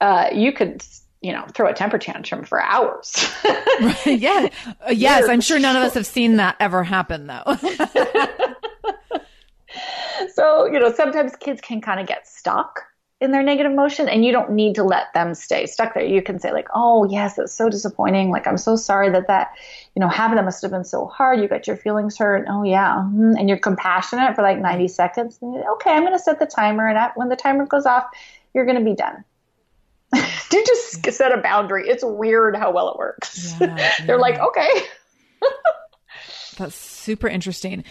Uh, 0.00 0.28
you 0.32 0.52
could, 0.52 0.82
you 1.20 1.32
know, 1.32 1.44
throw 1.52 1.68
a 1.68 1.74
temper 1.74 1.98
tantrum 1.98 2.44
for 2.44 2.62
hours. 2.62 3.28
right, 3.44 4.06
yeah. 4.06 4.48
Uh, 4.86 4.90
yes, 4.92 5.28
I'm 5.28 5.40
sure 5.40 5.58
none 5.58 5.74
of 5.76 5.82
us 5.82 5.94
have 5.94 6.06
seen 6.06 6.36
that 6.36 6.56
ever 6.60 6.84
happen, 6.84 7.26
though. 7.26 7.42
so, 10.32 10.66
you 10.66 10.78
know, 10.78 10.92
sometimes 10.92 11.34
kids 11.36 11.60
can 11.60 11.80
kind 11.80 11.98
of 11.98 12.06
get 12.06 12.28
stuck 12.28 12.84
in 13.20 13.32
their 13.32 13.42
negative 13.42 13.72
emotion 13.72 14.08
and 14.08 14.24
you 14.24 14.30
don't 14.30 14.52
need 14.52 14.76
to 14.76 14.84
let 14.84 15.12
them 15.12 15.34
stay 15.34 15.66
stuck 15.66 15.92
there. 15.92 16.04
You 16.04 16.22
can 16.22 16.38
say 16.38 16.52
like, 16.52 16.68
"Oh, 16.72 17.04
yes, 17.10 17.34
that's 17.34 17.52
so 17.52 17.68
disappointing. 17.68 18.30
Like 18.30 18.46
I'm 18.46 18.56
so 18.56 18.76
sorry 18.76 19.10
that 19.10 19.26
that, 19.26 19.54
you 19.96 20.00
know, 20.00 20.08
having 20.08 20.36
that 20.36 20.44
must 20.44 20.62
have 20.62 20.70
been 20.70 20.84
so 20.84 21.06
hard. 21.06 21.40
You 21.40 21.48
got 21.48 21.66
your 21.66 21.76
feelings 21.76 22.16
hurt. 22.16 22.46
Oh 22.48 22.62
yeah." 22.62 22.94
Mm-hmm. 22.94 23.32
And 23.36 23.48
you're 23.48 23.58
compassionate 23.58 24.36
for 24.36 24.42
like 24.42 24.60
90 24.60 24.86
seconds. 24.86 25.36
And 25.42 25.56
okay, 25.56 25.90
I'm 25.90 26.02
going 26.02 26.12
to 26.12 26.18
set 26.20 26.38
the 26.38 26.46
timer 26.46 26.86
and 26.86 27.10
when 27.16 27.28
the 27.28 27.34
timer 27.34 27.66
goes 27.66 27.86
off, 27.86 28.04
you're 28.54 28.66
going 28.66 28.78
to 28.78 28.84
be 28.84 28.94
done. 28.94 29.24
Do 30.50 30.64
just 30.66 31.10
set 31.12 31.32
a 31.36 31.40
boundary. 31.40 31.88
It's 31.88 32.04
weird 32.04 32.56
how 32.56 32.72
well 32.72 32.90
it 32.90 32.98
works. 32.98 33.54
Yeah, 33.60 33.92
They're 34.06 34.18
like, 34.18 34.38
"Okay." 34.38 34.68
That's 36.56 36.74
super 36.74 37.28
interesting. 37.28 37.84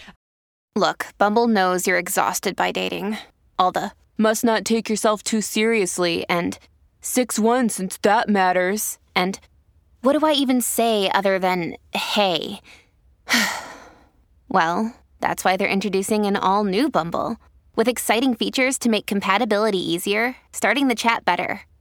Look, 0.76 1.06
Bumble 1.18 1.48
knows 1.48 1.86
you're 1.86 1.98
exhausted 1.98 2.54
by 2.54 2.72
dating. 2.72 3.16
All 3.58 3.72
the 3.72 3.92
must 4.16 4.44
not 4.44 4.64
take 4.64 4.88
yourself 4.88 5.22
too 5.22 5.40
seriously 5.40 6.24
and 6.28 6.58
6 7.00 7.38
1 7.38 7.68
since 7.68 7.96
that 7.98 8.28
matters. 8.28 8.98
And 9.14 9.40
what 10.02 10.18
do 10.18 10.26
I 10.26 10.32
even 10.32 10.60
say 10.60 11.10
other 11.10 11.38
than 11.38 11.76
hey? 11.92 12.60
well, 14.48 14.94
that's 15.20 15.44
why 15.44 15.56
they're 15.56 15.68
introducing 15.68 16.26
an 16.26 16.36
all 16.36 16.64
new 16.64 16.88
Bumble 16.90 17.36
with 17.74 17.88
exciting 17.88 18.34
features 18.34 18.78
to 18.80 18.88
make 18.88 19.06
compatibility 19.06 19.78
easier, 19.78 20.36
starting 20.52 20.88
the 20.88 20.94
chat 20.94 21.24
better, 21.24 21.62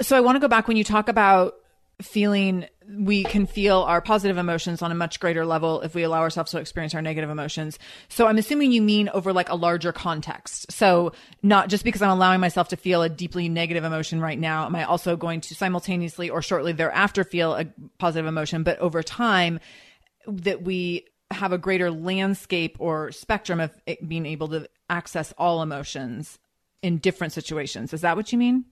So 0.00 0.16
I 0.16 0.20
want 0.20 0.36
to 0.36 0.40
go 0.40 0.48
back 0.48 0.68
when 0.68 0.76
you 0.76 0.84
talk 0.84 1.08
about 1.08 1.54
feeling 2.00 2.66
we 2.88 3.22
can 3.24 3.46
feel 3.46 3.78
our 3.82 4.00
positive 4.00 4.38
emotions 4.38 4.82
on 4.82 4.90
a 4.90 4.94
much 4.94 5.20
greater 5.20 5.46
level 5.46 5.82
if 5.82 5.94
we 5.94 6.02
allow 6.02 6.20
ourselves 6.20 6.50
to 6.50 6.58
experience 6.58 6.94
our 6.94 7.02
negative 7.02 7.30
emotions. 7.30 7.78
So 8.08 8.26
I'm 8.26 8.38
assuming 8.38 8.72
you 8.72 8.82
mean 8.82 9.08
over 9.10 9.32
like 9.32 9.48
a 9.48 9.54
larger 9.54 9.92
context. 9.92 10.72
So 10.72 11.12
not 11.42 11.68
just 11.68 11.84
because 11.84 12.02
I'm 12.02 12.10
allowing 12.10 12.40
myself 12.40 12.68
to 12.68 12.76
feel 12.76 13.02
a 13.02 13.08
deeply 13.08 13.48
negative 13.48 13.84
emotion 13.84 14.20
right 14.20 14.38
now, 14.38 14.66
am 14.66 14.74
I 14.74 14.84
also 14.84 15.16
going 15.16 15.40
to 15.42 15.54
simultaneously 15.54 16.28
or 16.30 16.42
shortly 16.42 16.72
thereafter 16.72 17.24
feel 17.24 17.54
a 17.54 17.66
positive 17.98 18.26
emotion, 18.26 18.62
but 18.62 18.78
over 18.78 19.02
time 19.02 19.60
that 20.26 20.62
we 20.62 21.06
have 21.30 21.52
a 21.52 21.58
greater 21.58 21.90
landscape 21.90 22.76
or 22.78 23.12
spectrum 23.12 23.60
of 23.60 23.70
being 24.06 24.26
able 24.26 24.48
to 24.48 24.68
access 24.90 25.32
all 25.38 25.62
emotions 25.62 26.38
in 26.82 26.98
different 26.98 27.32
situations. 27.32 27.92
Is 27.92 28.00
that 28.00 28.16
what 28.16 28.32
you 28.32 28.38
mean? 28.38 28.64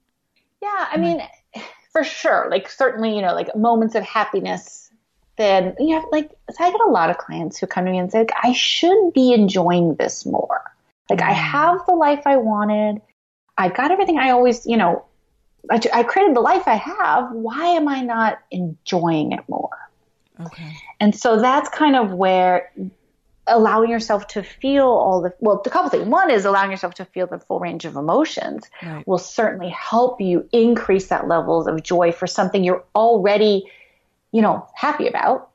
Yeah, 0.61 0.87
I 0.91 0.97
mean, 0.97 1.21
for 1.91 2.03
sure. 2.03 2.47
Like 2.49 2.69
certainly, 2.69 3.15
you 3.15 3.21
know, 3.21 3.33
like 3.33 3.55
moments 3.55 3.95
of 3.95 4.03
happiness. 4.03 4.89
Then 5.37 5.75
you 5.79 5.95
know, 5.95 6.07
like 6.11 6.29
so 6.51 6.63
I 6.63 6.71
get 6.71 6.81
a 6.81 6.89
lot 6.89 7.09
of 7.09 7.17
clients 7.17 7.57
who 7.57 7.65
come 7.65 7.85
to 7.85 7.91
me 7.91 7.97
and 7.97 8.11
say, 8.11 8.19
like, 8.19 8.33
I 8.43 8.53
should 8.53 9.13
be 9.13 9.33
enjoying 9.33 9.95
this 9.95 10.25
more. 10.25 10.61
Like 11.09 11.21
I 11.21 11.31
mm. 11.31 11.35
have 11.35 11.79
the 11.87 11.95
life 11.95 12.23
I 12.25 12.37
wanted. 12.37 13.01
I've 13.57 13.75
got 13.75 13.91
everything 13.91 14.19
I 14.19 14.31
always, 14.31 14.65
you 14.65 14.77
know, 14.77 15.05
I, 15.69 15.79
I 15.93 16.03
created 16.03 16.35
the 16.35 16.41
life 16.41 16.67
I 16.67 16.75
have. 16.75 17.31
Why 17.31 17.67
am 17.67 17.87
I 17.87 18.01
not 18.01 18.39
enjoying 18.51 19.31
it 19.31 19.41
more? 19.47 19.69
Okay. 20.39 20.75
And 20.99 21.15
so 21.15 21.39
that's 21.39 21.69
kind 21.69 21.95
of 21.95 22.13
where 22.13 22.71
allowing 23.47 23.89
yourself 23.89 24.27
to 24.27 24.43
feel 24.43 24.85
all 24.85 25.21
the 25.21 25.33
well, 25.39 25.61
a 25.65 25.69
couple 25.69 25.89
things. 25.89 26.07
One 26.07 26.29
is 26.29 26.45
allowing 26.45 26.71
yourself 26.71 26.93
to 26.95 27.05
feel 27.05 27.27
the 27.27 27.39
full 27.39 27.59
range 27.59 27.85
of 27.85 27.95
emotions 27.95 28.69
right. 28.83 29.05
will 29.07 29.17
certainly 29.17 29.69
help 29.69 30.21
you 30.21 30.47
increase 30.51 31.07
that 31.07 31.27
levels 31.27 31.67
of 31.67 31.81
joy 31.83 32.11
for 32.11 32.27
something 32.27 32.63
you're 32.63 32.83
already, 32.95 33.65
you 34.31 34.41
know, 34.41 34.67
happy 34.75 35.07
about. 35.07 35.49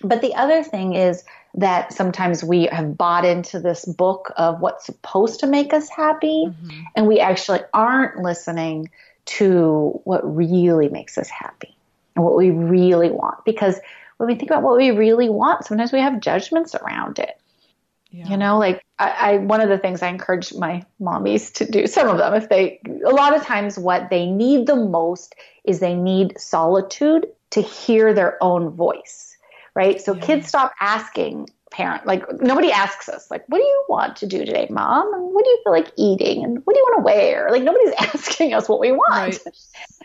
But 0.00 0.20
the 0.20 0.34
other 0.34 0.62
thing 0.62 0.94
is 0.94 1.24
that 1.54 1.92
sometimes 1.92 2.44
we 2.44 2.66
have 2.66 2.96
bought 2.96 3.24
into 3.24 3.58
this 3.60 3.84
book 3.84 4.32
of 4.36 4.60
what's 4.60 4.86
supposed 4.86 5.40
to 5.40 5.46
make 5.46 5.72
us 5.72 5.88
happy, 5.88 6.46
mm-hmm. 6.46 6.80
and 6.94 7.06
we 7.06 7.20
actually 7.20 7.60
aren't 7.72 8.22
listening 8.22 8.90
to 9.24 10.00
what 10.04 10.20
really 10.36 10.88
makes 10.88 11.18
us 11.18 11.28
happy 11.28 11.76
and 12.14 12.24
what 12.24 12.36
we 12.36 12.50
really 12.50 13.10
want. 13.10 13.44
Because 13.44 13.78
when 14.18 14.28
we 14.28 14.34
think 14.34 14.50
about 14.50 14.62
what 14.62 14.76
we 14.76 14.90
really 14.90 15.30
want, 15.30 15.64
sometimes 15.64 15.92
we 15.92 16.00
have 16.00 16.20
judgments 16.20 16.74
around 16.74 17.18
it. 17.18 17.40
Yeah. 18.10 18.28
You 18.28 18.36
know, 18.36 18.58
like 18.58 18.84
I, 18.98 19.10
I, 19.10 19.36
one 19.38 19.60
of 19.60 19.68
the 19.68 19.78
things 19.78 20.02
I 20.02 20.08
encourage 20.08 20.54
my 20.54 20.84
mommies 21.00 21.52
to 21.54 21.70
do, 21.70 21.86
some 21.86 22.08
of 22.08 22.18
them, 22.18 22.34
if 22.34 22.48
they, 22.48 22.80
a 23.04 23.10
lot 23.10 23.36
of 23.36 23.44
times 23.44 23.78
what 23.78 24.10
they 24.10 24.26
need 24.26 24.66
the 24.66 24.76
most 24.76 25.34
is 25.64 25.80
they 25.80 25.94
need 25.94 26.38
solitude 26.38 27.26
to 27.50 27.60
hear 27.60 28.14
their 28.14 28.42
own 28.42 28.70
voice, 28.70 29.36
right? 29.74 30.00
So 30.00 30.14
yeah. 30.14 30.22
kids 30.22 30.48
stop 30.48 30.72
asking 30.80 31.50
parent, 31.70 32.06
like 32.06 32.24
nobody 32.40 32.72
asks 32.72 33.10
us, 33.10 33.30
like, 33.30 33.44
what 33.48 33.58
do 33.58 33.64
you 33.64 33.84
want 33.90 34.16
to 34.16 34.26
do 34.26 34.38
today, 34.38 34.66
mom? 34.70 35.12
And 35.12 35.34
what 35.34 35.44
do 35.44 35.50
you 35.50 35.60
feel 35.62 35.72
like 35.72 35.92
eating? 35.96 36.44
And 36.44 36.62
what 36.64 36.74
do 36.74 36.80
you 36.80 36.86
want 36.88 37.00
to 37.00 37.04
wear? 37.04 37.50
Like 37.50 37.62
nobody's 37.62 37.92
asking 37.98 38.54
us 38.54 38.70
what 38.70 38.80
we 38.80 38.90
want. 38.90 39.10
Right. 39.10 39.54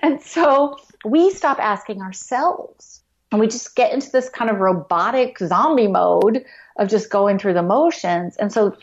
And 0.01 0.21
so 0.21 0.77
we 1.05 1.29
stop 1.29 1.57
asking 1.59 2.01
ourselves 2.01 3.02
and 3.33 3.39
we 3.39 3.47
just 3.47 3.75
get 3.75 3.91
into 3.91 4.11
this 4.11 4.29
kind 4.29 4.51
of 4.51 4.59
robotic 4.59 5.39
zombie 5.39 5.87
mode 5.87 6.45
of 6.77 6.87
just 6.87 7.09
going 7.09 7.39
through 7.39 7.55
the 7.55 7.63
motions. 7.63 8.37
And 8.37 8.53
so 8.53 8.77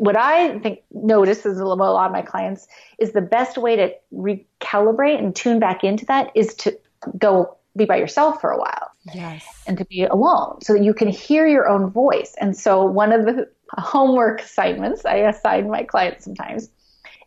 what 0.00 0.18
I 0.18 0.58
think 0.58 0.80
notices 0.92 1.58
a 1.58 1.64
lot 1.64 2.06
of 2.06 2.12
my 2.12 2.20
clients 2.20 2.68
is 2.98 3.12
the 3.12 3.22
best 3.22 3.56
way 3.56 3.74
to 3.76 3.94
recalibrate 4.12 5.18
and 5.18 5.34
tune 5.34 5.58
back 5.58 5.82
into 5.82 6.04
that 6.06 6.30
is 6.34 6.54
to 6.56 6.78
go 7.16 7.56
be 7.74 7.86
by 7.86 7.96
yourself 7.96 8.38
for 8.38 8.50
a 8.50 8.58
while. 8.58 8.90
Yes. 9.14 9.46
And 9.66 9.78
to 9.78 9.86
be 9.86 10.04
alone 10.04 10.60
so 10.60 10.74
that 10.74 10.84
you 10.84 10.92
can 10.92 11.08
hear 11.08 11.46
your 11.46 11.66
own 11.66 11.90
voice. 11.90 12.34
And 12.38 12.54
so 12.54 12.84
one 12.84 13.12
of 13.12 13.24
the 13.24 13.48
homework 13.78 14.42
assignments 14.42 15.06
I 15.06 15.16
assign 15.16 15.70
my 15.70 15.84
clients 15.84 16.26
sometimes 16.26 16.68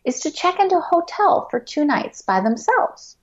is 0.04 0.20
to 0.20 0.30
check 0.30 0.60
into 0.60 0.76
a 0.76 0.80
hotel 0.80 1.48
for 1.50 1.58
two 1.58 1.84
nights 1.84 2.22
by 2.22 2.40
themselves 2.40 3.16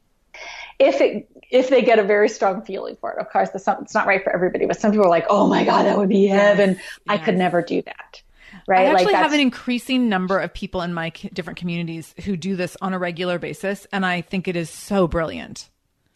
if 0.79 1.01
it 1.01 1.29
if 1.49 1.69
they 1.69 1.81
get 1.81 1.97
a 1.99 2.03
very 2.03 2.29
strong 2.29 2.61
feeling 2.61 2.97
for 2.99 3.13
it. 3.13 3.19
Of 3.19 3.29
course, 3.29 3.49
it's 3.53 3.65
not 3.93 4.07
right 4.07 4.23
for 4.23 4.33
everybody, 4.33 4.65
but 4.65 4.79
some 4.79 4.91
people 4.91 5.05
are 5.05 5.09
like, 5.09 5.25
"Oh 5.29 5.47
my 5.47 5.63
god, 5.63 5.83
that 5.83 5.97
would 5.97 6.09
be 6.09 6.27
heaven." 6.27 6.71
Yes. 6.71 6.99
I 7.07 7.17
could 7.17 7.37
never 7.37 7.61
do 7.61 7.81
that. 7.83 8.21
Right? 8.67 8.87
I 8.87 8.91
actually 8.91 9.13
like 9.13 9.15
have 9.15 9.33
an 9.33 9.39
increasing 9.39 10.09
number 10.09 10.39
of 10.39 10.53
people 10.53 10.81
in 10.81 10.93
my 10.93 11.09
different 11.33 11.57
communities 11.57 12.13
who 12.25 12.35
do 12.35 12.55
this 12.55 12.75
on 12.81 12.93
a 12.93 12.99
regular 12.99 13.39
basis, 13.39 13.87
and 13.91 14.05
I 14.05 14.21
think 14.21 14.47
it 14.47 14.55
is 14.55 14.69
so 14.69 15.07
brilliant. 15.07 15.69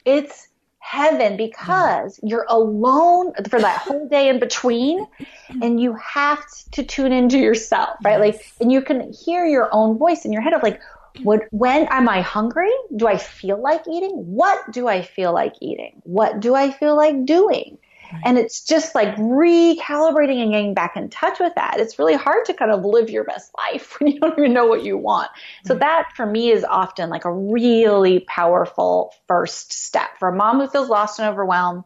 It's 0.03 0.49
heaven 0.79 1.37
because 1.37 2.19
yeah. 2.21 2.29
you're 2.29 2.45
alone 2.49 3.33
for 3.49 3.61
that 3.61 3.77
whole 3.77 4.07
day 4.09 4.27
in 4.29 4.39
between 4.39 5.05
and 5.61 5.79
you 5.79 5.93
have 5.93 6.43
to 6.71 6.83
tune 6.83 7.11
into 7.11 7.37
yourself 7.37 7.89
right 8.03 8.19
yes. 8.19 8.19
like 8.19 8.53
and 8.59 8.71
you 8.71 8.81
can 8.81 9.13
hear 9.13 9.45
your 9.45 9.69
own 9.71 9.99
voice 9.99 10.25
in 10.25 10.33
your 10.33 10.41
head 10.41 10.53
of 10.53 10.63
like 10.63 10.81
what, 11.23 11.41
when 11.51 11.87
am 11.89 12.09
I 12.09 12.21
hungry? 12.21 12.71
Do 12.95 13.07
I 13.07 13.17
feel 13.17 13.61
like 13.61 13.87
eating? 13.87 14.11
What 14.11 14.71
do 14.71 14.87
I 14.87 15.01
feel 15.01 15.33
like 15.33 15.53
eating? 15.61 16.01
What 16.03 16.39
do 16.39 16.55
I 16.55 16.71
feel 16.71 16.95
like 16.95 17.25
doing? 17.25 17.77
And 18.25 18.37
it's 18.37 18.61
just 18.63 18.93
like 18.95 19.15
recalibrating 19.15 20.41
and 20.41 20.51
getting 20.51 20.73
back 20.73 20.95
in 20.95 21.09
touch 21.09 21.39
with 21.39 21.53
that. 21.55 21.79
It's 21.79 21.97
really 21.97 22.15
hard 22.15 22.45
to 22.45 22.53
kind 22.53 22.71
of 22.71 22.83
live 22.83 23.09
your 23.09 23.23
best 23.23 23.51
life 23.57 23.95
when 23.99 24.11
you 24.11 24.19
don't 24.19 24.37
even 24.37 24.53
know 24.53 24.65
what 24.65 24.83
you 24.83 24.97
want. 24.97 25.29
So 25.65 25.75
that 25.75 26.09
for 26.15 26.25
me 26.25 26.51
is 26.51 26.63
often 26.63 27.09
like 27.09 27.25
a 27.25 27.33
really 27.33 28.21
powerful 28.21 29.13
first 29.27 29.73
step 29.73 30.17
for 30.19 30.29
a 30.29 30.35
mom 30.35 30.59
who 30.59 30.67
feels 30.67 30.89
lost 30.89 31.19
and 31.19 31.29
overwhelmed 31.29 31.83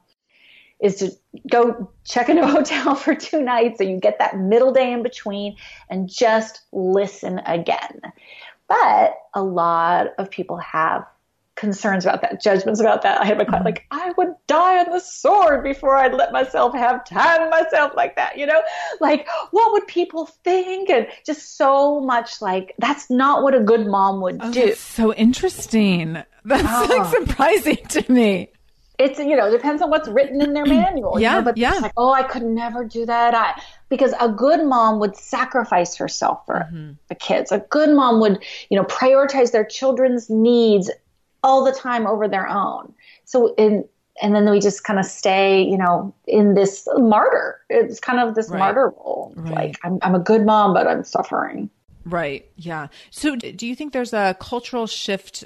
is 0.81 0.95
to 0.95 1.11
go 1.49 1.91
check 2.03 2.27
into 2.29 2.43
a 2.43 2.47
hotel 2.51 2.95
for 2.95 3.15
two 3.15 3.41
nights 3.41 3.77
so 3.77 3.83
you 3.83 3.97
get 3.97 4.19
that 4.19 4.37
middle 4.37 4.73
day 4.73 4.91
in 4.91 5.03
between 5.03 5.55
and 5.89 6.09
just 6.09 6.61
listen 6.71 7.39
again. 7.45 8.01
But 8.67 9.15
a 9.33 9.43
lot 9.43 10.07
of 10.17 10.29
people 10.31 10.57
have 10.57 11.05
concerns 11.55 12.05
about 12.05 12.21
that, 12.21 12.41
judgments 12.41 12.79
about 12.79 13.01
that. 13.03 13.21
I 13.21 13.25
had 13.25 13.39
a 13.39 13.45
client 13.45 13.65
mm-hmm. 13.65 13.75
like, 13.75 13.85
I 13.91 14.13
would 14.17 14.33
die 14.47 14.79
on 14.79 14.91
the 14.91 14.99
sword 14.99 15.63
before 15.63 15.95
I'd 15.95 16.13
let 16.13 16.31
myself 16.31 16.73
have 16.73 17.05
time 17.05 17.49
myself 17.49 17.93
like 17.95 18.15
that, 18.17 18.37
you 18.37 18.45
know? 18.45 18.61
Like, 18.99 19.27
what 19.51 19.71
would 19.71 19.87
people 19.87 20.25
think? 20.25 20.89
And 20.89 21.07
just 21.25 21.57
so 21.57 22.01
much 22.01 22.41
like, 22.41 22.73
that's 22.79 23.09
not 23.09 23.41
what 23.41 23.55
a 23.55 23.61
good 23.61 23.87
mom 23.87 24.21
would 24.21 24.39
oh, 24.41 24.51
do. 24.51 24.73
so 24.75 25.13
interesting. 25.13 26.21
That's 26.43 26.63
oh. 26.67 26.87
like 26.89 27.01
ah. 27.01 27.11
surprising 27.19 27.77
to 27.89 28.11
me 28.11 28.49
it's 28.97 29.19
you 29.19 29.35
know 29.35 29.51
depends 29.51 29.81
on 29.81 29.89
what's 29.89 30.07
written 30.07 30.41
in 30.41 30.53
their 30.53 30.65
manual. 30.65 31.19
yeah, 31.19 31.35
you 31.35 31.39
know? 31.39 31.45
but 31.45 31.57
yeah. 31.57 31.73
like, 31.75 31.93
oh, 31.97 32.11
I 32.11 32.23
could 32.23 32.43
never 32.43 32.83
do 32.83 33.05
that. 33.05 33.33
I, 33.33 33.61
because 33.89 34.13
a 34.19 34.29
good 34.29 34.65
mom 34.65 34.99
would 34.99 35.15
sacrifice 35.15 35.95
herself 35.95 36.45
for 36.45 36.67
mm-hmm. 36.71 36.93
the 37.07 37.15
kids. 37.15 37.51
A 37.51 37.59
good 37.59 37.89
mom 37.89 38.19
would 38.21 38.43
you 38.69 38.77
know 38.77 38.85
prioritize 38.85 39.51
their 39.51 39.65
children's 39.65 40.29
needs 40.29 40.89
all 41.43 41.63
the 41.63 41.71
time 41.71 42.07
over 42.07 42.27
their 42.27 42.47
own. 42.47 42.93
So 43.25 43.53
in 43.55 43.85
and 44.21 44.33
then 44.33 44.49
we 44.49 44.59
just 44.59 44.83
kind 44.83 44.99
of 44.99 45.05
stay, 45.05 45.61
you 45.61 45.77
know, 45.77 46.13
in 46.25 46.53
this 46.53 46.87
martyr. 46.95 47.59
It's 47.69 47.99
kind 47.99 48.19
of 48.19 48.35
this 48.35 48.49
right. 48.49 48.59
martyr 48.59 48.89
role. 48.89 49.33
Right. 49.35 49.55
Like 49.55 49.79
I'm, 49.83 49.99
I'm 50.01 50.15
a 50.15 50.19
good 50.19 50.45
mom, 50.45 50.73
but 50.73 50.87
I'm 50.87 51.03
suffering. 51.03 51.69
Right. 52.05 52.49
Yeah. 52.55 52.87
So 53.09 53.35
do 53.35 53.67
you 53.67 53.75
think 53.75 53.91
there's 53.91 54.13
a 54.13 54.35
cultural 54.39 54.87
shift 54.87 55.43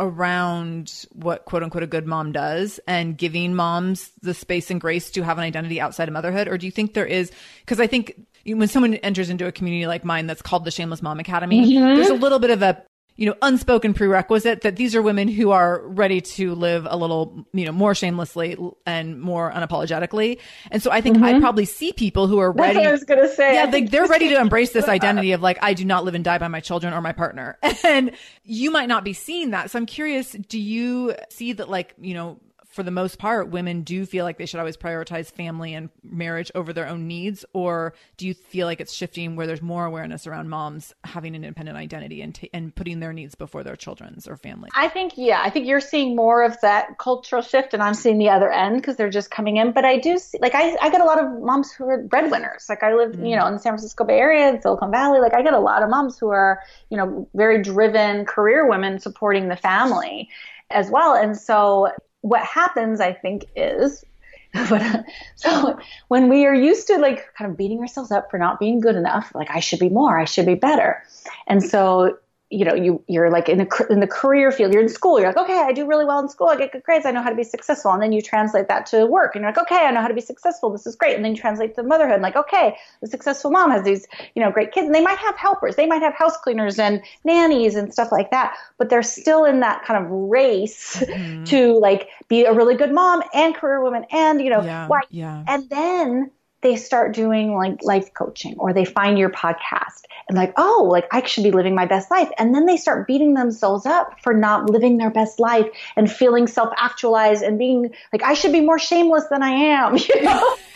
around 0.00 1.04
what 1.12 1.44
quote 1.44 1.62
unquote 1.62 1.82
a 1.82 1.86
good 1.86 2.06
mom 2.06 2.32
does 2.32 2.80
and 2.88 3.16
giving 3.16 3.54
moms 3.54 4.10
the 4.22 4.34
space 4.34 4.70
and 4.70 4.80
grace 4.80 5.10
to 5.12 5.22
have 5.22 5.38
an 5.38 5.44
identity 5.44 5.80
outside 5.80 6.08
of 6.08 6.14
motherhood? 6.14 6.48
Or 6.48 6.58
do 6.58 6.66
you 6.66 6.72
think 6.72 6.94
there 6.94 7.06
is, 7.06 7.30
because 7.60 7.78
I 7.78 7.86
think 7.86 8.14
when 8.46 8.66
someone 8.66 8.94
enters 8.94 9.30
into 9.30 9.46
a 9.46 9.52
community 9.52 9.86
like 9.86 10.04
mine 10.04 10.26
that's 10.26 10.42
called 10.42 10.64
the 10.64 10.70
Shameless 10.70 11.02
Mom 11.02 11.20
Academy, 11.20 11.60
mm-hmm. 11.60 11.94
there's 11.96 12.08
a 12.08 12.14
little 12.14 12.38
bit 12.38 12.50
of 12.50 12.62
a 12.62 12.82
you 13.16 13.26
know, 13.26 13.34
unspoken 13.42 13.92
prerequisite 13.94 14.62
that 14.62 14.76
these 14.76 14.94
are 14.94 15.02
women 15.02 15.28
who 15.28 15.50
are 15.50 15.86
ready 15.86 16.20
to 16.20 16.54
live 16.54 16.86
a 16.88 16.96
little, 16.96 17.46
you 17.52 17.66
know, 17.66 17.72
more 17.72 17.94
shamelessly 17.94 18.56
and 18.86 19.20
more 19.20 19.52
unapologetically. 19.52 20.38
And 20.70 20.82
so 20.82 20.90
I 20.90 21.00
think 21.00 21.16
mm-hmm. 21.16 21.24
I 21.24 21.40
probably 21.40 21.66
see 21.66 21.92
people 21.92 22.26
who 22.26 22.38
are 22.38 22.50
ready. 22.50 22.80
I 22.80 22.90
was 22.90 23.04
going 23.04 23.20
to 23.20 23.28
say. 23.28 23.54
Yeah, 23.54 23.66
they, 23.66 23.82
they're 23.82 24.06
ready 24.06 24.28
to 24.30 24.36
embrace 24.40 24.72
this 24.72 24.88
identity 24.88 25.32
of 25.32 25.42
like, 25.42 25.58
I 25.62 25.74
do 25.74 25.84
not 25.84 26.04
live 26.04 26.14
and 26.14 26.24
die 26.24 26.38
by 26.38 26.48
my 26.48 26.60
children 26.60 26.94
or 26.94 27.00
my 27.00 27.12
partner. 27.12 27.58
And 27.82 28.12
you 28.44 28.70
might 28.70 28.88
not 28.88 29.04
be 29.04 29.14
seeing 29.14 29.50
that. 29.50 29.70
So 29.70 29.78
I'm 29.78 29.86
curious, 29.86 30.32
do 30.32 30.60
you 30.60 31.14
see 31.30 31.54
that 31.54 31.68
like, 31.68 31.94
you 31.98 32.14
know, 32.14 32.38
for 32.70 32.84
the 32.84 32.90
most 32.92 33.18
part, 33.18 33.48
women 33.48 33.82
do 33.82 34.06
feel 34.06 34.24
like 34.24 34.38
they 34.38 34.46
should 34.46 34.60
always 34.60 34.76
prioritize 34.76 35.30
family 35.30 35.74
and 35.74 35.90
marriage 36.04 36.52
over 36.54 36.72
their 36.72 36.86
own 36.86 37.08
needs? 37.08 37.44
Or 37.52 37.94
do 38.16 38.28
you 38.28 38.32
feel 38.32 38.66
like 38.68 38.80
it's 38.80 38.92
shifting 38.92 39.34
where 39.34 39.48
there's 39.48 39.60
more 39.60 39.84
awareness 39.84 40.24
around 40.26 40.48
moms 40.48 40.94
having 41.02 41.34
an 41.34 41.42
independent 41.42 41.76
identity 41.76 42.22
and, 42.22 42.32
t- 42.32 42.48
and 42.54 42.72
putting 42.72 43.00
their 43.00 43.12
needs 43.12 43.34
before 43.34 43.64
their 43.64 43.74
children's 43.74 44.28
or 44.28 44.36
family? 44.36 44.70
I 44.76 44.88
think, 44.88 45.14
yeah, 45.16 45.42
I 45.42 45.50
think 45.50 45.66
you're 45.66 45.80
seeing 45.80 46.14
more 46.14 46.44
of 46.44 46.60
that 46.60 46.96
cultural 46.98 47.42
shift, 47.42 47.74
and 47.74 47.82
I'm 47.82 47.94
seeing 47.94 48.18
the 48.18 48.28
other 48.28 48.52
end 48.52 48.76
because 48.76 48.96
they're 48.96 49.10
just 49.10 49.32
coming 49.32 49.56
in. 49.56 49.72
But 49.72 49.84
I 49.84 49.98
do 49.98 50.16
see, 50.18 50.38
like, 50.40 50.54
I, 50.54 50.76
I 50.80 50.90
get 50.90 51.00
a 51.00 51.04
lot 51.04 51.22
of 51.22 51.42
moms 51.42 51.72
who 51.72 51.88
are 51.88 51.98
breadwinners. 51.98 52.66
Like, 52.68 52.84
I 52.84 52.94
live, 52.94 53.12
mm 53.12 53.30
you 53.30 53.36
know, 53.36 53.46
in 53.46 53.52
the 53.52 53.58
San 53.58 53.72
Francisco 53.72 54.04
Bay 54.04 54.18
Area, 54.18 54.48
in 54.48 54.62
Silicon 54.62 54.90
Valley. 54.90 55.20
Like, 55.20 55.34
I 55.34 55.42
get 55.42 55.54
a 55.54 55.58
lot 55.58 55.82
of 55.82 55.90
moms 55.90 56.18
who 56.18 56.28
are, 56.28 56.60
you 56.88 56.96
know, 56.96 57.28
very 57.34 57.62
driven 57.62 58.24
career 58.24 58.68
women 58.68 58.98
supporting 58.98 59.48
the 59.48 59.56
family 59.56 60.28
as 60.70 60.90
well. 60.90 61.14
And 61.14 61.36
so 61.36 61.90
what 62.20 62.42
happens, 62.42 63.00
I 63.00 63.12
think, 63.12 63.46
is 63.56 64.04
but 64.68 65.04
so 65.36 65.78
when 66.08 66.28
we 66.28 66.44
are 66.44 66.54
used 66.54 66.88
to 66.88 66.98
like 66.98 67.32
kind 67.34 67.50
of 67.50 67.56
beating 67.56 67.78
ourselves 67.78 68.10
up 68.10 68.30
for 68.30 68.38
not 68.38 68.58
being 68.58 68.80
good 68.80 68.96
enough, 68.96 69.30
like 69.34 69.48
I 69.50 69.60
should 69.60 69.78
be 69.78 69.88
more, 69.88 70.18
I 70.18 70.24
should 70.24 70.46
be 70.46 70.56
better. 70.56 71.04
And 71.46 71.62
so 71.62 72.18
you 72.50 72.64
know, 72.64 72.74
you 72.74 73.02
you're 73.06 73.30
like 73.30 73.48
in 73.48 73.58
the 73.58 73.86
in 73.90 74.00
the 74.00 74.06
career 74.06 74.50
field, 74.50 74.72
you're 74.72 74.82
in 74.82 74.88
school, 74.88 75.20
you're 75.20 75.28
like, 75.28 75.36
okay, 75.36 75.58
I 75.58 75.72
do 75.72 75.86
really 75.86 76.04
well 76.04 76.18
in 76.18 76.28
school, 76.28 76.48
I 76.48 76.56
get 76.56 76.72
good 76.72 76.82
grades, 76.82 77.06
I 77.06 77.12
know 77.12 77.22
how 77.22 77.30
to 77.30 77.36
be 77.36 77.44
successful, 77.44 77.92
and 77.92 78.02
then 78.02 78.10
you 78.12 78.20
translate 78.20 78.66
that 78.66 78.86
to 78.86 79.06
work, 79.06 79.34
and 79.34 79.42
you're 79.42 79.52
like, 79.52 79.60
okay, 79.62 79.86
I 79.86 79.90
know 79.92 80.00
how 80.00 80.08
to 80.08 80.14
be 80.14 80.20
successful, 80.20 80.70
this 80.70 80.84
is 80.86 80.96
great, 80.96 81.14
and 81.14 81.24
then 81.24 81.32
you 81.34 81.40
translate 81.40 81.76
to 81.76 81.84
motherhood, 81.84 82.20
like, 82.20 82.34
okay, 82.34 82.76
the 83.00 83.06
successful 83.06 83.52
mom 83.52 83.70
has 83.70 83.84
these, 83.84 84.06
you 84.34 84.42
know, 84.42 84.50
great 84.50 84.72
kids, 84.72 84.86
and 84.86 84.94
they 84.94 85.02
might 85.02 85.18
have 85.18 85.36
helpers, 85.36 85.76
they 85.76 85.86
might 85.86 86.02
have 86.02 86.14
house 86.14 86.36
cleaners 86.38 86.78
and 86.78 87.00
nannies 87.24 87.76
and 87.76 87.92
stuff 87.92 88.10
like 88.10 88.32
that, 88.32 88.56
but 88.78 88.90
they're 88.90 89.02
still 89.02 89.44
in 89.44 89.60
that 89.60 89.84
kind 89.84 90.04
of 90.04 90.10
race 90.10 90.96
mm-hmm. 90.96 91.44
to 91.44 91.78
like 91.78 92.08
be 92.28 92.44
a 92.44 92.52
really 92.52 92.74
good 92.74 92.92
mom 92.92 93.22
and 93.32 93.54
career 93.54 93.80
woman, 93.80 94.04
and 94.10 94.40
you 94.40 94.50
know, 94.50 94.62
yeah, 94.62 94.88
why, 94.88 95.00
yeah. 95.10 95.44
and 95.46 95.70
then 95.70 96.30
they 96.62 96.76
start 96.76 97.14
doing 97.14 97.54
like 97.54 97.82
life 97.82 98.12
coaching 98.14 98.54
or 98.58 98.72
they 98.72 98.84
find 98.84 99.18
your 99.18 99.30
podcast 99.30 100.02
and 100.30 100.38
like, 100.38 100.52
oh, 100.56 100.86
like 100.88 101.08
I 101.10 101.26
should 101.26 101.42
be 101.42 101.50
living 101.50 101.74
my 101.74 101.86
best 101.86 102.08
life. 102.08 102.30
And 102.38 102.54
then 102.54 102.64
they 102.64 102.76
start 102.76 103.08
beating 103.08 103.34
themselves 103.34 103.84
up 103.84 104.14
for 104.22 104.32
not 104.32 104.70
living 104.70 104.96
their 104.96 105.10
best 105.10 105.40
life 105.40 105.66
and 105.96 106.10
feeling 106.10 106.46
self 106.46 106.72
actualized 106.76 107.42
and 107.42 107.58
being 107.58 107.92
like, 108.12 108.22
I 108.22 108.34
should 108.34 108.52
be 108.52 108.60
more 108.60 108.78
shameless 108.78 109.24
than 109.28 109.42
I 109.42 109.50
am, 109.50 109.96
you 109.96 110.22
know? 110.22 110.56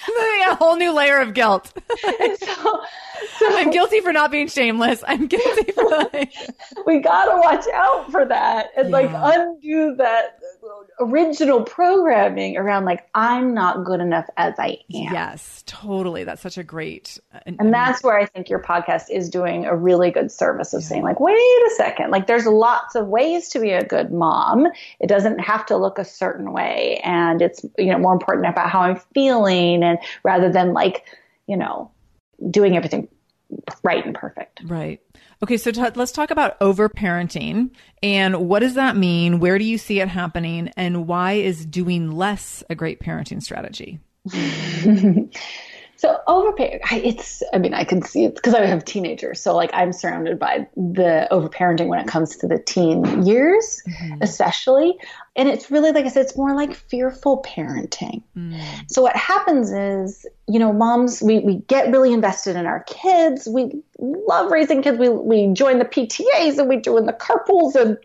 a 0.54 0.54
whole 0.54 0.76
new 0.76 0.92
layer 0.92 1.18
of 1.18 1.34
guilt. 1.34 1.72
so, 2.00 2.80
so, 3.38 3.46
I'm 3.58 3.70
guilty 3.70 4.00
for 4.00 4.12
not 4.12 4.30
being 4.30 4.48
shameless. 4.48 5.02
I'm 5.06 5.26
guilty 5.26 5.72
for 5.72 5.88
like 6.12 6.34
we 6.86 7.00
gotta 7.00 7.36
watch 7.40 7.64
out 7.72 8.10
for 8.10 8.24
that 8.24 8.70
and 8.76 8.90
yeah. 8.90 8.92
like 8.92 9.10
undo 9.12 9.94
that 9.96 10.38
original 11.00 11.62
programming 11.62 12.56
around 12.56 12.84
like 12.84 13.08
I'm 13.14 13.54
not 13.54 13.84
good 13.84 14.00
enough 14.00 14.26
as 14.36 14.54
I 14.58 14.78
am. 14.94 15.12
Yes, 15.12 15.62
totally. 15.66 16.24
That's 16.24 16.42
such 16.42 16.58
a 16.58 16.64
great 16.64 17.18
uh, 17.34 17.40
and, 17.46 17.56
and 17.60 17.74
that's 17.74 18.02
where 18.02 18.18
I 18.18 18.26
think 18.26 18.48
your 18.48 18.60
podcast 18.60 19.10
is 19.10 19.28
doing 19.30 19.43
a 19.46 19.74
really 19.74 20.10
good 20.10 20.30
service 20.30 20.72
of 20.72 20.82
yeah. 20.82 20.88
saying 20.88 21.02
like 21.02 21.20
wait 21.20 21.34
a 21.34 21.70
second, 21.76 22.10
like 22.10 22.26
there's 22.26 22.46
lots 22.46 22.94
of 22.94 23.08
ways 23.08 23.48
to 23.48 23.58
be 23.58 23.70
a 23.70 23.84
good 23.84 24.12
mom. 24.12 24.66
It 25.00 25.08
doesn't 25.08 25.38
have 25.40 25.66
to 25.66 25.76
look 25.76 25.98
a 25.98 26.04
certain 26.04 26.52
way 26.52 27.00
and 27.04 27.42
it's 27.42 27.64
you 27.78 27.92
know 27.92 27.98
more 27.98 28.12
important 28.12 28.46
about 28.46 28.70
how 28.70 28.80
I'm 28.80 29.00
feeling 29.14 29.82
and 29.82 29.98
rather 30.22 30.50
than 30.50 30.72
like, 30.72 31.04
you 31.46 31.56
know, 31.56 31.90
doing 32.50 32.76
everything 32.76 33.08
right 33.82 34.04
and 34.04 34.14
perfect. 34.14 34.62
Right. 34.64 35.00
Okay, 35.42 35.56
so 35.56 35.70
t- 35.70 35.82
let's 35.94 36.12
talk 36.12 36.30
about 36.30 36.58
overparenting 36.60 37.70
and 38.02 38.48
what 38.48 38.60
does 38.60 38.74
that 38.74 38.96
mean? 38.96 39.40
Where 39.40 39.58
do 39.58 39.64
you 39.64 39.78
see 39.78 40.00
it 40.00 40.08
happening? 40.08 40.70
And 40.76 41.06
why 41.06 41.32
is 41.32 41.66
doing 41.66 42.12
less 42.12 42.62
a 42.70 42.74
great 42.74 43.00
parenting 43.00 43.42
strategy? 43.42 44.00
So 45.96 46.18
overparenting, 46.26 46.80
it's, 46.90 47.42
I 47.52 47.58
mean, 47.58 47.74
I 47.74 47.84
can 47.84 48.02
see 48.02 48.24
it 48.24 48.34
because 48.34 48.54
I 48.54 48.66
have 48.66 48.84
teenagers. 48.84 49.40
So 49.40 49.54
like 49.54 49.70
I'm 49.72 49.92
surrounded 49.92 50.38
by 50.38 50.66
the 50.76 51.28
overparenting 51.30 51.86
when 51.88 52.00
it 52.00 52.06
comes 52.06 52.36
to 52.38 52.46
the 52.46 52.58
teen 52.58 53.24
years, 53.24 53.82
mm-hmm. 53.88 54.22
especially. 54.22 54.98
And 55.36 55.48
it's 55.48 55.70
really, 55.70 55.92
like 55.92 56.04
I 56.04 56.08
said, 56.08 56.26
it's 56.26 56.36
more 56.36 56.54
like 56.54 56.74
fearful 56.74 57.42
parenting. 57.42 58.22
Mm. 58.36 58.60
So 58.88 59.02
what 59.02 59.16
happens 59.16 59.72
is, 59.72 60.26
you 60.48 60.58
know, 60.58 60.72
moms, 60.72 61.22
we, 61.22 61.40
we 61.40 61.56
get 61.66 61.90
really 61.90 62.12
invested 62.12 62.56
in 62.56 62.66
our 62.66 62.84
kids. 62.84 63.48
We 63.48 63.82
love 63.98 64.50
raising 64.50 64.82
kids. 64.82 64.98
We, 64.98 65.08
we 65.08 65.52
join 65.52 65.78
the 65.78 65.84
PTAs 65.84 66.58
and 66.58 66.68
we 66.68 66.80
join 66.80 67.06
the 67.06 67.12
carpools 67.12 67.74
and 67.74 67.98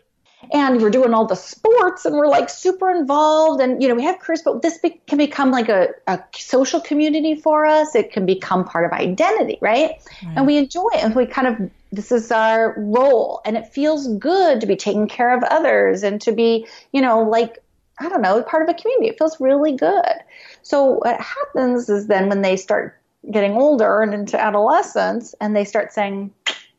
and 0.52 0.80
we're 0.80 0.90
doing 0.90 1.14
all 1.14 1.26
the 1.26 1.34
sports 1.34 2.04
and 2.04 2.16
we're 2.16 2.26
like 2.26 2.48
super 2.48 2.90
involved 2.90 3.60
and 3.60 3.82
you 3.82 3.88
know 3.88 3.94
we 3.94 4.02
have 4.02 4.18
careers 4.18 4.42
but 4.42 4.62
this 4.62 4.78
be- 4.78 5.00
can 5.06 5.18
become 5.18 5.50
like 5.50 5.68
a, 5.68 5.88
a, 6.06 6.22
social 6.34 6.80
community 6.80 7.34
for 7.34 7.66
us. 7.66 7.94
It 7.94 8.12
can 8.12 8.26
become 8.26 8.64
part 8.64 8.84
of 8.84 8.92
identity 8.92 9.58
right? 9.60 9.90
right. 10.24 10.36
And 10.36 10.46
we 10.46 10.56
enjoy 10.56 10.88
it. 10.94 11.04
And 11.04 11.14
we 11.14 11.26
kind 11.26 11.46
of 11.46 11.70
this 11.92 12.12
is 12.12 12.30
our 12.30 12.74
role. 12.78 13.40
And 13.44 13.56
it 13.56 13.66
feels 13.66 14.08
good 14.16 14.60
to 14.60 14.66
be 14.66 14.76
taking 14.76 15.08
care 15.08 15.36
of 15.36 15.42
others 15.44 16.02
and 16.02 16.20
to 16.22 16.32
be 16.32 16.66
you 16.92 17.00
know 17.00 17.22
like 17.22 17.58
i 17.98 18.08
don't 18.08 18.22
know 18.22 18.42
part 18.42 18.62
of 18.62 18.68
a 18.68 18.80
community. 18.80 19.08
It 19.08 19.18
feels 19.18 19.40
really 19.40 19.76
good. 19.76 20.14
So 20.62 20.98
what 21.02 21.20
happens 21.20 21.88
is 21.88 22.06
then 22.06 22.28
when 22.28 22.42
they 22.42 22.56
start 22.56 22.96
getting 23.30 23.52
older 23.52 24.00
and 24.00 24.14
into 24.14 24.40
adolescence 24.40 25.34
and 25.40 25.54
they 25.54 25.64
start 25.64 25.92
saying 25.92 26.32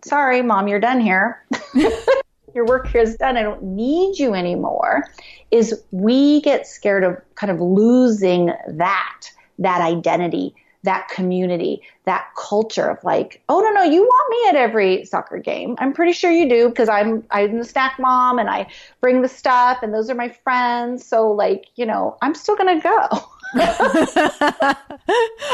sorry 0.04 0.42
mom 0.42 0.68
you're 0.68 0.80
done 0.80 1.00
here 1.00 1.46
your 2.54 2.66
work 2.66 2.88
here 2.88 3.02
is 3.02 3.16
done. 3.16 3.38
I 3.38 3.44
don't 3.44 3.64
need 3.64 4.20
you 4.20 4.34
anymore. 4.34 5.10
Is 5.52 5.84
we 5.92 6.42
get 6.42 6.68
scared 6.68 7.04
of 7.04 7.18
kind 7.36 7.52
of 7.52 7.60
losing 7.60 8.48
that, 8.68 9.30
that 9.60 9.82
identity, 9.82 10.56
that 10.84 11.10
community, 11.10 11.82
that 12.06 12.26
culture 12.38 12.90
of 12.90 13.04
like, 13.04 13.42
oh 13.50 13.60
no, 13.60 13.70
no, 13.72 13.84
you 13.84 14.02
want 14.02 14.30
me 14.32 14.50
at 14.50 14.56
every 14.56 15.06
soccer 15.06 15.38
game. 15.38 15.76
I'm 15.78 15.94
pretty 15.94 16.14
sure 16.14 16.32
you 16.32 16.50
do 16.50 16.70
because 16.70 16.90
I'm 16.90 17.24
I'm 17.32 17.60
the 17.60 17.66
snack 17.66 18.00
mom 18.00 18.40
and 18.40 18.50
I 18.50 18.68
bring 19.00 19.22
the 19.22 19.28
stuff 19.28 19.80
and 19.84 19.94
those 19.94 20.10
are 20.10 20.16
my 20.16 20.30
friends. 20.30 21.06
So 21.06 21.32
like, 21.32 21.66
you 21.76 21.86
know, 21.86 22.18
I'm 22.22 22.34
still 22.34 22.56
gonna 22.56 22.82
go. 22.82 23.08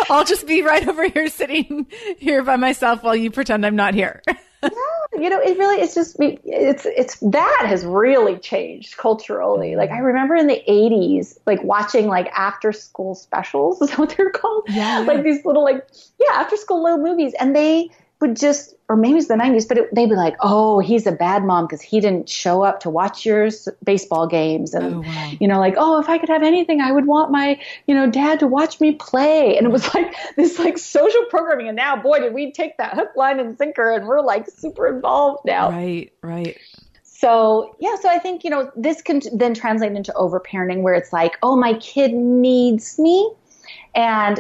I'll 0.10 0.24
just 0.24 0.46
be 0.48 0.62
right 0.62 0.88
over 0.88 1.08
here 1.10 1.28
sitting 1.30 1.88
here 2.18 2.44
by 2.44 2.56
myself 2.56 3.04
while 3.04 3.16
you 3.16 3.32
pretend 3.32 3.66
I'm 3.66 3.76
not 3.76 3.94
here. 3.94 4.22
yeah, 4.64 5.20
you 5.22 5.30
know, 5.30 5.40
it 5.40 5.58
really 5.58 5.82
it's 5.82 5.94
just 5.94 6.18
it's 6.20 6.86
it's 6.86 7.18
that 7.20 7.64
has 7.66 7.86
really 7.86 8.38
changed 8.38 8.98
culturally. 8.98 9.76
Like 9.76 9.92
I 9.92 10.00
remember 10.00 10.36
in 10.36 10.48
the 10.48 10.62
'80s, 10.68 11.38
like 11.46 11.64
watching 11.64 12.08
like 12.08 12.28
after 12.34 12.72
school 12.72 13.16
specials 13.16 13.82
is 13.84 13.92
what 13.98 14.16
they're 14.18 14.32
called. 14.32 14.64
Yeah, 14.68 15.00
yeah. 15.00 15.06
Like 15.06 15.24
these 15.24 15.46
little 15.46 15.64
like 15.64 15.88
yeah 16.20 16.34
after 16.34 16.58
school 16.58 16.84
little 16.84 17.00
movies, 17.00 17.34
and 17.40 17.56
they 17.56 17.90
would 18.20 18.36
just, 18.36 18.74
or 18.90 18.96
maybe 18.96 19.18
it's 19.18 19.28
the 19.28 19.36
90s, 19.36 19.68
but 19.68 19.78
it, 19.78 19.94
they'd 19.94 20.10
be 20.10 20.16
like, 20.16 20.36
oh, 20.40 20.80
he's 20.80 21.06
a 21.06 21.12
bad 21.12 21.44
mom 21.44 21.66
because 21.66 21.82
he 21.82 22.00
didn't 22.00 22.28
show 22.28 22.64
up 22.64 22.80
to 22.80 22.90
watch 22.90 23.26
your 23.26 23.50
baseball 23.84 24.26
games. 24.26 24.74
And, 24.74 24.96
oh, 24.96 25.00
wow. 25.02 25.32
you 25.40 25.48
know, 25.48 25.60
like, 25.60 25.76
oh, 25.78 26.00
if 26.00 26.10
I 26.10 26.18
could 26.18 26.30
have 26.30 26.42
anything, 26.42 26.82
I 26.82 26.92
would 26.92 27.06
want 27.06 27.32
my, 27.32 27.60
you 27.86 27.94
know, 27.94 28.10
dad 28.10 28.40
to 28.40 28.48
watch 28.48 28.82
me 28.82 28.94
play. 28.94 29.56
And 29.56 29.68
it 29.68 29.70
was 29.70 29.94
like 29.94 30.16
this 30.36 30.58
like 30.58 30.78
social 30.78 31.26
programming. 31.30 31.68
And 31.68 31.76
now, 31.76 31.96
boy, 31.96 32.20
did 32.20 32.34
we 32.34 32.52
take 32.52 32.78
that 32.78 32.96
hook, 32.96 33.10
line, 33.16 33.40
and 33.40 33.58
sinker 33.58 33.92
and 33.92 34.08
we're 34.08 34.22
like 34.22 34.50
super 34.50 34.88
involved 34.88 35.42
now. 35.46 35.70
Right, 35.70 36.12
right. 36.24 36.58
So, 37.04 37.76
yeah, 37.80 37.96
so 38.00 38.10
I 38.10 38.20
think, 38.20 38.44
you 38.44 38.50
know, 38.50 38.72
this 38.76 39.02
can 39.02 39.22
then 39.34 39.54
translate 39.54 39.92
into 39.92 40.12
overparenting 40.14 40.82
where 40.82 40.94
it's 40.94 41.12
like, 41.12 41.38
oh, 41.42 41.56
my 41.56 41.74
kid 41.76 42.14
needs 42.14 43.00
me. 43.00 43.32
And 43.96 44.40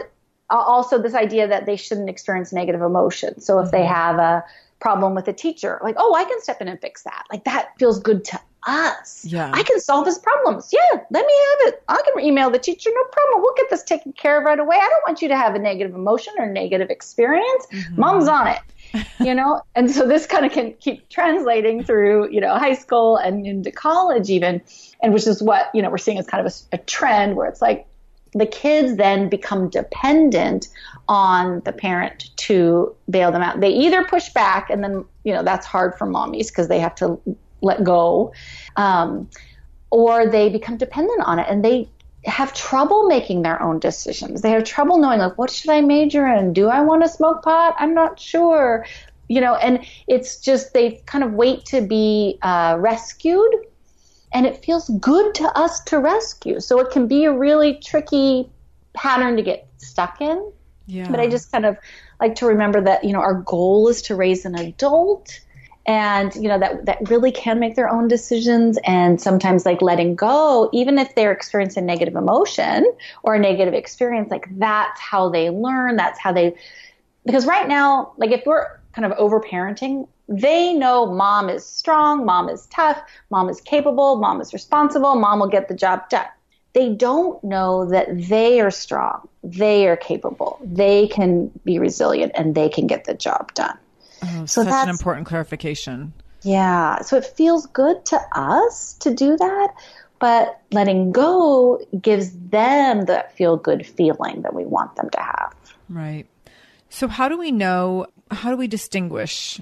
also 0.49 1.01
this 1.01 1.13
idea 1.13 1.47
that 1.47 1.65
they 1.65 1.75
shouldn't 1.75 2.09
experience 2.09 2.53
negative 2.53 2.81
emotions. 2.81 3.45
So 3.45 3.59
if 3.59 3.71
they 3.71 3.79
mm-hmm. 3.79 3.93
have 3.93 4.19
a 4.19 4.45
problem 4.79 5.15
with 5.15 5.27
a 5.27 5.33
teacher, 5.33 5.79
like, 5.83 5.95
oh, 5.97 6.13
I 6.15 6.23
can 6.23 6.41
step 6.41 6.61
in 6.61 6.67
and 6.67 6.79
fix 6.79 7.03
that. 7.03 7.25
Like 7.31 7.43
that 7.45 7.69
feels 7.77 7.99
good 7.99 8.23
to 8.25 8.39
us. 8.67 9.25
Yeah. 9.25 9.51
I 9.53 9.63
can 9.63 9.79
solve 9.79 10.05
his 10.05 10.19
problems. 10.19 10.71
Yeah, 10.71 11.01
let 11.09 11.25
me 11.25 11.33
have 11.33 11.73
it. 11.73 11.83
I 11.87 12.01
can 12.03 12.23
email 12.23 12.49
the 12.49 12.59
teacher, 12.59 12.89
no 12.93 13.03
problem. 13.05 13.41
We'll 13.41 13.55
get 13.55 13.69
this 13.69 13.83
taken 13.83 14.13
care 14.13 14.37
of 14.37 14.45
right 14.45 14.59
away. 14.59 14.75
I 14.75 14.87
don't 14.89 15.03
want 15.07 15.21
you 15.21 15.27
to 15.29 15.37
have 15.37 15.55
a 15.55 15.59
negative 15.59 15.95
emotion 15.95 16.33
or 16.37 16.47
negative 16.47 16.89
experience. 16.89 17.67
Mm-hmm. 17.71 17.99
Mom's 17.99 18.27
on 18.27 18.47
it. 18.47 18.59
you 19.19 19.33
know, 19.33 19.61
and 19.75 19.91
so 19.91 20.07
this 20.07 20.25
kind 20.25 20.45
of 20.45 20.51
can 20.51 20.73
keep 20.79 21.09
translating 21.09 21.83
through, 21.83 22.29
you 22.31 22.39
know, 22.39 22.57
high 22.57 22.73
school 22.73 23.17
and 23.17 23.45
into 23.45 23.71
college 23.71 24.29
even, 24.29 24.61
and 25.01 25.13
which 25.13 25.27
is 25.27 25.43
what, 25.43 25.69
you 25.73 25.81
know, 25.81 25.89
we're 25.89 25.97
seeing 25.97 26.17
as 26.17 26.25
kind 26.25 26.45
of 26.45 26.53
a, 26.53 26.75
a 26.75 26.77
trend 26.79 27.35
where 27.35 27.47
it's 27.47 27.61
like, 27.61 27.85
the 28.34 28.45
kids 28.45 28.97
then 28.97 29.30
become 29.30 29.69
dependent 29.69 30.67
on 31.07 31.61
the 31.65 31.71
parent 31.71 32.30
to 32.38 32.95
bail 33.09 33.32
them 33.32 33.41
out. 33.41 33.59
They 33.59 33.69
either 33.69 34.03
push 34.03 34.30
back, 34.30 34.69
and 34.69 34.84
then, 34.84 35.05
you 35.23 35.34
know, 35.34 35.43
that's 35.43 35.65
hard 35.65 35.95
for 35.97 36.07
mommies 36.07 36.47
because 36.47 36.67
they 36.67 36.80
have 36.80 36.95
to 36.95 37.19
let 37.61 37.84
go, 37.84 38.34
um, 38.75 39.30
or 39.89 40.28
they 40.30 40.49
become 40.49 40.78
dependent 40.78 41.21
on 41.21 41.39
it 41.39 41.47
and 41.49 41.63
they 41.63 41.89
have 42.25 42.53
trouble 42.53 43.07
making 43.07 43.41
their 43.41 43.61
own 43.61 43.80
decisions. 43.80 44.41
They 44.41 44.51
have 44.51 44.63
trouble 44.63 44.97
knowing, 44.97 45.19
like, 45.19 45.38
what 45.38 45.49
should 45.49 45.69
I 45.69 45.82
major 45.82 46.28
in? 46.28 46.53
Do 46.53 46.67
I 46.67 46.82
want 46.82 47.03
to 47.03 47.09
smoke 47.09 47.43
pot? 47.43 47.75
I'm 47.80 47.93
not 47.93 48.19
sure. 48.19 48.86
You 49.30 49.41
know, 49.41 49.55
and 49.55 49.86
it's 50.07 50.38
just 50.38 50.73
they 50.73 51.01
kind 51.05 51.23
of 51.23 51.34
wait 51.34 51.65
to 51.65 51.82
be 51.82 52.38
uh, 52.41 52.75
rescued 52.80 53.55
and 54.38 54.45
it 54.45 54.63
feels 54.63 54.88
good 54.99 55.33
to 55.33 55.45
us 55.57 55.79
to 55.85 55.97
rescue. 55.97 56.59
So 56.59 56.79
it 56.79 56.91
can 56.91 57.07
be 57.07 57.25
a 57.25 57.33
really 57.33 57.73
tricky 57.83 58.47
pattern 58.93 59.35
to 59.38 59.41
get 59.41 59.67
stuck 59.77 60.21
in. 60.21 60.51
Yeah. 60.85 61.09
But 61.09 61.19
I 61.19 61.27
just 61.27 61.51
kind 61.51 61.65
of 61.65 61.75
like 62.19 62.35
to 62.35 62.45
remember 62.45 62.79
that, 62.81 63.03
you 63.03 63.13
know, 63.13 63.19
our 63.19 63.33
goal 63.33 63.88
is 63.88 64.03
to 64.03 64.15
raise 64.15 64.45
an 64.45 64.53
adult 64.53 65.39
and, 65.88 66.35
you 66.35 66.49
know, 66.49 66.59
that, 66.59 66.85
that 66.85 67.09
really 67.09 67.31
can 67.31 67.59
make 67.59 67.75
their 67.75 67.89
own 67.89 68.07
decisions 68.07 68.77
and 68.83 69.19
sometimes 69.19 69.65
like 69.65 69.81
letting 69.81 70.13
go, 70.13 70.69
even 70.71 70.99
if 70.99 71.15
they're 71.15 71.31
experiencing 71.31 71.88
negative 71.88 72.15
emotion 72.15 72.85
or 73.23 73.33
a 73.33 73.39
negative 73.39 73.73
experience, 73.73 74.29
like 74.29 74.45
that's 74.59 75.01
how 75.01 75.29
they 75.29 75.49
learn. 75.49 75.95
That's 75.95 76.19
how 76.19 76.31
they, 76.31 76.55
because 77.25 77.47
right 77.47 77.67
now, 77.67 78.13
like 78.17 78.29
if 78.29 78.43
we're 78.45 78.67
kind 78.93 79.11
of 79.11 79.17
over 79.17 79.41
parenting, 79.41 80.07
they 80.28 80.73
know 80.73 81.05
mom 81.05 81.49
is 81.49 81.65
strong, 81.65 82.25
mom 82.25 82.49
is 82.49 82.65
tough, 82.67 83.01
mom 83.30 83.49
is 83.49 83.61
capable, 83.61 84.17
mom 84.17 84.41
is 84.41 84.53
responsible, 84.53 85.15
mom 85.15 85.39
will 85.39 85.47
get 85.47 85.67
the 85.67 85.75
job 85.75 86.09
done. 86.09 86.25
They 86.73 86.93
don't 86.93 87.41
know 87.43 87.86
that 87.89 88.07
they 88.28 88.59
are 88.59 88.71
strong, 88.71 89.28
they 89.43 89.88
are 89.88 89.97
capable, 89.97 90.59
they 90.61 91.07
can 91.07 91.49
be 91.63 91.80
resilient, 91.80 92.34
and 92.36 92.55
they 92.55 92.69
can 92.69 92.88
get 92.88 93.05
the 93.05 93.13
job 93.13 93.53
done. 93.53 93.78
Oh, 94.23 94.45
so 94.45 94.63
such 94.63 94.73
an 94.73 94.89
important 94.89 95.28
clarification. 95.28 96.13
Yeah. 96.43 97.01
So 97.01 97.17
it 97.17 97.25
feels 97.25 97.65
good 97.67 98.05
to 98.05 98.19
us 98.34 98.93
to 98.99 99.13
do 99.13 99.38
that, 99.38 99.73
but 100.19 100.59
letting 100.71 101.11
go 101.11 101.80
gives 101.99 102.32
them 102.32 103.05
that 103.05 103.36
feel 103.36 103.57
good 103.57 103.86
feeling 103.86 104.41
that 104.41 104.53
we 104.53 104.65
want 104.65 104.95
them 104.95 105.09
to 105.11 105.19
have. 105.19 105.55
Right. 105.89 106.25
So, 106.89 107.07
how 107.07 107.28
do 107.28 107.38
we 107.38 107.51
know, 107.51 108.07
how 108.32 108.49
do 108.49 108.55
we 108.55 108.67
distinguish 108.67 109.59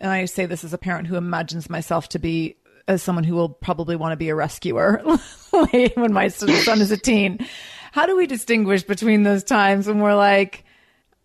and 0.00 0.10
I 0.10 0.24
say 0.26 0.46
this 0.46 0.64
as 0.64 0.72
a 0.72 0.78
parent 0.78 1.06
who 1.06 1.16
imagines 1.16 1.68
myself 1.70 2.08
to 2.10 2.18
be 2.18 2.56
as 2.86 3.02
someone 3.02 3.24
who 3.24 3.34
will 3.34 3.50
probably 3.50 3.96
want 3.96 4.12
to 4.12 4.16
be 4.16 4.30
a 4.30 4.34
rescuer 4.34 5.02
when 5.50 6.12
my 6.12 6.28
son 6.28 6.80
is 6.80 6.90
a 6.90 6.96
teen. 6.96 7.46
How 7.92 8.06
do 8.06 8.16
we 8.16 8.26
distinguish 8.26 8.82
between 8.82 9.22
those 9.22 9.44
times 9.44 9.86
when 9.86 10.00
we're 10.00 10.14
like, 10.14 10.64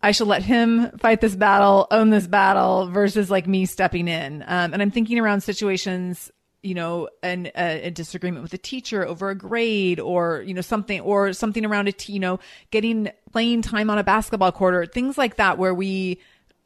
I 0.02 0.12
shall 0.12 0.26
let 0.26 0.42
him 0.42 0.90
fight 0.98 1.22
this 1.22 1.34
battle, 1.34 1.86
own 1.90 2.10
this 2.10 2.26
battle 2.26 2.88
versus 2.90 3.30
like 3.30 3.46
me 3.46 3.64
stepping 3.64 4.06
in. 4.06 4.42
Um, 4.42 4.74
and 4.74 4.82
I'm 4.82 4.90
thinking 4.90 5.18
around 5.18 5.42
situations 5.42 6.30
you 6.64 6.72
know, 6.72 7.10
an, 7.22 7.50
a, 7.54 7.88
a, 7.88 7.90
disagreement 7.90 8.42
with 8.42 8.54
a 8.54 8.58
teacher 8.58 9.06
over 9.06 9.28
a 9.28 9.34
grade 9.34 10.00
or, 10.00 10.42
you 10.46 10.54
know, 10.54 10.62
something, 10.62 10.98
or 11.02 11.34
something 11.34 11.62
around 11.66 11.88
it, 11.88 12.08
you 12.08 12.18
know, 12.18 12.40
getting 12.70 13.10
playing 13.30 13.60
time 13.60 13.90
on 13.90 13.98
a 13.98 14.02
basketball 14.02 14.50
court 14.50 14.74
or 14.74 14.86
things 14.86 15.18
like 15.18 15.36
that 15.36 15.58
where 15.58 15.74
we 15.74 16.18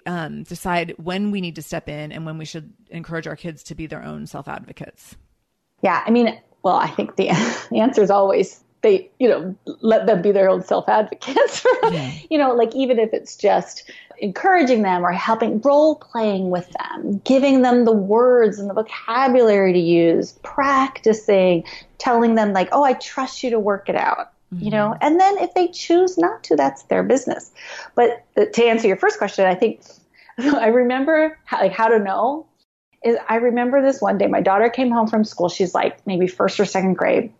um, 0.08 0.42
decide 0.42 0.94
when 0.96 1.30
we 1.30 1.40
need 1.40 1.54
to 1.56 1.62
step 1.62 1.88
in 1.88 2.10
and 2.10 2.26
when 2.26 2.38
we 2.38 2.44
should 2.44 2.72
encourage 2.90 3.26
our 3.26 3.36
kids 3.36 3.62
to 3.64 3.74
be 3.74 3.86
their 3.86 4.02
own 4.02 4.26
self 4.26 4.48
advocates. 4.48 5.16
Yeah. 5.82 6.02
I 6.04 6.10
mean, 6.10 6.40
well, 6.62 6.76
I 6.76 6.88
think 6.88 7.16
the, 7.16 7.28
the 7.70 7.78
answer 7.80 8.02
is 8.02 8.10
always 8.10 8.64
they, 8.80 9.10
you 9.18 9.28
know, 9.28 9.56
let 9.80 10.06
them 10.06 10.22
be 10.22 10.32
their 10.32 10.48
own 10.48 10.64
self 10.64 10.88
advocates. 10.88 11.64
yeah. 11.90 12.12
You 12.30 12.38
know, 12.38 12.54
like 12.54 12.74
even 12.74 12.98
if 12.98 13.12
it's 13.12 13.36
just, 13.36 13.88
encouraging 14.20 14.82
them 14.82 15.04
or 15.04 15.12
helping 15.12 15.60
role 15.60 15.96
playing 15.96 16.50
with 16.50 16.68
them, 16.70 17.20
giving 17.24 17.62
them 17.62 17.84
the 17.84 17.92
words 17.92 18.58
and 18.58 18.68
the 18.68 18.74
vocabulary 18.74 19.72
to 19.72 19.78
use, 19.78 20.32
practicing, 20.42 21.64
telling 21.98 22.34
them 22.34 22.52
like, 22.52 22.68
"Oh, 22.72 22.82
I 22.82 22.94
trust 22.94 23.42
you 23.42 23.50
to 23.50 23.58
work 23.58 23.88
it 23.88 23.96
out." 23.96 24.32
Mm-hmm. 24.52 24.64
You 24.64 24.70
know, 24.70 24.96
and 25.00 25.20
then 25.20 25.38
if 25.38 25.54
they 25.54 25.68
choose 25.68 26.16
not 26.16 26.42
to, 26.44 26.56
that's 26.56 26.84
their 26.84 27.02
business. 27.02 27.50
But 27.94 28.24
to 28.34 28.64
answer 28.64 28.88
your 28.88 28.96
first 28.96 29.18
question, 29.18 29.44
I 29.44 29.54
think 29.54 29.82
I 30.56 30.68
remember 30.68 31.38
how, 31.44 31.60
like 31.60 31.72
how 31.72 31.88
to 31.88 31.98
know 31.98 32.46
is 33.04 33.16
I 33.28 33.36
remember 33.36 33.82
this 33.82 34.00
one 34.00 34.18
day 34.18 34.26
my 34.26 34.40
daughter 34.40 34.68
came 34.68 34.90
home 34.90 35.06
from 35.06 35.24
school. 35.24 35.48
She's 35.48 35.74
like 35.74 36.04
maybe 36.06 36.26
first 36.26 36.58
or 36.58 36.64
second 36.64 36.94
grade, 36.94 37.32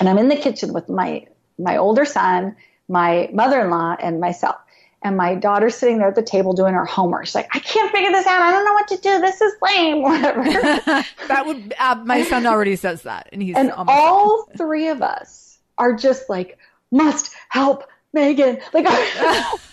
and 0.00 0.08
I'm 0.08 0.18
in 0.18 0.28
the 0.28 0.36
kitchen 0.36 0.72
with 0.72 0.88
my 0.88 1.26
my 1.58 1.76
older 1.76 2.04
son, 2.04 2.56
my 2.88 3.28
mother-in-law, 3.32 3.96
and 4.00 4.20
myself 4.20 4.56
and 5.02 5.16
my 5.16 5.34
daughter's 5.34 5.76
sitting 5.76 5.98
there 5.98 6.08
at 6.08 6.14
the 6.14 6.22
table 6.22 6.52
doing 6.52 6.74
her 6.74 6.84
homework. 6.84 7.26
She's 7.26 7.34
like, 7.34 7.54
I 7.54 7.60
can't 7.60 7.90
figure 7.92 8.10
this 8.10 8.26
out. 8.26 8.40
I 8.40 8.50
don't 8.50 8.64
know 8.64 8.72
what 8.72 8.88
to 8.88 8.96
do. 8.96 9.20
This 9.20 9.40
is 9.40 9.54
lame. 9.62 10.02
Whatever. 10.02 10.42
that 11.28 11.44
would. 11.46 11.74
Uh, 11.78 12.02
my 12.04 12.24
son 12.24 12.46
already 12.46 12.76
says 12.76 13.02
that, 13.02 13.28
and 13.32 13.42
he's 13.42 13.56
and 13.56 13.70
all 13.72 14.48
three 14.56 14.88
of 14.88 15.02
us 15.02 15.58
are 15.78 15.94
just 15.94 16.28
like 16.28 16.58
must 16.90 17.34
help 17.48 17.84
Megan. 18.12 18.58
Like 18.72 18.86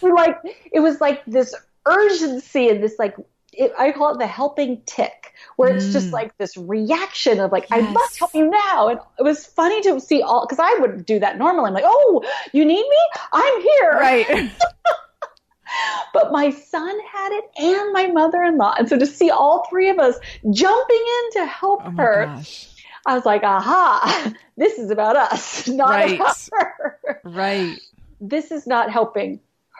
we're 0.01 0.13
like 0.13 0.37
it 0.71 0.79
was 0.79 1.01
like 1.01 1.23
this 1.25 1.55
urgency 1.85 2.69
and 2.69 2.83
this 2.83 2.95
like 2.99 3.15
it, 3.57 3.73
I 3.77 3.91
call 3.91 4.13
it 4.13 4.19
the 4.19 4.27
helping 4.27 4.81
tick, 4.85 5.33
where 5.55 5.73
it's 5.73 5.85
mm. 5.85 5.93
just 5.93 6.11
like 6.11 6.37
this 6.37 6.57
reaction 6.57 7.39
of 7.39 7.51
like, 7.51 7.69
yes. 7.69 7.83
I 7.83 7.91
must 7.91 8.19
help 8.19 8.33
you 8.33 8.49
now. 8.49 8.89
And 8.89 8.99
it 9.19 9.23
was 9.23 9.45
funny 9.45 9.81
to 9.83 9.99
see 9.99 10.21
all, 10.21 10.45
because 10.45 10.59
I 10.59 10.79
would 10.79 11.05
do 11.05 11.19
that 11.19 11.37
normally. 11.37 11.67
I'm 11.67 11.73
like, 11.73 11.85
oh, 11.85 12.23
you 12.53 12.65
need 12.65 12.83
me? 12.83 12.97
I'm 13.31 13.61
here. 13.61 13.91
Right. 13.91 14.51
but 16.13 16.31
my 16.31 16.49
son 16.49 16.97
had 17.11 17.31
it 17.31 17.45
and 17.57 17.93
my 17.93 18.07
mother-in-law. 18.07 18.75
And 18.77 18.89
so 18.89 18.97
to 18.97 19.05
see 19.05 19.29
all 19.29 19.65
three 19.69 19.89
of 19.89 19.99
us 19.99 20.17
jumping 20.51 21.05
in 21.07 21.41
to 21.41 21.45
help 21.45 21.81
oh 21.85 21.91
her, 21.91 22.25
gosh. 22.25 22.67
I 23.05 23.15
was 23.15 23.25
like, 23.25 23.43
aha, 23.43 24.33
this 24.57 24.77
is 24.79 24.89
about 24.89 25.15
us, 25.15 25.67
not 25.67 25.89
right. 25.89 26.15
about 26.15 26.49
her. 26.53 27.21
Right. 27.23 27.79
This 28.21 28.51
is 28.51 28.65
not 28.65 28.91
helping 28.91 29.39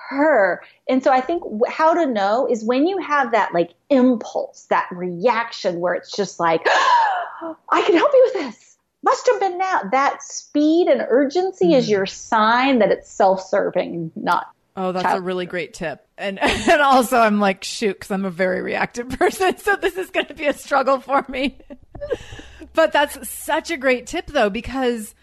her. 0.09 0.63
And 0.87 1.03
so 1.03 1.11
I 1.11 1.21
think 1.21 1.43
how 1.69 1.93
to 1.93 2.05
know 2.05 2.47
is 2.49 2.63
when 2.63 2.87
you 2.87 2.97
have 2.99 3.31
that 3.31 3.53
like 3.53 3.71
impulse, 3.89 4.67
that 4.69 4.87
reaction 4.91 5.79
where 5.79 5.93
it's 5.93 6.15
just 6.15 6.39
like, 6.39 6.61
I 6.67 7.81
can 7.81 7.95
help 7.95 8.11
you 8.13 8.31
with 8.33 8.33
this. 8.33 8.77
Must 9.03 9.27
have 9.27 9.39
been 9.39 9.57
now. 9.57 9.81
That 9.91 10.23
speed 10.23 10.87
and 10.87 11.05
urgency 11.07 11.67
mm. 11.67 11.75
is 11.75 11.89
your 11.89 12.05
sign 12.05 12.79
that 12.79 12.91
it's 12.91 13.09
self 13.09 13.41
serving, 13.47 14.11
not 14.15 14.47
Oh, 14.77 14.91
that's 14.91 15.13
a 15.13 15.21
really 15.21 15.45
great 15.45 15.73
tip. 15.73 16.05
And 16.17 16.39
and 16.41 16.81
also 16.81 17.17
I'm 17.17 17.39
like, 17.39 17.63
shoot, 17.63 17.93
because 17.93 18.11
I'm 18.11 18.25
a 18.25 18.31
very 18.31 18.61
reactive 18.61 19.09
person. 19.19 19.57
So 19.57 19.75
this 19.75 19.97
is 19.97 20.09
going 20.09 20.27
to 20.27 20.33
be 20.33 20.47
a 20.47 20.53
struggle 20.53 20.99
for 20.99 21.25
me. 21.29 21.57
but 22.73 22.91
that's 22.91 23.27
such 23.29 23.71
a 23.71 23.77
great 23.77 24.07
tip 24.07 24.27
though, 24.27 24.49
because 24.49 25.15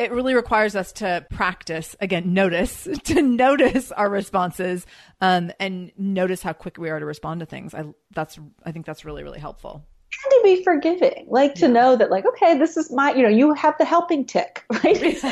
it 0.00 0.12
really 0.12 0.34
requires 0.34 0.74
us 0.74 0.92
to 0.92 1.26
practice 1.30 1.94
again, 2.00 2.32
notice, 2.32 2.88
to 3.04 3.22
notice 3.22 3.92
our 3.92 4.08
responses, 4.08 4.86
um, 5.20 5.52
and 5.60 5.92
notice 5.96 6.42
how 6.42 6.52
quick 6.52 6.78
we 6.78 6.90
are 6.90 6.98
to 6.98 7.06
respond 7.06 7.40
to 7.40 7.46
things. 7.46 7.74
I 7.74 7.84
that's 8.12 8.38
I 8.64 8.72
think 8.72 8.86
that's 8.86 9.04
really, 9.04 9.22
really 9.22 9.40
helpful 9.40 9.84
and 10.24 10.30
to 10.32 10.40
be 10.42 10.64
forgiving, 10.64 11.26
like 11.28 11.54
to 11.56 11.66
yeah. 11.66 11.72
know 11.72 11.96
that, 11.96 12.10
like, 12.10 12.26
okay, 12.26 12.58
this 12.58 12.76
is 12.76 12.90
my, 12.90 13.14
you 13.14 13.22
know, 13.22 13.28
you 13.28 13.54
have 13.54 13.76
the 13.78 13.84
helping 13.84 14.24
tick, 14.24 14.64
right? 14.84 15.22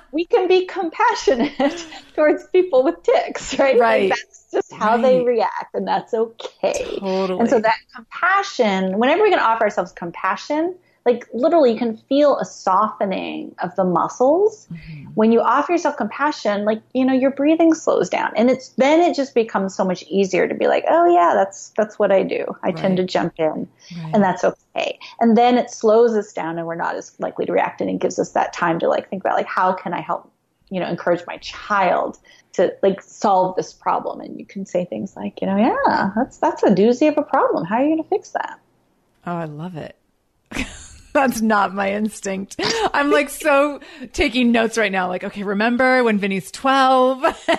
we 0.12 0.26
can 0.26 0.48
be 0.48 0.66
compassionate 0.66 1.86
towards 2.14 2.46
people 2.48 2.82
with 2.82 3.02
ticks, 3.02 3.58
right? 3.58 3.78
Right. 3.78 4.10
Like 4.10 4.18
that's 4.18 4.50
just 4.52 4.72
how 4.72 4.96
right. 4.96 5.02
they 5.02 5.20
react, 5.22 5.74
and 5.74 5.86
that's 5.86 6.14
okay. 6.14 6.98
Totally. 6.98 7.40
And 7.40 7.48
so 7.48 7.60
that 7.60 7.78
compassion, 7.94 8.98
whenever 8.98 9.22
we 9.22 9.30
can 9.30 9.38
offer 9.38 9.64
ourselves 9.64 9.92
compassion, 9.92 10.76
like 11.08 11.26
literally 11.32 11.72
you 11.72 11.78
can 11.78 11.96
feel 11.96 12.38
a 12.38 12.44
softening 12.44 13.54
of 13.62 13.74
the 13.76 13.84
muscles. 13.84 14.66
Mm-hmm. 14.68 15.04
when 15.14 15.32
you 15.32 15.40
offer 15.40 15.72
yourself 15.72 15.96
compassion 15.96 16.64
like 16.64 16.82
you 16.92 17.04
know 17.04 17.14
your 17.14 17.30
breathing 17.30 17.72
slows 17.74 18.08
down. 18.08 18.32
And 18.36 18.50
it's 18.50 18.68
then 18.70 19.00
it 19.00 19.16
just 19.16 19.34
becomes 19.34 19.74
so 19.74 19.84
much 19.84 20.02
easier 20.04 20.46
to 20.46 20.54
be 20.54 20.66
like 20.66 20.84
oh 20.88 21.06
yeah 21.12 21.32
that's 21.34 21.70
that's 21.76 21.98
what 21.98 22.12
i 22.12 22.22
do. 22.22 22.44
I 22.62 22.68
right. 22.68 22.76
tend 22.76 22.98
to 22.98 23.04
jump 23.04 23.34
in 23.38 23.68
right. 23.96 24.10
and 24.12 24.22
that's 24.22 24.44
okay. 24.44 24.98
And 25.20 25.36
then 25.36 25.56
it 25.56 25.70
slows 25.70 26.14
us 26.14 26.32
down 26.32 26.58
and 26.58 26.66
we're 26.66 26.74
not 26.74 26.94
as 26.94 27.18
likely 27.18 27.46
to 27.46 27.52
react 27.52 27.80
and 27.80 27.88
it 27.88 27.98
gives 27.98 28.18
us 28.18 28.32
that 28.32 28.52
time 28.52 28.78
to 28.80 28.88
like 28.88 29.08
think 29.08 29.22
about 29.22 29.36
like 29.36 29.46
how 29.46 29.72
can 29.72 29.94
i 29.94 30.00
help 30.00 30.30
you 30.70 30.78
know 30.80 30.86
encourage 30.86 31.24
my 31.26 31.38
child 31.38 32.18
to 32.52 32.74
like 32.82 33.00
solve 33.00 33.56
this 33.56 33.72
problem? 33.72 34.20
And 34.20 34.38
you 34.38 34.44
can 34.44 34.66
say 34.66 34.84
things 34.84 35.16
like 35.16 35.40
you 35.40 35.46
know 35.46 35.56
yeah 35.56 36.10
that's 36.14 36.36
that's 36.38 36.62
a 36.62 36.70
doozy 36.70 37.08
of 37.08 37.16
a 37.16 37.22
problem. 37.22 37.64
How 37.64 37.76
are 37.76 37.82
you 37.82 37.94
going 37.94 38.02
to 38.02 38.08
fix 38.08 38.30
that? 38.30 38.60
Oh 39.26 39.36
i 39.36 39.44
love 39.44 39.76
it 39.76 39.96
That's 41.12 41.40
not 41.40 41.74
my 41.74 41.92
instinct. 41.92 42.56
I'm 42.92 43.10
like 43.10 43.30
so 43.30 43.80
taking 44.12 44.52
notes 44.52 44.76
right 44.76 44.92
now. 44.92 45.08
Like, 45.08 45.24
okay, 45.24 45.42
remember 45.42 46.04
when 46.04 46.18
Vinny's 46.18 46.50
12? 46.50 47.22
yeah, 47.48 47.56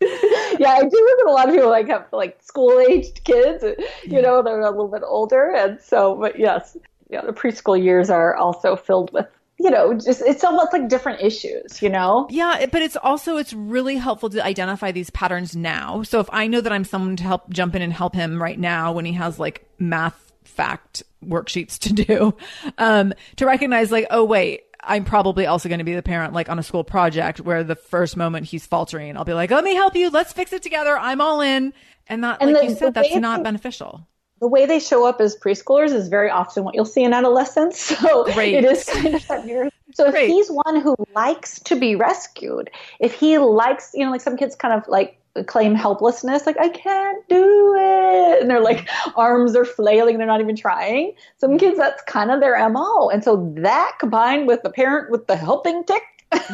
I 0.00 0.80
do 0.82 0.90
work 0.90 1.18
with 1.18 1.26
a 1.26 1.30
lot 1.30 1.48
of 1.48 1.54
people 1.54 1.70
like 1.70 1.88
have 1.88 2.06
like 2.12 2.42
school 2.42 2.78
aged 2.80 3.24
kids. 3.24 3.64
You 4.04 4.22
know, 4.22 4.42
they're 4.42 4.60
a 4.60 4.70
little 4.70 4.88
bit 4.88 5.02
older, 5.04 5.54
and 5.54 5.80
so, 5.80 6.14
but 6.14 6.38
yes, 6.38 6.76
yeah, 7.08 7.22
the 7.22 7.32
preschool 7.32 7.82
years 7.82 8.10
are 8.10 8.36
also 8.36 8.76
filled 8.76 9.12
with 9.12 9.26
you 9.60 9.70
know, 9.70 9.92
just 9.92 10.22
it's 10.22 10.42
almost 10.42 10.72
like 10.72 10.88
different 10.88 11.20
issues, 11.20 11.82
you 11.82 11.90
know? 11.90 12.26
Yeah, 12.30 12.64
but 12.72 12.80
it's 12.80 12.96
also 12.96 13.36
it's 13.36 13.52
really 13.52 13.96
helpful 13.96 14.30
to 14.30 14.42
identify 14.42 14.90
these 14.90 15.10
patterns 15.10 15.54
now. 15.54 16.02
So 16.02 16.18
if 16.18 16.30
I 16.32 16.46
know 16.46 16.62
that 16.62 16.72
I'm 16.72 16.84
someone 16.84 17.16
to 17.16 17.24
help 17.24 17.50
jump 17.50 17.74
in 17.74 17.82
and 17.82 17.92
help 17.92 18.14
him 18.14 18.42
right 18.42 18.58
now 18.58 18.92
when 18.92 19.04
he 19.04 19.12
has 19.12 19.38
like 19.38 19.68
math 19.78 20.32
fact 20.44 21.02
worksheets 21.24 21.78
to 21.78 21.92
do 21.92 22.36
um, 22.78 23.12
to 23.36 23.46
recognize 23.46 23.90
like 23.90 24.06
oh 24.10 24.24
wait 24.24 24.62
i'm 24.82 25.04
probably 25.04 25.46
also 25.46 25.68
going 25.68 25.78
to 25.78 25.84
be 25.84 25.94
the 25.94 26.02
parent 26.02 26.32
like 26.32 26.48
on 26.48 26.58
a 26.58 26.62
school 26.62 26.84
project 26.84 27.40
where 27.40 27.62
the 27.62 27.76
first 27.76 28.16
moment 28.16 28.46
he's 28.46 28.66
faltering 28.66 29.16
i'll 29.16 29.24
be 29.24 29.34
like 29.34 29.50
let 29.50 29.64
me 29.64 29.74
help 29.74 29.94
you 29.94 30.10
let's 30.10 30.32
fix 30.32 30.52
it 30.52 30.62
together 30.62 30.96
i'm 30.98 31.20
all 31.20 31.40
in 31.40 31.72
and 32.06 32.24
that 32.24 32.38
and 32.40 32.52
like 32.52 32.62
the, 32.62 32.68
you 32.68 32.74
said 32.74 32.94
that's 32.94 33.14
not 33.16 33.42
beneficial 33.42 34.06
the 34.40 34.48
way 34.48 34.64
they 34.64 34.80
show 34.80 35.04
up 35.04 35.20
as 35.20 35.36
preschoolers 35.36 35.92
is 35.92 36.08
very 36.08 36.30
often 36.30 36.64
what 36.64 36.74
you'll 36.74 36.86
see 36.86 37.04
in 37.04 37.12
adolescence. 37.12 37.94
So 38.00 38.24
Great. 38.32 38.54
it 38.54 38.64
is 38.64 38.84
kind 38.84 39.14
of 39.14 39.28
that 39.28 39.44
mirror 39.44 39.68
So 39.94 40.06
if 40.06 40.12
Great. 40.12 40.28
he's 40.28 40.48
one 40.48 40.80
who 40.80 40.96
likes 41.14 41.60
to 41.60 41.76
be 41.76 41.94
rescued, 41.94 42.70
if 42.98 43.12
he 43.12 43.38
likes, 43.38 43.90
you 43.92 44.04
know, 44.04 44.10
like 44.10 44.22
some 44.22 44.36
kids 44.36 44.56
kind 44.56 44.72
of 44.72 44.88
like 44.88 45.19
claim 45.46 45.74
helplessness, 45.74 46.46
like 46.46 46.58
I 46.58 46.68
can't 46.68 47.26
do 47.28 47.74
it, 47.76 48.42
and 48.42 48.50
they're 48.50 48.60
like 48.60 48.88
arms 49.16 49.54
are 49.56 49.64
flailing, 49.64 50.18
they're 50.18 50.26
not 50.26 50.40
even 50.40 50.56
trying. 50.56 51.14
Some 51.38 51.58
kids, 51.58 51.78
that's 51.78 52.02
kind 52.04 52.30
of 52.30 52.40
their 52.40 52.68
mo, 52.68 53.08
and 53.10 53.22
so 53.22 53.52
that 53.58 53.96
combined 53.98 54.46
with 54.46 54.62
the 54.62 54.70
parent 54.70 55.10
with 55.10 55.26
the 55.26 55.36
helping 55.36 55.84
tick. 55.84 56.02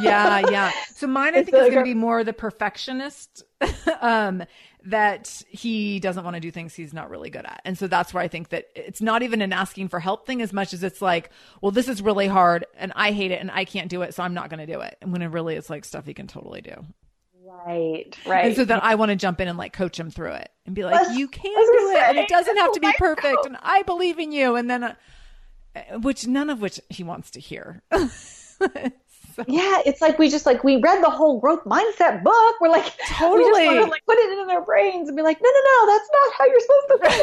yeah, 0.01 0.43
yeah. 0.51 0.72
So 0.95 1.07
mine, 1.07 1.35
I 1.35 1.43
think, 1.45 1.57
is 1.57 1.70
going 1.70 1.79
to 1.79 1.83
be 1.83 1.95
more 1.95 2.24
the 2.24 2.33
perfectionist. 2.33 3.45
um, 4.01 4.45
that 4.87 5.43
he 5.49 5.99
doesn't 5.99 6.22
want 6.22 6.35
to 6.35 6.41
do 6.41 6.51
things 6.51 6.74
he's 6.74 6.95
not 6.95 7.11
really 7.11 7.29
good 7.29 7.45
at. 7.45 7.61
And 7.64 7.77
so 7.77 7.89
that's 7.89 8.14
where 8.14 8.22
I 8.22 8.29
think 8.29 8.51
that 8.51 8.66
it's 8.77 9.03
not 9.03 9.22
even 9.22 9.43
an 9.43 9.53
asking 9.53 9.89
for 9.89 9.99
help 9.99 10.27
thing 10.27 10.41
as 10.41 10.53
much 10.53 10.72
as 10.72 10.85
it's 10.85 11.03
like, 11.03 11.31
well, 11.61 11.72
this 11.72 11.89
is 11.89 12.01
really 12.01 12.29
hard 12.29 12.66
and 12.77 12.93
I 12.95 13.11
hate 13.11 13.33
it 13.33 13.41
and 13.41 13.51
I 13.51 13.64
can't 13.64 13.89
do 13.89 14.03
it, 14.03 14.14
so 14.14 14.22
I'm 14.22 14.35
not 14.35 14.49
going 14.49 14.64
to 14.64 14.72
do 14.72 14.81
it. 14.81 14.97
And 15.03 15.12
when 15.12 15.22
it 15.22 15.27
really 15.27 15.57
is 15.57 15.68
like 15.68 15.85
stuff 15.85 16.07
he 16.07 16.14
can 16.14 16.29
totally 16.29 16.61
do. 16.61 16.85
Right, 17.47 18.17
right. 18.27 18.47
And 18.47 18.57
so 18.57 18.65
then 18.65 18.81
I 18.83 18.97
want 18.97 19.11
to 19.11 19.17
jump 19.17 19.41
in 19.41 19.49
and 19.49 19.57
like 19.57 19.73
coach 19.73 19.99
him 19.99 20.11
through 20.11 20.33
it 20.33 20.51
and 20.65 20.75
be 20.75 20.85
like, 20.85 20.95
Let's, 20.95 21.17
you 21.17 21.29
can 21.29 21.53
do 21.53 21.91
it, 21.97 22.03
and 22.09 22.19
it 22.19 22.29
doesn't 22.29 22.57
have 22.57 22.73
to 22.73 22.81
be 22.81 22.93
perfect, 22.99 23.47
and 23.47 23.57
I 23.63 23.83
believe 23.83 24.19
in 24.19 24.33
you. 24.33 24.57
And 24.57 24.69
then, 24.69 24.83
uh, 24.83 24.95
which 26.01 26.27
none 26.27 26.51
of 26.51 26.61
which 26.61 26.81
he 26.89 27.05
wants 27.05 27.31
to 27.33 27.41
hear. 27.41 27.83
So. 29.37 29.45
Yeah, 29.47 29.82
it's 29.84 30.01
like 30.01 30.18
we 30.18 30.30
just 30.30 30.47
like 30.47 30.64
we 30.64 30.76
read 30.76 31.05
the 31.05 31.11
whole 31.11 31.39
growth 31.39 31.62
mindset 31.64 32.22
book. 32.22 32.55
We're 32.59 32.70
like 32.70 32.91
totally 33.11 33.45
we 33.45 33.51
just 33.51 33.66
want 33.66 33.84
to 33.84 33.91
like 33.91 34.07
put 34.07 34.16
it 34.16 34.39
in 34.39 34.47
their 34.47 34.62
brains 34.62 35.09
and 35.09 35.16
be 35.16 35.22
like, 35.22 35.39
no, 35.43 35.51
no, 35.51 35.61
no, 35.61 35.93
that's 35.93 36.11
not 36.11 36.32
how 36.39 36.47
you're 36.47 36.61
supposed 36.61 36.89
to 36.89 36.99
think 36.99 37.22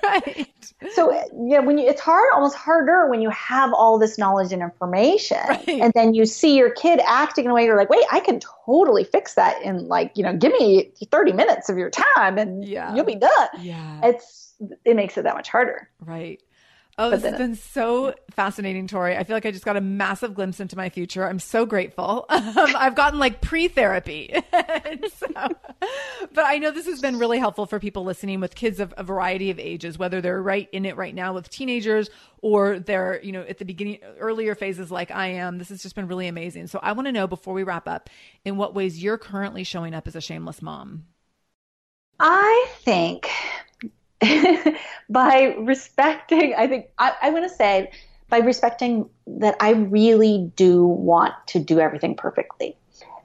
about 0.00 0.26
it. 0.26 0.48
right. 0.82 0.92
So 0.92 1.14
uh, 1.14 1.22
yeah, 1.46 1.60
when 1.60 1.78
you 1.78 1.88
it's 1.88 2.00
hard, 2.00 2.28
almost 2.34 2.56
harder 2.56 3.08
when 3.08 3.22
you 3.22 3.30
have 3.30 3.72
all 3.74 3.96
this 3.96 4.18
knowledge 4.18 4.52
and 4.52 4.60
information, 4.60 5.38
right. 5.48 5.68
and 5.68 5.92
then 5.92 6.14
you 6.14 6.26
see 6.26 6.56
your 6.56 6.70
kid 6.70 7.00
acting 7.06 7.44
in 7.44 7.52
a 7.52 7.54
way 7.54 7.64
you're 7.64 7.76
like, 7.76 7.90
wait, 7.90 8.04
I 8.10 8.18
can 8.18 8.40
totally 8.40 9.04
fix 9.04 9.34
that 9.34 9.62
in 9.62 9.86
like 9.86 10.10
you 10.16 10.24
know, 10.24 10.36
give 10.36 10.50
me 10.50 10.90
30 11.12 11.32
minutes 11.32 11.68
of 11.68 11.78
your 11.78 11.90
time 11.90 12.38
and 12.38 12.64
yeah. 12.64 12.92
you'll 12.92 13.04
be 13.04 13.14
done. 13.14 13.48
Yeah, 13.60 14.00
it's 14.02 14.54
it 14.84 14.96
makes 14.96 15.16
it 15.16 15.22
that 15.22 15.36
much 15.36 15.48
harder. 15.48 15.88
Right. 16.00 16.42
Oh, 16.98 17.08
this 17.08 17.22
has 17.22 17.38
been 17.38 17.54
so 17.54 18.14
fascinating, 18.32 18.86
Torie. 18.86 19.16
I 19.16 19.24
feel 19.24 19.34
like 19.34 19.46
I 19.46 19.50
just 19.50 19.64
got 19.64 19.78
a 19.78 19.80
massive 19.80 20.34
glimpse 20.34 20.60
into 20.60 20.76
my 20.76 20.90
future. 20.90 21.26
I'm 21.26 21.38
so 21.38 21.64
grateful. 21.66 22.26
Um, 22.52 22.74
I've 22.76 22.94
gotten 22.94 23.18
like 23.18 23.40
pre 23.40 23.68
therapy. 23.68 24.30
so, 25.14 25.26
but 26.34 26.44
I 26.44 26.58
know 26.58 26.70
this 26.70 26.86
has 26.86 27.00
been 27.00 27.18
really 27.18 27.38
helpful 27.38 27.66
for 27.66 27.78
people 27.78 28.04
listening 28.04 28.40
with 28.40 28.54
kids 28.54 28.78
of 28.78 28.92
a 28.96 29.04
variety 29.04 29.50
of 29.50 29.58
ages, 29.58 29.96
whether 29.96 30.20
they're 30.20 30.42
right 30.42 30.68
in 30.72 30.84
it 30.84 30.96
right 30.96 31.14
now 31.14 31.32
with 31.32 31.48
teenagers 31.48 32.10
or 32.42 32.78
they're, 32.78 33.20
you 33.22 33.32
know, 33.32 33.42
at 33.42 33.58
the 33.58 33.64
beginning, 33.64 34.00
earlier 34.18 34.54
phases 34.54 34.90
like 34.90 35.10
I 35.10 35.28
am. 35.28 35.58
This 35.58 35.70
has 35.70 35.82
just 35.82 35.94
been 35.94 36.08
really 36.08 36.26
amazing. 36.26 36.66
So 36.66 36.78
I 36.82 36.92
want 36.92 37.06
to 37.06 37.12
know 37.12 37.26
before 37.26 37.54
we 37.54 37.62
wrap 37.62 37.88
up 37.88 38.10
in 38.44 38.56
what 38.56 38.74
ways 38.74 39.02
you're 39.02 39.18
currently 39.18 39.64
showing 39.64 39.94
up 39.94 40.06
as 40.06 40.16
a 40.16 40.20
shameless 40.20 40.60
mom. 40.60 41.04
I 42.18 42.66
think 42.80 43.30
by 45.10 45.54
respecting, 45.58 46.54
I 46.56 46.66
think 46.66 46.86
I, 46.98 47.14
I 47.22 47.30
want 47.30 47.48
to 47.48 47.54
say 47.54 47.90
by 48.28 48.38
respecting 48.38 49.08
that 49.26 49.56
I 49.60 49.72
really 49.72 50.50
do 50.56 50.86
want 50.86 51.34
to 51.48 51.58
do 51.58 51.80
everything 51.80 52.16
perfectly. 52.16 52.76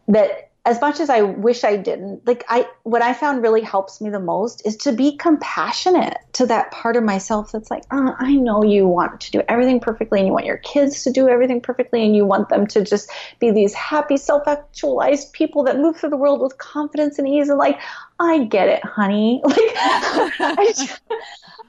That 0.07 0.46
as 0.67 0.81
much 0.81 0.99
as 0.99 1.09
I 1.09 1.21
wish 1.21 1.63
I 1.63 1.77
didn't, 1.77 2.27
like 2.27 2.43
I, 2.49 2.67
what 2.83 3.01
I 3.01 3.13
found 3.13 3.41
really 3.41 3.61
helps 3.61 4.01
me 4.01 4.09
the 4.09 4.19
most 4.19 4.67
is 4.67 4.75
to 4.77 4.91
be 4.91 5.15
compassionate 5.15 6.17
to 6.33 6.45
that 6.47 6.71
part 6.71 6.97
of 6.97 7.05
myself 7.05 7.53
that's 7.53 7.71
like, 7.71 7.85
oh, 7.89 8.13
I 8.19 8.35
know 8.35 8.65
you 8.65 8.85
want 8.85 9.21
to 9.21 9.31
do 9.31 9.41
everything 9.47 9.79
perfectly 9.79 10.19
and 10.19 10.27
you 10.27 10.33
want 10.33 10.45
your 10.45 10.57
kids 10.57 11.03
to 11.03 11.11
do 11.13 11.29
everything 11.29 11.61
perfectly 11.61 12.03
and 12.03 12.13
you 12.13 12.25
want 12.25 12.49
them 12.49 12.67
to 12.67 12.83
just 12.83 13.09
be 13.39 13.49
these 13.49 13.73
happy, 13.73 14.17
self 14.17 14.45
actualized 14.45 15.31
people 15.31 15.63
that 15.63 15.77
move 15.77 15.95
through 15.95 16.09
the 16.09 16.17
world 16.17 16.41
with 16.41 16.57
confidence 16.57 17.17
and 17.17 17.29
ease. 17.29 17.47
And 17.47 17.57
like, 17.57 17.79
I 18.19 18.43
get 18.43 18.67
it, 18.67 18.83
honey. 18.83 19.41
Like, 19.47 19.57
I 19.57 20.73
just, 20.77 21.01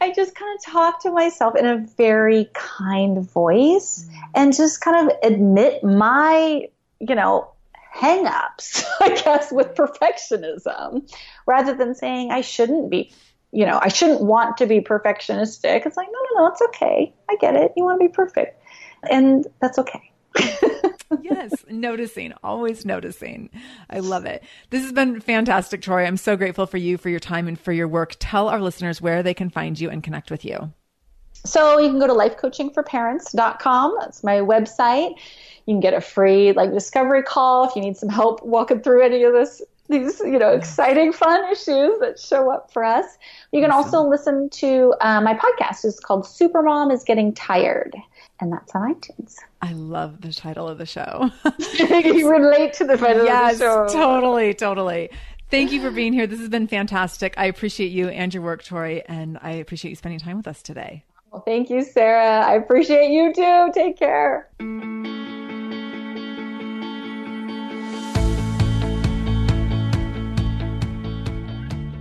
I 0.01 0.12
just 0.12 0.34
kind 0.34 0.59
of 0.59 0.72
talk 0.72 1.03
to 1.03 1.12
myself 1.12 1.55
in 1.55 1.66
a 1.66 1.86
very 1.96 2.51
kind 2.53 3.24
voice 3.30 4.05
mm. 4.05 4.20
and 4.34 4.57
just 4.57 4.80
kind 4.80 5.09
of 5.09 5.16
admit 5.22 5.84
my, 5.84 6.68
you 6.99 7.14
know, 7.14 7.53
hangups, 7.99 8.84
I 9.01 9.20
guess, 9.22 9.51
with 9.53 9.74
perfectionism, 9.74 11.11
rather 11.46 11.74
than 11.74 11.94
saying 11.94 12.30
I 12.30 12.40
shouldn't 12.40 12.90
be, 12.90 13.12
you 13.53 13.66
know, 13.66 13.78
I 13.82 13.88
shouldn't 13.88 14.22
want 14.22 14.59
to 14.59 14.66
be 14.66 14.80
perfectionistic. 14.80 15.86
It's 15.86 15.96
like, 15.96 16.09
no, 16.11 16.18
no, 16.30 16.42
no, 16.42 16.53
it's 16.53 16.62
okay. 16.62 17.14
I 17.28 17.36
get 17.40 17.57
it. 17.57 17.72
You 17.76 17.84
want 17.84 18.01
to 18.01 18.07
be 18.07 18.12
perfect. 18.12 18.62
And 19.11 19.46
that's 19.61 19.78
okay. 19.78 20.12
yes, 21.22 21.64
noticing, 21.70 22.34
always 22.42 22.84
noticing. 22.84 23.51
I 23.90 24.01
love 24.01 24.24
it. 24.26 24.42
This 24.70 24.82
has 24.82 24.92
been 24.92 25.20
fantastic, 25.20 25.82
Torie. 25.82 26.07
I'm 26.07 26.16
so 26.16 26.36
grateful 26.36 26.66
for 26.66 26.76
you, 26.76 26.99
for 26.99 27.09
your 27.09 27.20
time, 27.20 27.49
and 27.49 27.59
for 27.59 27.72
your 27.72 27.88
work. 27.88 28.16
Tell 28.18 28.49
our 28.49 28.61
listeners 28.61 29.01
where 29.01 29.22
they 29.22 29.34
can 29.34 29.51
find 29.51 29.78
you 29.78 29.90
and 29.90 30.03
connect 30.03 30.30
with 30.30 30.44
you. 30.44 30.72
So 31.44 31.78
you 31.78 31.88
can 31.88 31.99
go 31.99 32.07
to 32.07 32.12
lifecoachingforparents.com. 32.12 33.96
That's 34.01 34.24
my 34.24 34.36
website. 34.36 35.14
You 35.68 35.74
can 35.74 35.80
get 35.80 35.92
a 35.92 36.00
free 36.00 36.52
like 36.52 36.72
discovery 36.72 37.22
call 37.22 37.68
if 37.68 37.76
you 37.76 37.82
need 37.82 37.98
some 37.98 38.08
help 38.08 38.42
walking 38.42 38.80
through 38.80 39.02
any 39.02 39.22
of 39.24 39.34
this 39.34 39.60
these 39.90 40.18
you 40.20 40.38
know 40.38 40.52
exciting 40.52 41.12
fun 41.12 41.44
issues 41.52 41.98
that 42.00 42.18
show 42.18 42.50
up 42.50 42.72
for 42.72 42.82
us. 42.82 43.18
You 43.52 43.60
can 43.60 43.70
also 43.70 44.00
listen 44.02 44.48
to 44.48 44.94
uh, 45.02 45.20
my 45.20 45.34
podcast. 45.34 45.84
It's 45.84 46.00
called 46.00 46.24
supermom 46.24 46.90
is 46.90 47.04
getting 47.04 47.34
tired 47.34 47.94
and 48.40 48.50
that's 48.50 48.74
on 48.74 48.94
itunes. 48.94 49.36
I 49.60 49.74
love 49.74 50.22
the 50.22 50.32
title 50.32 50.66
of 50.66 50.78
the 50.78 50.86
show. 50.86 51.30
You 51.78 52.30
relate 52.30 52.72
to 52.74 52.86
the 52.86 52.96
title 52.96 53.26
yes, 53.26 53.54
of 53.54 53.58
the 53.58 53.64
show. 53.64 53.86
totally 53.88 54.54
totally. 54.54 55.10
Thank 55.50 55.70
you 55.70 55.82
for 55.82 55.90
being 55.90 56.14
here. 56.14 56.26
This 56.26 56.40
has 56.40 56.48
been 56.48 56.66
fantastic. 56.66 57.34
I 57.36 57.44
appreciate 57.44 57.88
you 57.88 58.08
and 58.08 58.32
your 58.32 58.42
work 58.42 58.64
Torie 58.64 59.04
and 59.04 59.38
i 59.42 59.50
appreciate 59.50 59.90
you 59.90 59.96
spending 59.96 60.18
time 60.18 60.38
with 60.38 60.48
us 60.48 60.62
today. 60.62 61.04
Well 61.30 61.42
thank 61.42 61.68
you 61.68 61.82
sarah. 61.84 62.40
I 62.46 62.54
appreciate 62.54 63.10
you 63.10 63.34
too. 63.34 63.70
Take 63.74 63.98
care 63.98 64.48